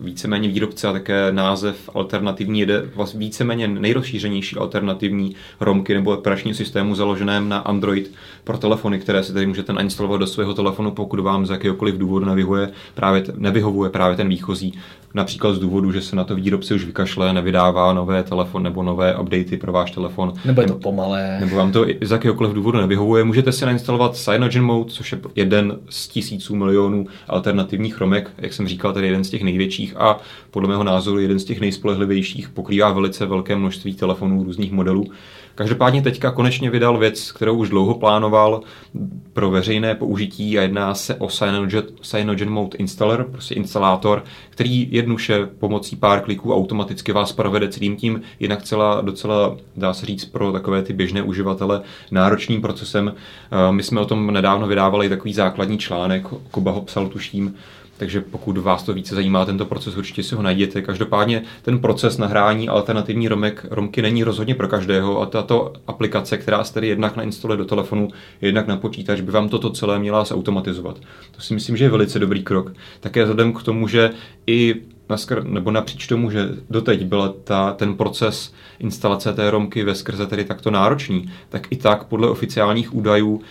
víceméně 0.00 0.48
výrobce 0.48 0.88
a 0.88 0.92
také 0.92 1.32
název 1.32 1.90
alternativní, 1.94 2.60
jede 2.60 2.82
víceméně 3.14 3.68
nejrozšířenější 3.68 4.56
alternativní 4.56 5.34
romky 5.60 5.94
nebo 5.94 6.12
operační 6.12 6.54
systému 6.54 6.94
založeném 6.94 7.48
na 7.48 7.58
Android 7.58 8.12
pro 8.44 8.58
telefony, 8.58 8.98
které 8.98 9.24
si 9.24 9.32
tady 9.32 9.46
můžete 9.46 9.72
nainstalovat 9.72 10.20
do 10.20 10.26
svého 10.26 10.54
telefonu, 10.54 10.90
pokud 10.90 11.20
vám 11.20 11.46
z 11.46 11.50
jakéhokoliv 11.50 11.98
důvodu 11.98 12.26
nevyhovuje 12.26 12.70
právě, 12.94 13.24
nevyhovuje 13.36 13.90
právě 13.90 14.16
ten 14.16 14.28
výchozí. 14.28 14.74
Například 15.14 15.54
z 15.54 15.58
důvodu, 15.58 15.92
že 15.92 16.00
se 16.00 16.16
na 16.16 16.24
to 16.24 16.34
výrobce 16.34 16.74
už 16.74 16.84
vykašle, 16.84 17.32
nevydává 17.32 17.92
nové 17.92 18.22
telefon 18.22 18.62
nebo 18.62 18.82
nové 18.82 19.16
updaty 19.16 19.56
pro 19.56 19.72
váš 19.72 19.90
telefon. 19.90 20.32
Nebo 20.44 20.60
je 20.60 20.66
to 20.66 20.74
pomalé. 20.74 21.36
Nebo 21.40 21.56
vám 21.56 21.72
to 21.72 21.86
z 22.00 22.10
jakéhokoliv 22.10 22.52
důvodu 22.52 22.78
nevyhovuje. 22.78 23.24
Můžete 23.24 23.52
si 23.52 23.64
nainstalovat 23.64 24.16
Cyanogen 24.16 24.62
Mode, 24.62 24.90
což 24.90 25.12
je 25.12 25.18
jeden 25.34 25.78
z 25.88 26.08
tisíců 26.08 26.56
milionů 26.56 27.06
alternativních 27.28 27.98
romek, 27.98 28.30
jak 28.38 28.52
jsem 28.52 28.68
říkal, 28.68 28.92
tady 28.92 29.06
jeden 29.06 29.24
z 29.24 29.30
těch 29.30 29.42
největších 29.42 29.63
a 29.96 30.18
podle 30.50 30.68
mého 30.68 30.84
názoru 30.84 31.18
jeden 31.18 31.38
z 31.38 31.44
těch 31.44 31.60
nejspolehlivějších, 31.60 32.48
pokrývá 32.48 32.92
velice 32.92 33.26
velké 33.26 33.56
množství 33.56 33.94
telefonů 33.94 34.44
různých 34.44 34.72
modelů. 34.72 35.06
Každopádně 35.54 36.02
teďka 36.02 36.30
konečně 36.30 36.70
vydal 36.70 36.98
věc, 36.98 37.32
kterou 37.32 37.56
už 37.56 37.68
dlouho 37.68 37.94
plánoval 37.94 38.60
pro 39.32 39.50
veřejné 39.50 39.94
použití 39.94 40.58
a 40.58 40.62
jedná 40.62 40.94
se 40.94 41.14
o 41.14 41.28
Cyanogen, 41.28 41.82
Cyanogen 42.00 42.50
Mode 42.50 42.78
Installer, 42.78 43.24
prostě 43.30 43.54
instalátor, 43.54 44.24
který 44.50 44.88
jednuše 44.90 45.46
pomocí 45.58 45.96
pár 45.96 46.20
kliků 46.20 46.54
automaticky 46.54 47.12
vás 47.12 47.32
provede 47.32 47.68
celým 47.68 47.96
tím, 47.96 48.22
jinak 48.40 48.62
celá, 48.62 49.00
docela, 49.00 49.56
dá 49.76 49.94
se 49.94 50.06
říct, 50.06 50.24
pro 50.24 50.52
takové 50.52 50.82
ty 50.82 50.92
běžné 50.92 51.22
uživatele 51.22 51.82
náročným 52.10 52.60
procesem. 52.60 53.14
Eh, 53.14 53.72
my 53.72 53.82
jsme 53.82 54.00
o 54.00 54.06
tom 54.06 54.32
nedávno 54.32 54.66
vydávali 54.66 55.08
takový 55.08 55.34
základní 55.34 55.78
článek, 55.78 56.26
Kuba 56.50 56.70
ho 56.70 56.80
psal, 56.80 57.08
tuším, 57.08 57.54
takže 57.96 58.20
pokud 58.20 58.58
vás 58.58 58.82
to 58.82 58.92
více 58.92 59.14
zajímá, 59.14 59.44
tento 59.44 59.66
proces 59.66 59.96
určitě 59.96 60.22
si 60.22 60.34
ho 60.34 60.42
najděte. 60.42 60.82
Každopádně 60.82 61.42
ten 61.62 61.78
proces 61.78 62.18
nahrání 62.18 62.68
alternativní 62.68 63.28
romek, 63.28 63.66
romky 63.70 64.02
není 64.02 64.24
rozhodně 64.24 64.54
pro 64.54 64.68
každého 64.68 65.20
a 65.20 65.26
tato 65.26 65.72
aplikace, 65.86 66.38
která 66.38 66.64
se 66.64 66.74
tedy 66.74 66.88
jednak 66.88 67.16
nainstaluje 67.16 67.58
do 67.58 67.64
telefonu, 67.64 68.08
jednak 68.40 68.66
na 68.66 68.76
počítač, 68.76 69.20
by 69.20 69.32
vám 69.32 69.48
toto 69.48 69.70
celé 69.70 69.98
měla 69.98 70.24
zautomatizovat. 70.24 71.00
To 71.30 71.40
si 71.40 71.54
myslím, 71.54 71.76
že 71.76 71.84
je 71.84 71.90
velice 71.90 72.18
dobrý 72.18 72.42
krok. 72.42 72.72
Také 73.00 73.22
vzhledem 73.22 73.52
k 73.52 73.62
tomu, 73.62 73.88
že 73.88 74.10
i 74.46 74.74
naskr, 75.08 75.44
nebo 75.44 75.70
napříč 75.70 76.06
tomu, 76.06 76.30
že 76.30 76.48
doteď 76.70 77.04
byl 77.04 77.34
ta, 77.44 77.72
ten 77.72 77.94
proces 77.94 78.54
instalace 78.78 79.32
té 79.32 79.50
romky 79.50 79.84
ve 79.84 79.94
skrze 79.94 80.26
tedy 80.26 80.44
takto 80.44 80.70
náročný, 80.70 81.30
tak 81.48 81.66
i 81.70 81.76
tak 81.76 82.04
podle 82.04 82.28
oficiálních 82.28 82.94
údajů 82.94 83.34
uh, 83.34 83.42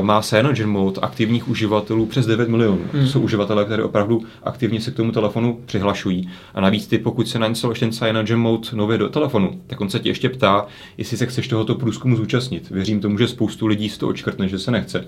má 0.00 0.22
Cyanogen 0.22 0.68
Mode 0.68 1.00
aktivních 1.00 1.48
uživatelů 1.48 2.06
přes 2.06 2.26
9 2.26 2.48
milionů. 2.48 2.80
Hmm. 2.92 3.04
To 3.04 3.10
jsou 3.10 3.20
uživatelé, 3.20 3.64
které 3.64 3.82
opravdu 3.82 4.22
aktivně 4.42 4.80
se 4.80 4.90
k 4.90 4.94
tomu 4.94 5.12
telefonu 5.12 5.60
přihlašují. 5.66 6.30
A 6.54 6.60
navíc 6.60 6.86
ty, 6.86 6.98
pokud 6.98 7.28
se 7.28 7.38
nainstaluješ 7.38 7.80
ten 7.80 7.92
Cyanogen 7.92 8.38
Mode 8.38 8.68
nově 8.72 8.98
do 8.98 9.08
telefonu, 9.08 9.60
tak 9.66 9.80
on 9.80 9.90
se 9.90 9.98
tě 9.98 10.08
ještě 10.08 10.28
ptá, 10.28 10.66
jestli 10.98 11.16
se 11.16 11.26
chceš 11.26 11.48
tohoto 11.48 11.74
průzkumu 11.74 12.16
zúčastnit. 12.16 12.70
Věřím 12.70 13.00
tomu, 13.00 13.18
že 13.18 13.28
spoustu 13.28 13.66
lidí 13.66 13.88
z 13.88 13.98
toho 13.98 14.10
očkrtne, 14.10 14.48
že 14.48 14.58
se 14.58 14.70
nechce. 14.70 15.04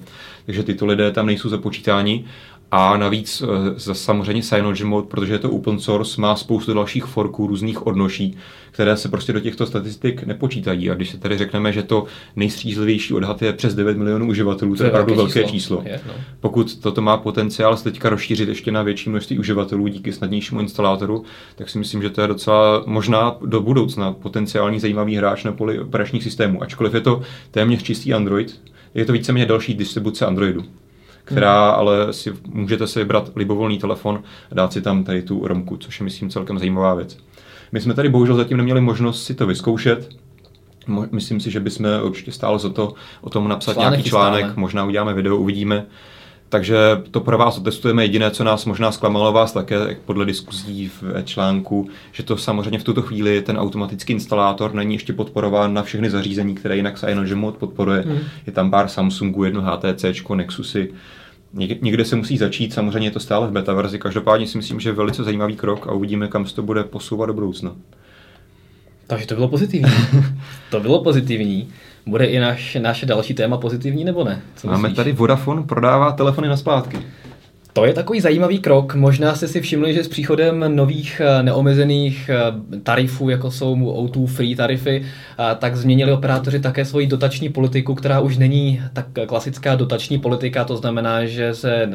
Takže 0.46 0.62
tyto 0.62 0.87
lidé 0.87 1.12
tam 1.12 1.26
nejsou 1.26 1.48
započítáni 1.48 2.24
a 2.70 2.96
navíc 2.96 3.42
eh, 3.42 3.94
samozřejmě 3.94 4.42
CyanogenMod, 4.42 5.09
protože 5.09 5.33
je 5.33 5.38
to 5.38 5.50
open 5.50 5.78
source, 5.78 6.20
má 6.20 6.37
spoustu 6.37 6.74
dalších 6.74 7.04
forků, 7.04 7.46
různých 7.46 7.87
odnoší, 7.87 8.37
které 8.70 8.96
se 8.96 9.09
prostě 9.09 9.33
do 9.33 9.40
těchto 9.40 9.66
statistik 9.66 10.22
nepočítají. 10.22 10.90
A 10.90 10.94
když 10.94 11.11
se 11.11 11.18
tady 11.18 11.38
řekneme, 11.38 11.72
že 11.72 11.83
to 11.83 12.04
nejstřízlivější 12.37 13.14
odhad 13.14 13.42
je 13.42 13.52
přes 13.52 13.74
9 13.74 13.96
milionů 13.96 14.28
uživatelů, 14.28 14.74
to, 14.74 14.78
to 14.78 14.85
je 14.85 14.90
opravdu 14.90 15.14
velké 15.14 15.44
číslo. 15.44 15.50
číslo. 15.50 15.83
Je, 15.85 16.00
no. 16.06 16.12
Pokud 16.40 16.80
toto 16.80 17.02
má 17.02 17.16
potenciál 17.16 17.76
se 17.76 17.85
teďka 17.85 18.09
rozšířit 18.09 18.48
ještě 18.48 18.72
na 18.72 18.83
větší 18.83 19.11
množství 19.11 19.38
uživatelů 19.38 19.87
díky 19.87 20.12
snadnějšímu 20.12 20.61
instalátoru, 20.61 21.24
tak 21.56 21.68
si 21.68 21.78
myslím, 21.78 22.02
že 22.02 22.11
to 22.11 22.20
je 22.20 22.28
docela 22.28 22.83
možná 22.87 23.37
do 23.46 23.61
budoucna 23.61 24.12
potenciální 24.12 24.80
zajímavý 24.80 25.16
hráč 25.16 25.44
na 25.44 25.52
poli 25.52 25.80
operačních 25.80 26.22
systémů. 26.22 26.62
Ačkoliv 26.62 26.94
je 26.94 27.00
to 27.00 27.22
téměř 27.50 27.83
čistý 27.83 28.14
Android, 28.14 28.61
je 28.94 29.04
to 29.04 29.12
víceméně 29.12 29.46
další 29.46 29.74
distribuce 29.74 30.26
Androidu 30.26 30.64
která 31.33 31.71
hmm. 31.71 31.79
ale 31.79 32.12
si 32.12 32.33
můžete 32.53 32.87
si 32.87 32.99
vybrat 32.99 33.31
libovolný 33.37 33.79
telefon 33.79 34.23
a 34.53 34.55
dát 34.55 34.73
si 34.73 34.81
tam 34.81 35.05
tady 35.05 35.23
tu 35.23 35.47
romku, 35.47 35.77
což 35.77 36.01
je 36.01 36.05
myslím 36.05 36.31
celkem 36.31 36.59
zajímavá 36.59 36.95
věc. 36.95 37.19
My 37.73 37.81
jsme 37.81 37.95
tady 37.95 38.09
bohužel 38.09 38.37
zatím 38.37 38.57
neměli 38.57 38.81
možnost 38.81 39.23
si 39.23 39.35
to 39.35 39.47
vyzkoušet, 39.47 40.09
Myslím 41.11 41.40
si, 41.40 41.51
že 41.51 41.61
bychom 41.61 41.87
určitě 42.03 42.33
stálo 42.33 42.59
za 42.59 42.69
to 42.69 42.95
o 43.21 43.31
tom 43.31 43.49
napsat 43.49 43.73
článek 43.73 43.90
nějaký 43.90 44.09
článek, 44.09 44.45
stále. 44.45 44.55
možná 44.57 44.85
uděláme 44.85 45.14
video, 45.14 45.37
uvidíme. 45.37 45.87
Takže 46.49 46.77
to 47.11 47.21
pro 47.21 47.38
vás 47.38 47.59
otestujeme. 47.59 48.05
Jediné, 48.05 48.31
co 48.31 48.45
nás 48.45 48.66
možná 48.66 48.93
zklamalo 48.93 49.33
vás 49.33 49.53
také 49.53 49.97
podle 50.05 50.27
diskuzí 50.27 50.88
v 50.88 51.23
článku, 51.25 51.88
že 52.12 52.23
to 52.23 52.37
samozřejmě 52.37 52.79
v 52.79 52.85
tuto 52.85 53.03
chvíli 53.03 53.43
ten 53.43 53.59
automatický 53.59 54.12
instalátor 54.12 54.75
není 54.75 54.95
ještě 54.95 55.12
podporován 55.12 55.75
na 55.75 55.83
všechny 55.83 56.11
zařízení, 56.11 56.55
které 56.55 56.77
jinak 56.77 56.99
CyanogenMod 56.99 57.57
podporuje. 57.57 58.01
Hmm. 58.01 58.19
Je 58.47 58.53
tam 58.53 58.71
pár 58.71 58.88
Samsungů, 58.88 59.45
jedno 59.45 59.62
HTC, 59.62 60.05
Nexusy, 60.35 60.93
Někde 61.53 62.05
se 62.05 62.17
musí 62.17 62.39
začít, 62.39 62.73
samozřejmě 62.73 63.07
je 63.09 63.13
to 63.13 63.21
stále 63.21 63.47
v 63.47 63.51
beta 63.51 63.75
verzi, 63.75 63.99
každopádně 63.99 64.47
si 64.47 64.57
myslím, 64.59 64.81
že 64.81 64.89
je 64.89 64.93
velice 64.93 65.25
zajímavý 65.25 65.57
krok 65.57 65.87
a 65.87 65.93
uvidíme, 65.93 66.29
kam 66.29 66.47
se 66.47 66.55
to 66.55 66.63
bude 66.63 66.85
posouvat 66.85 67.27
do 67.27 67.35
budoucna. 67.35 67.73
Takže 69.07 69.27
to 69.27 69.35
bylo 69.35 69.49
pozitivní. 69.49 69.93
to 70.71 70.81
bylo 70.81 71.03
pozitivní. 71.03 71.69
Bude 72.07 72.25
i 72.25 72.39
naš, 72.39 72.77
naše 72.83 73.07
další 73.07 73.35
téma 73.35 73.57
pozitivní 73.57 74.05
nebo 74.05 74.25
ne? 74.25 74.43
Co 74.57 74.67
Máme 74.67 74.79
myslíš? 74.79 74.97
tady 74.97 75.13
Vodafone 75.13 75.63
prodává 75.63 76.13
telefony 76.13 76.49
na 76.49 76.57
splátky. 76.57 76.99
To 77.81 77.87
je 77.87 77.95
takový 77.95 78.21
zajímavý 78.21 78.59
krok. 78.59 78.95
Možná 78.95 79.35
jste 79.35 79.49
si 79.49 79.61
všimli, 79.61 79.95
že 79.95 80.05
s 80.05 80.09
příchodem 80.09 80.77
nových 80.77 81.21
eh, 81.25 81.43
neomezených 81.43 82.29
eh, 82.29 82.81
tarifů, 82.83 83.29
jako 83.29 83.51
jsou 83.51 83.75
O2 83.77 84.27
free 84.27 84.57
tarify, 84.57 85.03
eh, 85.03 85.55
tak 85.59 85.77
změnili 85.77 86.12
operátoři 86.12 86.61
také 86.61 86.85
svoji 86.85 87.07
dotační 87.07 87.49
politiku, 87.49 87.95
která 87.95 88.21
už 88.21 88.37
není 88.37 88.83
tak 88.93 89.07
klasická 89.27 89.75
dotační 89.75 90.19
politika, 90.19 90.64
to 90.64 90.77
znamená, 90.77 91.25
že 91.25 91.55
se 91.55 91.88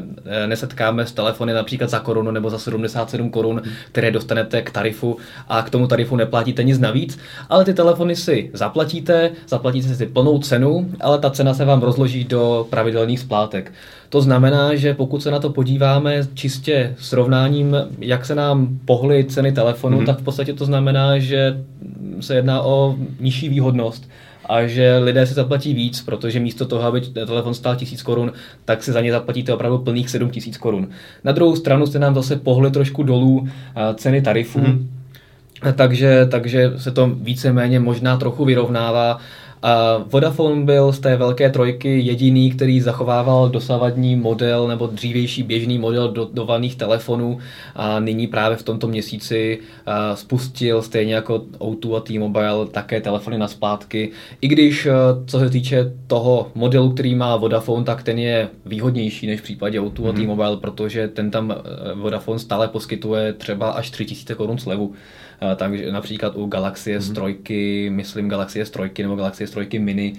nesetkáme 0.45 1.05
s 1.05 1.11
telefony 1.11 1.53
například 1.53 1.89
za 1.89 1.99
korunu 1.99 2.31
nebo 2.31 2.49
za 2.49 2.59
77 2.59 3.29
korun, 3.29 3.61
které 3.91 4.11
dostanete 4.11 4.61
k 4.61 4.71
tarifu 4.71 5.17
a 5.47 5.61
k 5.61 5.69
tomu 5.69 5.87
tarifu 5.87 6.15
neplatíte 6.15 6.63
nic 6.63 6.79
navíc, 6.79 7.19
ale 7.49 7.65
ty 7.65 7.73
telefony 7.73 8.15
si 8.15 8.49
zaplatíte, 8.53 9.31
zaplatíte 9.47 9.95
si 9.95 10.05
plnou 10.05 10.39
cenu, 10.39 10.89
ale 11.01 11.19
ta 11.19 11.29
cena 11.29 11.53
se 11.53 11.65
vám 11.65 11.81
rozloží 11.81 12.23
do 12.23 12.67
pravidelných 12.69 13.19
splátek. 13.19 13.71
To 14.09 14.21
znamená, 14.21 14.75
že 14.75 14.93
pokud 14.93 15.23
se 15.23 15.31
na 15.31 15.39
to 15.39 15.49
podíváme 15.49 16.21
čistě 16.33 16.95
srovnáním, 16.99 17.75
jak 17.99 18.25
se 18.25 18.35
nám 18.35 18.79
pohly 18.85 19.23
ceny 19.23 19.51
telefonu, 19.51 19.99
mm-hmm. 19.99 20.05
tak 20.05 20.19
v 20.19 20.23
podstatě 20.23 20.53
to 20.53 20.65
znamená, 20.65 21.19
že 21.19 21.63
se 22.19 22.35
jedná 22.35 22.61
o 22.61 22.95
nižší 23.19 23.49
výhodnost 23.49 24.09
a 24.49 24.67
že 24.67 24.97
lidé 24.97 25.27
si 25.27 25.33
zaplatí 25.33 25.73
víc, 25.73 26.01
protože 26.01 26.39
místo 26.39 26.65
toho, 26.65 26.83
aby 26.83 27.01
telefon 27.01 27.53
stál 27.53 27.75
1000 27.75 28.03
korun, 28.03 28.31
tak 28.65 28.83
si 28.83 28.91
za 28.91 29.01
ně 29.01 29.11
zaplatíte 29.11 29.53
opravdu 29.53 29.77
plných 29.77 30.09
7000 30.09 30.57
korun. 30.57 30.87
Na 31.23 31.31
druhou 31.31 31.55
stranu 31.55 31.87
se 31.87 31.99
nám 31.99 32.15
zase 32.15 32.35
pohly 32.35 32.71
trošku 32.71 33.03
dolů 33.03 33.47
ceny 33.95 34.21
tarifů, 34.21 34.59
mm-hmm. 34.59 35.73
takže, 35.75 36.27
takže 36.31 36.73
se 36.77 36.91
to 36.91 37.07
víceméně 37.07 37.79
možná 37.79 38.17
trochu 38.17 38.45
vyrovnává 38.45 39.19
a 39.65 39.97
Vodafone 39.97 40.65
byl 40.65 40.93
z 40.93 40.99
té 40.99 41.15
velké 41.15 41.49
trojky 41.49 41.99
jediný, 41.99 42.51
který 42.51 42.81
zachovával 42.81 43.49
dosavadní 43.49 44.15
model 44.15 44.67
nebo 44.67 44.87
dřívější 44.87 45.43
běžný 45.43 45.79
model 45.79 46.11
dodovaných 46.11 46.75
telefonů 46.75 47.37
a 47.75 47.99
nyní 47.99 48.27
právě 48.27 48.57
v 48.57 48.63
tomto 48.63 48.87
měsíci 48.87 49.59
spustil 50.13 50.81
stejně 50.81 51.15
jako 51.15 51.41
O2 51.59 51.95
a 51.95 51.99
T-Mobile 51.99 52.67
také 52.71 53.01
telefony 53.01 53.37
na 53.37 53.47
splátky. 53.47 54.11
I 54.41 54.47
když 54.47 54.87
co 55.27 55.39
se 55.39 55.49
týče 55.49 55.91
toho 56.07 56.47
modelu, 56.55 56.89
který 56.89 57.15
má 57.15 57.35
Vodafone, 57.35 57.85
tak 57.85 58.03
ten 58.03 58.19
je 58.19 58.49
výhodnější 58.65 59.27
než 59.27 59.39
v 59.39 59.43
případě 59.43 59.81
O2 59.81 59.91
mm-hmm. 59.91 60.09
a 60.09 60.11
mhm. 60.11 60.21
T-Mobile, 60.21 60.57
protože 60.57 61.07
ten 61.07 61.31
tam 61.31 61.55
Vodafone 61.95 62.39
stále 62.39 62.67
poskytuje 62.67 63.33
třeba 63.33 63.69
až 63.71 63.89
3000 63.89 64.35
korun 64.35 64.57
slevu. 64.57 64.93
Eh, 65.41 65.55
takže 65.55 65.91
například 65.91 66.35
u 66.35 66.45
Galaxie 66.45 66.99
mm-hmm. 66.99 67.13
S3, 67.13 67.91
myslím 67.91 68.29
Galaxie 68.29 68.65
S3 68.65 69.01
nebo 69.01 69.15
Galaxie 69.15 69.47
S3 69.47 69.81
Mini 69.81 70.13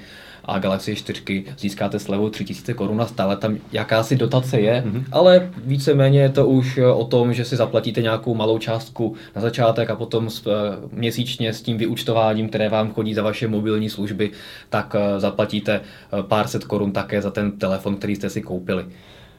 a 0.44 0.58
Galaxie 0.58 0.96
4 0.96 1.44
získáte 1.58 1.98
slevu 1.98 2.30
3000 2.30 2.74
korun 2.74 3.00
a 3.00 3.06
stále 3.06 3.36
tam 3.36 3.56
jakási 3.72 4.16
dotace 4.16 4.60
je, 4.60 4.82
mm-hmm. 4.86 5.04
ale 5.12 5.50
víceméně 5.64 6.20
je 6.20 6.28
to 6.28 6.46
už 6.46 6.78
o 6.94 7.04
tom, 7.04 7.34
že 7.34 7.44
si 7.44 7.56
zaplatíte 7.56 8.02
nějakou 8.02 8.34
malou 8.34 8.58
částku 8.58 9.14
na 9.36 9.42
začátek 9.42 9.90
a 9.90 9.96
potom 9.96 10.30
s, 10.30 10.46
eh, 10.46 10.50
měsíčně 10.92 11.52
s 11.52 11.62
tím 11.62 11.78
vyučtováním, 11.78 12.48
které 12.48 12.68
vám 12.68 12.92
chodí 12.92 13.14
za 13.14 13.22
vaše 13.22 13.48
mobilní 13.48 13.90
služby, 13.90 14.30
tak 14.70 14.96
eh, 14.98 15.20
zaplatíte 15.20 15.80
pár 16.22 16.46
set 16.46 16.64
korun 16.64 16.92
také 16.92 17.22
za 17.22 17.30
ten 17.30 17.52
telefon, 17.52 17.96
který 17.96 18.16
jste 18.16 18.30
si 18.30 18.42
koupili. 18.42 18.84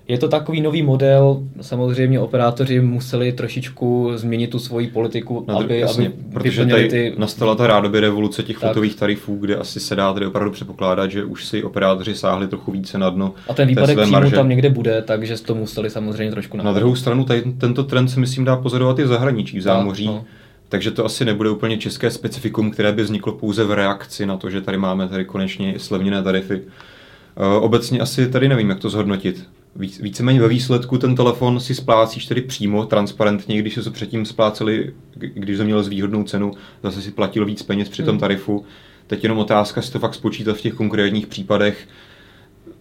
Je 0.09 0.17
to 0.17 0.27
takový 0.27 0.61
nový 0.61 0.81
model, 0.81 1.43
samozřejmě 1.61 2.19
operátoři 2.19 2.79
museli 2.81 3.31
trošičku 3.31 4.11
změnit 4.15 4.47
tu 4.47 4.59
svoji 4.59 4.87
politiku, 4.87 5.45
Na 5.47 5.53
dru- 5.55 5.63
aby, 5.63 5.79
jasně, 5.79 6.07
aby 6.07 6.15
protože 6.33 6.65
tady 6.65 6.87
ty... 6.89 7.13
nastala 7.17 7.55
ta 7.55 7.67
rádoby 7.67 7.99
revoluce 7.99 8.43
těch 8.43 8.59
Tak. 8.59 8.69
fotových 8.69 8.95
tarifů, 8.95 9.35
kde 9.37 9.55
asi 9.55 9.79
se 9.79 9.95
dá 9.95 10.13
tady 10.13 10.25
opravdu 10.25 10.51
předpokládat, 10.51 11.11
že 11.11 11.23
už 11.23 11.45
si 11.45 11.63
operátoři 11.63 12.15
sáhli 12.15 12.47
trochu 12.47 12.71
více 12.71 12.97
na 12.97 13.09
dno 13.09 13.33
A 13.49 13.53
ten 13.53 13.67
výpadek 13.67 13.97
příjmu 13.97 14.11
marže. 14.11 14.35
tam 14.35 14.49
někde 14.49 14.69
bude, 14.69 15.01
takže 15.01 15.35
to 15.43 15.55
museli 15.55 15.89
samozřejmě 15.89 16.31
trošku 16.31 16.57
Na 16.57 16.63
napravit. 16.63 16.79
druhou 16.79 16.95
stranu 16.95 17.23
tady, 17.25 17.41
tento 17.57 17.83
trend 17.83 18.07
se 18.07 18.19
myslím 18.19 18.45
dá 18.45 18.55
pozorovat 18.55 18.99
i 18.99 19.03
v 19.03 19.07
zahraničí, 19.07 19.59
v 19.59 19.61
zámoří. 19.61 20.05
no. 20.07 20.25
Takže 20.69 20.91
to 20.91 21.05
asi 21.05 21.25
nebude 21.25 21.49
úplně 21.49 21.77
české 21.77 22.11
specifikum, 22.11 22.71
které 22.71 22.91
by 22.91 23.03
vzniklo 23.03 23.33
pouze 23.33 23.63
v 23.63 23.71
reakci 23.71 24.25
na 24.25 24.37
to, 24.37 24.49
že 24.49 24.61
tady 24.61 24.77
máme 24.77 25.07
tady 25.07 25.25
konečně 25.25 25.73
slevněné 25.77 26.23
tarify. 26.23 26.53
Eh, 26.53 27.59
Obecně 27.59 27.99
asi 27.99 28.29
tady 28.29 28.49
nevím, 28.49 28.69
jak 28.69 28.79
to 28.79 28.89
zhodnotit. 28.89 29.43
Víc, 29.79 29.99
víceméně 29.99 30.41
ve 30.41 30.47
výsledku 30.47 30.97
ten 30.97 31.15
telefon 31.15 31.59
si 31.59 31.75
splácíš 31.75 32.25
tedy 32.25 32.41
přímo, 32.41 32.85
transparentně, 32.85 33.59
když 33.59 33.73
se 33.81 33.91
předtím 33.91 34.25
spláceli, 34.25 34.93
když 35.15 35.57
jsi 35.57 35.63
měl 35.63 35.83
zvýhodnou 35.83 36.23
cenu, 36.23 36.51
zase 36.83 37.01
si 37.01 37.11
platil 37.11 37.45
víc 37.45 37.63
peněz 37.63 37.89
při 37.89 38.03
tom 38.03 38.11
Hmm. 38.11 38.19
tarifu. 38.19 38.65
Teď 39.07 39.23
jenom 39.23 39.37
otázka, 39.37 39.81
si 39.81 39.91
to 39.91 39.99
fakt 39.99 40.13
spočítat 40.13 40.57
v 40.57 40.61
těch 40.61 40.73
konkrétních 40.73 41.27
případech, 41.27 41.87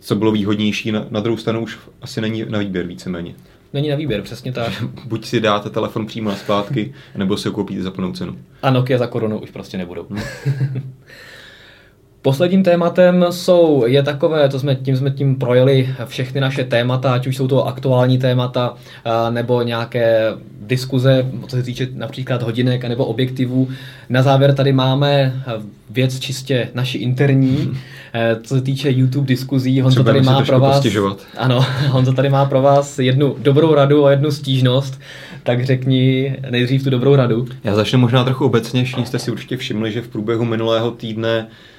co 0.00 0.16
bylo 0.16 0.32
výhodnější. 0.32 0.92
Na, 0.92 1.06
na 1.10 1.20
druhou 1.20 1.36
stranu 1.36 1.60
už 1.62 1.78
asi 2.02 2.20
není 2.20 2.44
na 2.48 2.58
výběr 2.58 2.86
víceméně. 2.86 3.34
Není 3.72 3.88
na 3.88 3.96
výběr, 3.96 4.22
přesně 4.22 4.52
tak. 4.52 4.84
Buď 5.04 5.24
si 5.26 5.40
dáte 5.40 5.70
telefon 5.70 6.06
přímo 6.06 6.30
na 6.30 6.36
splátky, 6.36 6.94
nebo 7.16 7.36
si 7.36 7.48
ho 7.48 7.54
koupíte 7.54 7.82
za 7.82 7.90
plnou 7.90 8.12
cenu. 8.12 8.38
A 8.62 8.70
Nokia 8.70 8.98
za 8.98 9.06
korunu 9.06 9.38
už 9.40 9.50
prostě 9.50 9.78
nebudou. 9.78 10.06
Posledním 12.26 12.62
tématem 12.62 13.26
jsou, 13.30 13.84
je 13.86 14.02
takové, 14.02 14.48
to 14.48 14.58
jsme, 14.58 14.74
tím 14.74 14.96
jsme 14.96 15.10
tím 15.10 15.36
projeli 15.36 15.88
všechny 16.04 16.40
naše 16.40 16.64
témata, 16.64 17.12
ať 17.12 17.26
už 17.26 17.36
jsou 17.36 17.48
to 17.48 17.66
aktuální 17.66 18.18
témata, 18.18 18.74
a, 19.04 19.30
nebo 19.30 19.62
nějaké 19.62 20.32
diskuze, 20.60 21.26
co 21.46 21.56
se 21.56 21.62
týče 21.62 21.88
například 21.94 22.42
hodinek 22.42 22.84
nebo 22.84 23.04
objektivů. 23.04 23.68
Na 24.08 24.22
závěr 24.22 24.54
tady 24.54 24.72
máme 24.72 25.42
věc 25.90 26.18
čistě 26.18 26.68
naši 26.74 26.98
interní, 26.98 27.78
eh, 28.14 28.36
co 28.42 28.54
se 28.54 28.60
týče 28.60 28.90
YouTube 28.90 29.26
diskuzí. 29.26 29.80
Honzo 29.80 29.94
Třeba 29.94 30.12
tady 30.12 30.24
má 30.24 30.42
pro 30.42 30.60
vás, 30.60 30.76
postěžovat. 30.76 31.26
ano, 31.36 31.66
Honzo 31.88 32.12
tady 32.12 32.28
má 32.28 32.44
pro 32.44 32.62
vás 32.62 32.98
jednu 32.98 33.36
dobrou 33.38 33.74
radu 33.74 34.06
a 34.06 34.10
jednu 34.10 34.30
stížnost, 34.30 35.00
tak 35.42 35.64
řekni 35.64 36.36
nejdřív 36.50 36.84
tu 36.84 36.90
dobrou 36.90 37.16
radu. 37.16 37.46
Já 37.64 37.74
začnu 37.74 37.98
možná 37.98 38.24
trochu 38.24 38.44
obecně. 38.44 38.84
Všichni 38.84 39.06
jste 39.06 39.18
si 39.18 39.30
určitě 39.30 39.56
všimli, 39.56 39.92
že 39.92 40.02
v 40.02 40.08
průběhu 40.08 40.44
minulého 40.44 40.90
týdne 40.90 41.46
eh, 41.50 41.75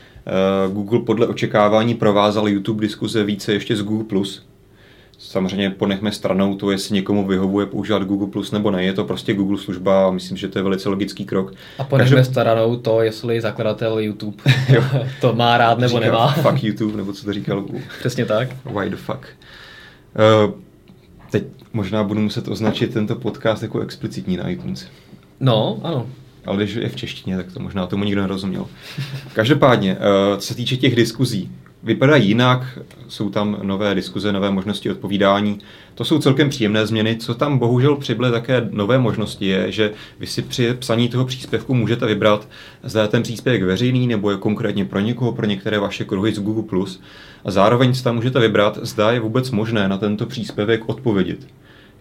Google 0.74 1.00
podle 1.00 1.28
očekávání 1.28 1.94
provázal 1.94 2.48
YouTube 2.50 2.82
diskuze 2.82 3.24
více 3.24 3.54
ještě 3.54 3.76
z 3.76 3.82
Google+. 3.84 4.24
Samozřejmě 5.20 5.70
ponechme 5.70 6.12
stranou 6.12 6.56
to, 6.56 6.72
jestli 6.72 6.96
někomu 6.96 7.28
vyhovuje 7.28 7.66
používat 7.66 8.04
Google 8.04 8.28
Plus 8.28 8.52
nebo 8.52 8.72
ne. 8.72 8.84
Je 8.84 8.94
to 8.94 9.04
prostě 9.04 9.34
Google 9.34 9.58
služba 9.58 10.08
a 10.08 10.12
myslím, 10.12 10.38
že 10.38 10.48
to 10.48 10.60
je 10.60 10.64
velice 10.64 10.90
logický 10.90 11.26
krok. 11.26 11.54
A 11.80 11.84
ponechme 11.84 12.16
Každop- 12.18 12.32
stranou 12.32 12.76
to, 12.76 13.02
jestli 13.02 13.42
zakladatel 13.42 14.00
YouTube 14.00 14.44
Jo. 14.70 14.84
to 15.22 15.34
má 15.34 15.58
rád 15.58 15.80
nebo 15.80 15.98
Říká 15.98 16.06
nemá. 16.06 16.28
Fuck 16.42 16.64
YouTube, 16.64 16.98
nebo 16.98 17.14
co 17.14 17.26
to 17.26 17.34
říkal 17.34 17.66
Přesně 18.00 18.26
tak. 18.26 18.50
Why 18.66 18.90
the 18.90 18.96
fuck. 18.96 19.26
Uh, 20.46 20.52
teď 21.32 21.44
možná 21.74 22.04
budu 22.04 22.22
muset 22.22 22.48
označit 22.48 22.94
tento 22.94 23.16
podcast 23.16 23.64
jako 23.64 23.80
explicitní 23.80 24.38
na 24.38 24.50
iTunes. 24.50 24.88
No, 25.40 25.80
ano. 25.84 26.08
Ale 26.48 26.58
když 26.58 26.76
je 26.76 26.90
v 26.90 26.96
češtině, 26.96 27.38
tak 27.38 27.54
to 27.54 27.60
možná 27.60 27.88
tomu 27.88 28.04
nikdo 28.04 28.22
nerozuměl. 28.22 28.66
Každopádně, 29.34 29.98
eh, 30.00 30.38
co 30.38 30.48
se 30.48 30.56
týče 30.56 30.78
těch 30.78 30.96
diskuzí, 30.96 31.52
vypadají 31.84 32.28
jinak, 32.28 32.80
jsou 33.08 33.30
tam 33.30 33.58
nové 33.62 33.96
diskuze, 33.96 34.32
nové 34.32 34.52
možnosti 34.52 34.92
odpovídání. 34.92 35.60
To 35.96 36.06
jsou 36.06 36.20
celkem 36.20 36.50
příjemné 36.50 36.88
změny. 36.88 37.16
Co 37.16 37.36
tam 37.36 37.58
bohužel 37.58 37.96
přibyly 37.96 38.32
také 38.32 38.70
nové 38.72 38.98
možnosti 38.98 39.46
je, 39.46 39.72
že 39.72 39.92
vy 40.20 40.28
si 40.28 40.42
při 40.42 40.74
psaní 40.74 41.10
toho 41.10 41.26
příspěvku 41.26 41.74
můžete 41.74 42.06
vybrat, 42.06 42.48
zda 42.84 43.02
je 43.02 43.08
ten 43.08 43.24
příspěvek 43.24 43.64
veřejný 43.64 44.08
nebo 44.08 44.32
je 44.32 44.38
konkrétně 44.38 44.86
pro 44.86 45.00
někoho, 45.00 45.32
pro 45.32 45.46
některé 45.46 45.80
vaše 45.80 46.06
kruhy 46.06 46.34
z 46.34 46.40
Google+. 46.40 46.86
A 47.46 47.52
zároveň 47.52 47.94
si 47.94 48.04
tam 48.04 48.16
můžete 48.16 48.40
vybrat, 48.40 48.80
zda 48.82 49.12
je 49.12 49.20
vůbec 49.20 49.52
možné 49.52 49.88
na 49.88 49.98
tento 49.98 50.26
příspěvek 50.26 50.90
odpovědět 50.90 51.48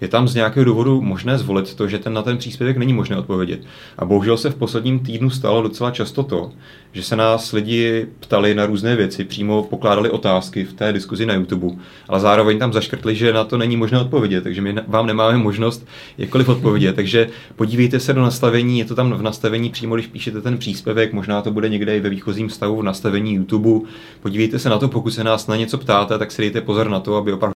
je 0.01 0.09
tam 0.09 0.29
z 0.29 0.35
nějakého 0.35 0.65
důvodu 0.65 1.03
možné 1.03 1.39
zvolit 1.39 1.75
to, 1.75 1.89
že 1.89 1.99
ten 1.99 2.13
na 2.13 2.23
ten 2.23 2.39
příspěvek 2.39 2.77
není 2.77 2.93
možné 2.93 3.17
odpovědět. 3.17 3.61
A 3.99 4.05
bohužel 4.05 4.37
se 4.37 4.51
v 4.51 4.55
posledním 4.55 4.99
týdnu 4.99 5.31
stalo 5.31 5.63
docela 5.63 5.91
často 5.91 6.23
to, 6.23 6.53
že 6.93 7.03
se 7.03 7.17
nás 7.17 7.53
lidi 7.53 8.07
ptali 8.21 8.55
na 8.55 8.67
různé 8.67 8.97
věci, 8.97 9.25
přímo 9.25 9.63
pokládali 9.63 10.11
otázky 10.11 10.65
v 10.65 10.73
té 10.73 10.93
diskuzi 10.93 11.27
na 11.27 11.35
YouTube, 11.35 11.77
ale 12.09 12.21
zároveň 12.21 12.59
tam 12.59 12.73
zaškrtli, 12.73 13.17
že 13.17 13.33
na 13.33 13.45
to 13.45 13.59
není 13.59 13.77
možné 13.77 14.01
odpovědět, 14.01 14.45
takže 14.45 14.61
my 14.61 14.77
vám 14.87 15.07
nemáme 15.07 15.39
možnost 15.39 15.87
jakkoliv 16.19 16.49
odpovědět. 16.49 16.97
Takže 16.97 17.29
podívejte 17.57 18.01
se 18.01 18.13
do 18.13 18.23
nastavení, 18.23 18.79
je 18.79 18.85
to 18.85 18.95
tam 18.95 19.13
v 19.13 19.23
nastavení 19.23 19.71
přímo, 19.71 19.95
když 19.95 20.07
píšete 20.07 20.41
ten 20.41 20.59
příspěvek, 20.59 21.13
možná 21.13 21.43
to 21.43 21.51
bude 21.51 21.69
někde 21.69 21.97
i 21.97 22.01
ve 22.01 22.09
výchozím 22.09 22.51
stavu 22.51 22.77
v 22.77 22.83
nastavení 22.83 23.35
YouTube. 23.35 23.89
Podívejte 24.21 24.59
se 24.59 24.69
na 24.69 24.79
to, 24.79 24.89
pokud 24.89 25.11
se 25.11 25.25
nás 25.25 25.47
na 25.47 25.57
něco 25.57 25.79
ptáte, 25.79 26.19
tak 26.19 26.33
si 26.33 26.43
dejte 26.43 26.61
pozor 26.61 26.89
na 26.89 27.01
to, 27.01 27.17
aby 27.17 27.33
opravdu 27.33 27.53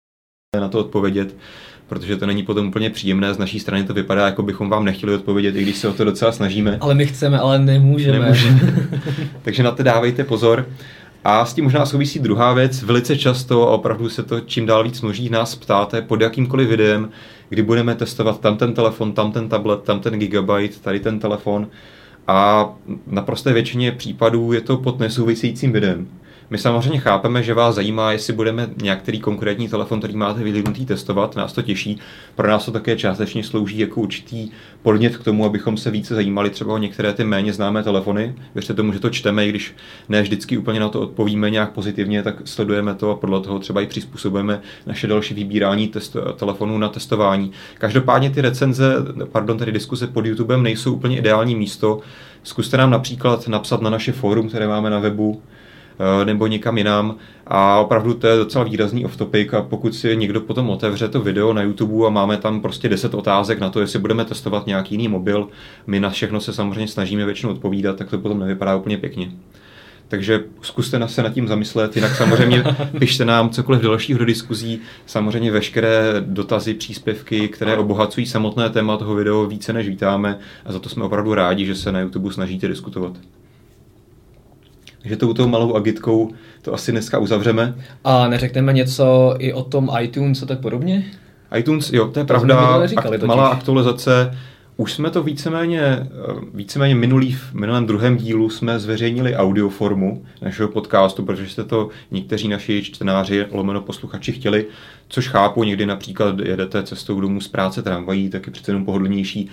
na 0.60 0.68
to 0.68 0.78
odpovědět, 0.78 1.36
protože 1.90 2.16
to 2.16 2.26
není 2.26 2.42
potom 2.42 2.68
úplně 2.68 2.90
příjemné. 2.90 3.34
Z 3.34 3.38
naší 3.38 3.60
strany 3.60 3.84
to 3.84 3.94
vypadá, 3.94 4.26
jako 4.26 4.42
bychom 4.42 4.70
vám 4.70 4.84
nechtěli 4.84 5.14
odpovědět, 5.14 5.56
i 5.56 5.62
když 5.62 5.76
se 5.76 5.88
o 5.88 5.92
to 5.92 6.04
docela 6.04 6.32
snažíme. 6.32 6.78
Ale 6.80 6.94
my 6.94 7.06
chceme, 7.06 7.38
ale 7.38 7.58
nemůžeme. 7.58 8.18
Nemůžeme. 8.18 8.88
Takže 9.42 9.62
na 9.62 9.70
to 9.70 9.82
dávejte 9.82 10.24
pozor. 10.24 10.68
A 11.24 11.44
s 11.44 11.54
tím 11.54 11.64
možná 11.64 11.86
souvisí 11.86 12.18
druhá 12.18 12.52
věc. 12.52 12.82
Velice 12.82 13.16
často, 13.16 13.68
a 13.68 13.70
opravdu 13.70 14.08
se 14.08 14.22
to 14.22 14.40
čím 14.40 14.66
dál 14.66 14.84
víc 14.84 15.00
množí, 15.00 15.30
nás 15.30 15.54
ptáte 15.54 16.02
pod 16.02 16.20
jakýmkoliv 16.20 16.68
videem, 16.68 17.10
kdy 17.48 17.62
budeme 17.62 17.94
testovat 17.94 18.40
tam 18.40 18.56
ten 18.56 18.74
telefon, 18.74 19.12
tam 19.12 19.32
ten 19.32 19.48
tablet, 19.48 19.82
tam 19.82 20.00
ten 20.00 20.18
gigabyte, 20.18 20.80
tady 20.80 21.00
ten 21.00 21.18
telefon. 21.18 21.68
A 22.28 22.68
na 23.06 23.22
prosté 23.22 23.52
většině 23.52 23.92
případů 23.92 24.52
je 24.52 24.60
to 24.60 24.76
pod 24.76 24.98
nesouvisejícím 24.98 25.72
videem. 25.72 26.08
My 26.50 26.58
samozřejmě 26.58 27.00
chápeme, 27.00 27.42
že 27.42 27.54
vás 27.54 27.74
zajímá, 27.74 28.12
jestli 28.12 28.32
budeme 28.32 28.70
nějaký 28.82 29.20
konkrétní 29.20 29.68
telefon, 29.68 29.98
který 29.98 30.16
máte 30.16 30.42
vyvinutý, 30.42 30.86
testovat, 30.86 31.36
nás 31.36 31.52
to 31.52 31.62
těší. 31.62 31.98
Pro 32.34 32.48
nás 32.48 32.64
to 32.64 32.72
také 32.72 32.96
částečně 32.96 33.44
slouží 33.44 33.78
jako 33.78 34.00
určitý 34.00 34.50
podnět 34.82 35.16
k 35.16 35.24
tomu, 35.24 35.44
abychom 35.44 35.76
se 35.76 35.90
více 35.90 36.14
zajímali 36.14 36.50
třeba 36.50 36.74
o 36.74 36.78
některé 36.78 37.12
ty 37.12 37.24
méně 37.24 37.52
známé 37.52 37.82
telefony. 37.82 38.34
Věřte 38.54 38.74
tomu, 38.74 38.92
že 38.92 39.00
to 39.00 39.10
čteme, 39.10 39.46
i 39.46 39.48
když 39.48 39.74
ne 40.08 40.22
vždycky 40.22 40.58
úplně 40.58 40.80
na 40.80 40.88
to 40.88 41.00
odpovíme 41.00 41.50
nějak 41.50 41.72
pozitivně, 41.72 42.22
tak 42.22 42.34
sledujeme 42.44 42.94
to 42.94 43.10
a 43.10 43.16
podle 43.16 43.40
toho 43.40 43.58
třeba 43.58 43.80
i 43.80 43.86
přizpůsobujeme 43.86 44.60
naše 44.86 45.06
další 45.06 45.34
vybírání 45.34 45.88
test, 45.88 46.16
telefonů 46.36 46.78
na 46.78 46.88
testování. 46.88 47.52
Každopádně 47.78 48.30
ty 48.30 48.40
recenze, 48.40 48.94
pardon, 49.32 49.58
tedy 49.58 49.72
diskuse 49.72 50.06
pod 50.06 50.26
YouTubem 50.26 50.62
nejsou 50.62 50.94
úplně 50.94 51.18
ideální 51.18 51.54
místo. 51.54 52.00
Zkuste 52.42 52.76
nám 52.76 52.90
například 52.90 53.48
napsat 53.48 53.82
na 53.82 53.90
naše 53.90 54.12
fórum, 54.12 54.48
které 54.48 54.68
máme 54.68 54.90
na 54.90 54.98
webu, 54.98 55.42
nebo 56.24 56.46
někam 56.46 56.78
jinam 56.78 57.16
a 57.46 57.78
opravdu 57.80 58.14
to 58.14 58.26
je 58.26 58.36
docela 58.36 58.64
výrazný 58.64 59.04
off-topic 59.04 59.54
a 59.54 59.62
pokud 59.62 59.94
si 59.94 60.16
někdo 60.16 60.40
potom 60.40 60.70
otevře 60.70 61.08
to 61.08 61.20
video 61.20 61.52
na 61.52 61.62
YouTube 61.62 62.06
a 62.06 62.10
máme 62.10 62.36
tam 62.36 62.60
prostě 62.60 62.88
10 62.88 63.14
otázek 63.14 63.60
na 63.60 63.70
to, 63.70 63.80
jestli 63.80 63.98
budeme 63.98 64.24
testovat 64.24 64.66
nějaký 64.66 64.94
jiný 64.94 65.08
mobil, 65.08 65.48
my 65.86 66.00
na 66.00 66.10
všechno 66.10 66.40
se 66.40 66.52
samozřejmě 66.52 66.88
snažíme 66.88 67.24
většinou 67.24 67.52
odpovídat, 67.52 67.96
tak 67.96 68.10
to 68.10 68.18
potom 68.18 68.38
nevypadá 68.38 68.76
úplně 68.76 68.98
pěkně. 68.98 69.30
Takže 70.08 70.44
zkuste 70.62 70.98
na 70.98 71.08
se 71.08 71.22
nad 71.22 71.34
tím 71.34 71.48
zamyslet, 71.48 71.96
jinak 71.96 72.16
samozřejmě 72.16 72.64
pište 72.98 73.24
nám 73.24 73.50
cokoliv 73.50 73.82
dalšího 73.82 74.18
do 74.18 74.24
diskuzí, 74.24 74.80
samozřejmě 75.06 75.50
veškeré 75.50 76.14
dotazy, 76.20 76.74
příspěvky, 76.74 77.48
které 77.48 77.76
obohacují 77.76 78.26
samotné 78.26 78.70
téma 78.70 78.96
toho 78.96 79.14
videa 79.14 79.46
více 79.48 79.72
než 79.72 79.88
vítáme 79.88 80.38
a 80.64 80.72
za 80.72 80.78
to 80.78 80.88
jsme 80.88 81.04
opravdu 81.04 81.34
rádi, 81.34 81.66
že 81.66 81.74
se 81.74 81.92
na 81.92 82.00
YouTube 82.00 82.32
snažíte 82.32 82.68
diskutovat. 82.68 83.12
Takže 85.02 85.16
touto 85.16 85.48
malou 85.48 85.74
agitkou 85.74 86.30
to 86.62 86.74
asi 86.74 86.92
dneska 86.92 87.18
uzavřeme. 87.18 87.74
A 88.04 88.28
neřekneme 88.28 88.72
něco 88.72 89.34
i 89.38 89.52
o 89.52 89.62
tom 89.62 89.90
iTunes 90.00 90.42
a 90.42 90.46
tak 90.46 90.60
podobně? 90.60 91.04
iTunes, 91.58 91.92
jo, 91.92 92.08
to 92.08 92.18
je 92.18 92.24
To 92.24 92.28
pravda, 92.28 92.86
říkali 92.86 93.16
akt, 93.16 93.24
malá 93.24 93.48
aktualizace. 93.48 94.38
Už 94.76 94.92
jsme 94.92 95.10
to 95.10 95.22
víceméně, 95.22 95.80
eh, 95.80 96.06
víceméně 96.54 96.94
minulý, 96.94 97.32
v 97.32 97.54
minulém 97.54 97.86
druhém 97.86 98.16
dílu 98.16 98.50
jsme 98.50 98.78
zveřejnili 98.78 99.36
audioformu 99.36 100.24
našeho 100.42 100.68
podcastu, 100.68 101.22
protože 101.22 101.48
jste 101.48 101.64
to 101.64 101.88
někteří 102.10 102.48
naši 102.48 102.82
čtenáři, 102.82 103.46
lomeno 103.50 103.80
posluchači 103.80 104.32
chtěli, 104.32 104.66
což 105.08 105.28
chápu, 105.28 105.64
někdy 105.64 105.86
například 105.86 106.38
jedete 106.38 106.82
cestou 106.82 107.20
domů 107.20 107.40
z 107.40 107.48
práce 107.48 107.82
tramvají, 107.82 108.30
tak 108.30 108.46
je 108.46 108.52
přece 108.52 108.70
jenom 108.70 108.84
pohodlnější 108.84 109.50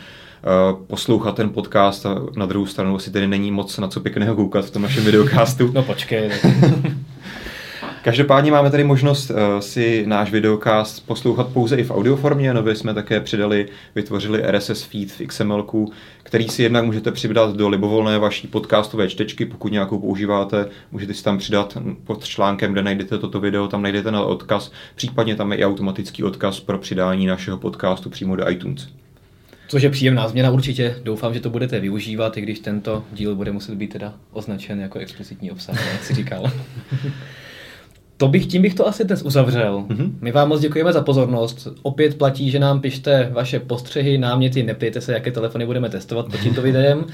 poslouchat 0.88 1.36
ten 1.36 1.50
podcast 1.50 2.06
a 2.06 2.22
na 2.36 2.46
druhou 2.46 2.66
stranu 2.66 2.96
asi 2.96 3.12
tedy 3.12 3.28
není 3.28 3.52
moc 3.52 3.78
na 3.78 3.88
co 3.88 4.00
pěkného 4.00 4.36
koukat 4.36 4.66
v 4.66 4.72
tom 4.72 4.82
našem 4.82 5.04
videocastu. 5.04 5.72
No 5.74 5.84
počkej. 5.84 6.32
Každopádně 8.08 8.52
máme 8.52 8.72
tady 8.72 8.84
možnost 8.84 9.30
uh, 9.30 9.38
si 9.60 10.04
náš 10.08 10.32
videokast 10.32 11.08
poslouchat 11.08 11.48
pouze 11.48 11.76
i 11.76 11.84
v 11.84 11.92
audioformě. 11.92 12.54
Nově 12.54 12.76
jsme 12.76 12.94
také 12.94 13.20
přidali, 13.20 13.68
vytvořili 13.96 14.44
RSS 14.52 14.84
feed 14.84 15.12
v 15.12 15.28
XML, 15.28 15.66
který 16.24 16.48
si 16.48 16.64
jednak 16.64 16.86
můžete 16.86 17.12
přidat 17.12 17.56
do 17.56 17.70
libovolné 17.70 18.20
vaší 18.20 18.48
podcastové 18.48 19.10
čtečky, 19.10 19.46
pokud 19.46 19.72
nějakou 19.72 20.00
používáte, 20.00 20.68
můžete 20.92 21.14
si 21.14 21.24
tam 21.24 21.38
přidat 21.38 21.78
pod 22.04 22.26
článkem, 22.26 22.72
kde 22.72 22.84
najdete 22.84 23.18
toto 23.18 23.40
video, 23.40 23.68
tam 23.68 23.82
najdete 23.82 24.12
na 24.12 24.22
odkaz, 24.22 24.72
případně 24.96 25.36
tam 25.36 25.52
je 25.52 25.58
i 25.58 25.66
automatický 25.66 26.24
odkaz 26.24 26.60
pro 26.60 26.78
přidání 26.78 27.26
našeho 27.26 27.58
podcastu 27.58 28.10
přímo 28.10 28.36
do 28.36 28.50
iTunes. 28.50 28.88
Což 29.68 29.84
je 29.84 29.90
příjemná 29.90 30.28
změna 30.28 30.52
určitě. 30.52 30.96
Doufám, 31.04 31.34
že 31.34 31.40
to 31.40 31.50
budete 31.50 31.80
využívat, 31.80 32.38
i 32.38 32.42
když 32.42 32.60
tento 32.60 33.04
díl 33.14 33.36
bude 33.36 33.52
muset 33.52 33.76
být 33.76 33.94
teda 33.94 34.14
označen 34.32 34.80
jako 34.80 35.00
explicitní 35.00 35.52
obsah, 35.52 35.92
jak 35.94 36.04
si 36.04 36.14
říkal. 36.14 36.52
To 38.18 38.28
bych, 38.28 38.46
tím 38.46 38.62
bych 38.62 38.74
to 38.74 38.88
asi 38.88 39.06
dnes 39.06 39.22
uzavřel. 39.22 39.86
Mm-hmm. 39.88 40.12
My 40.22 40.32
vám 40.32 40.50
moc 40.50 40.62
děkujeme 40.62 40.94
za 40.94 41.02
pozornost. 41.02 41.68
Opět 41.82 42.18
platí, 42.18 42.52
že 42.52 42.60
nám 42.60 42.82
pište 42.82 43.30
vaše 43.32 43.60
postřehy, 43.60 44.18
náměty, 44.18 44.64
neptejte 44.64 45.02
se, 45.02 45.14
jaké 45.14 45.32
telefony 45.32 45.66
budeme 45.66 45.90
testovat 45.90 46.26
pod 46.26 46.40
tímto 46.40 46.62
videem. 46.62 47.06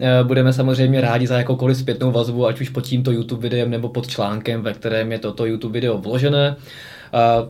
Eh, 0.00 0.24
budeme 0.24 0.52
samozřejmě 0.52 1.00
rádi 1.00 1.26
za 1.26 1.38
jakoukoliv 1.38 1.76
zpětnou 1.76 2.10
vazbu, 2.10 2.46
ať 2.46 2.60
už 2.60 2.68
pod 2.68 2.84
tímto 2.84 3.12
YouTube 3.12 3.42
videem 3.42 3.70
nebo 3.70 3.88
pod 3.88 4.06
článkem, 4.06 4.62
ve 4.62 4.72
kterém 4.72 5.12
je 5.12 5.18
toto 5.18 5.46
YouTube 5.46 5.72
video 5.72 5.98
vložené. 5.98 6.56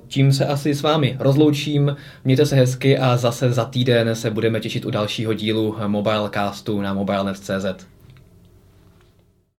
Tím 0.08 0.32
se 0.32 0.46
asi 0.46 0.74
s 0.74 0.82
vámi 0.82 1.16
rozloučím, 1.18 1.96
mějte 2.24 2.46
se 2.46 2.56
hezky 2.56 2.98
a 2.98 3.16
zase 3.16 3.52
za 3.52 3.64
týden 3.64 4.16
se 4.16 4.30
budeme 4.30 4.60
těšit 4.60 4.84
u 4.84 4.90
dalšího 4.90 5.34
dílu 5.34 5.76
Mobilecastu 5.86 6.80
na 6.80 6.94
mobilenet.cz. 6.94 7.86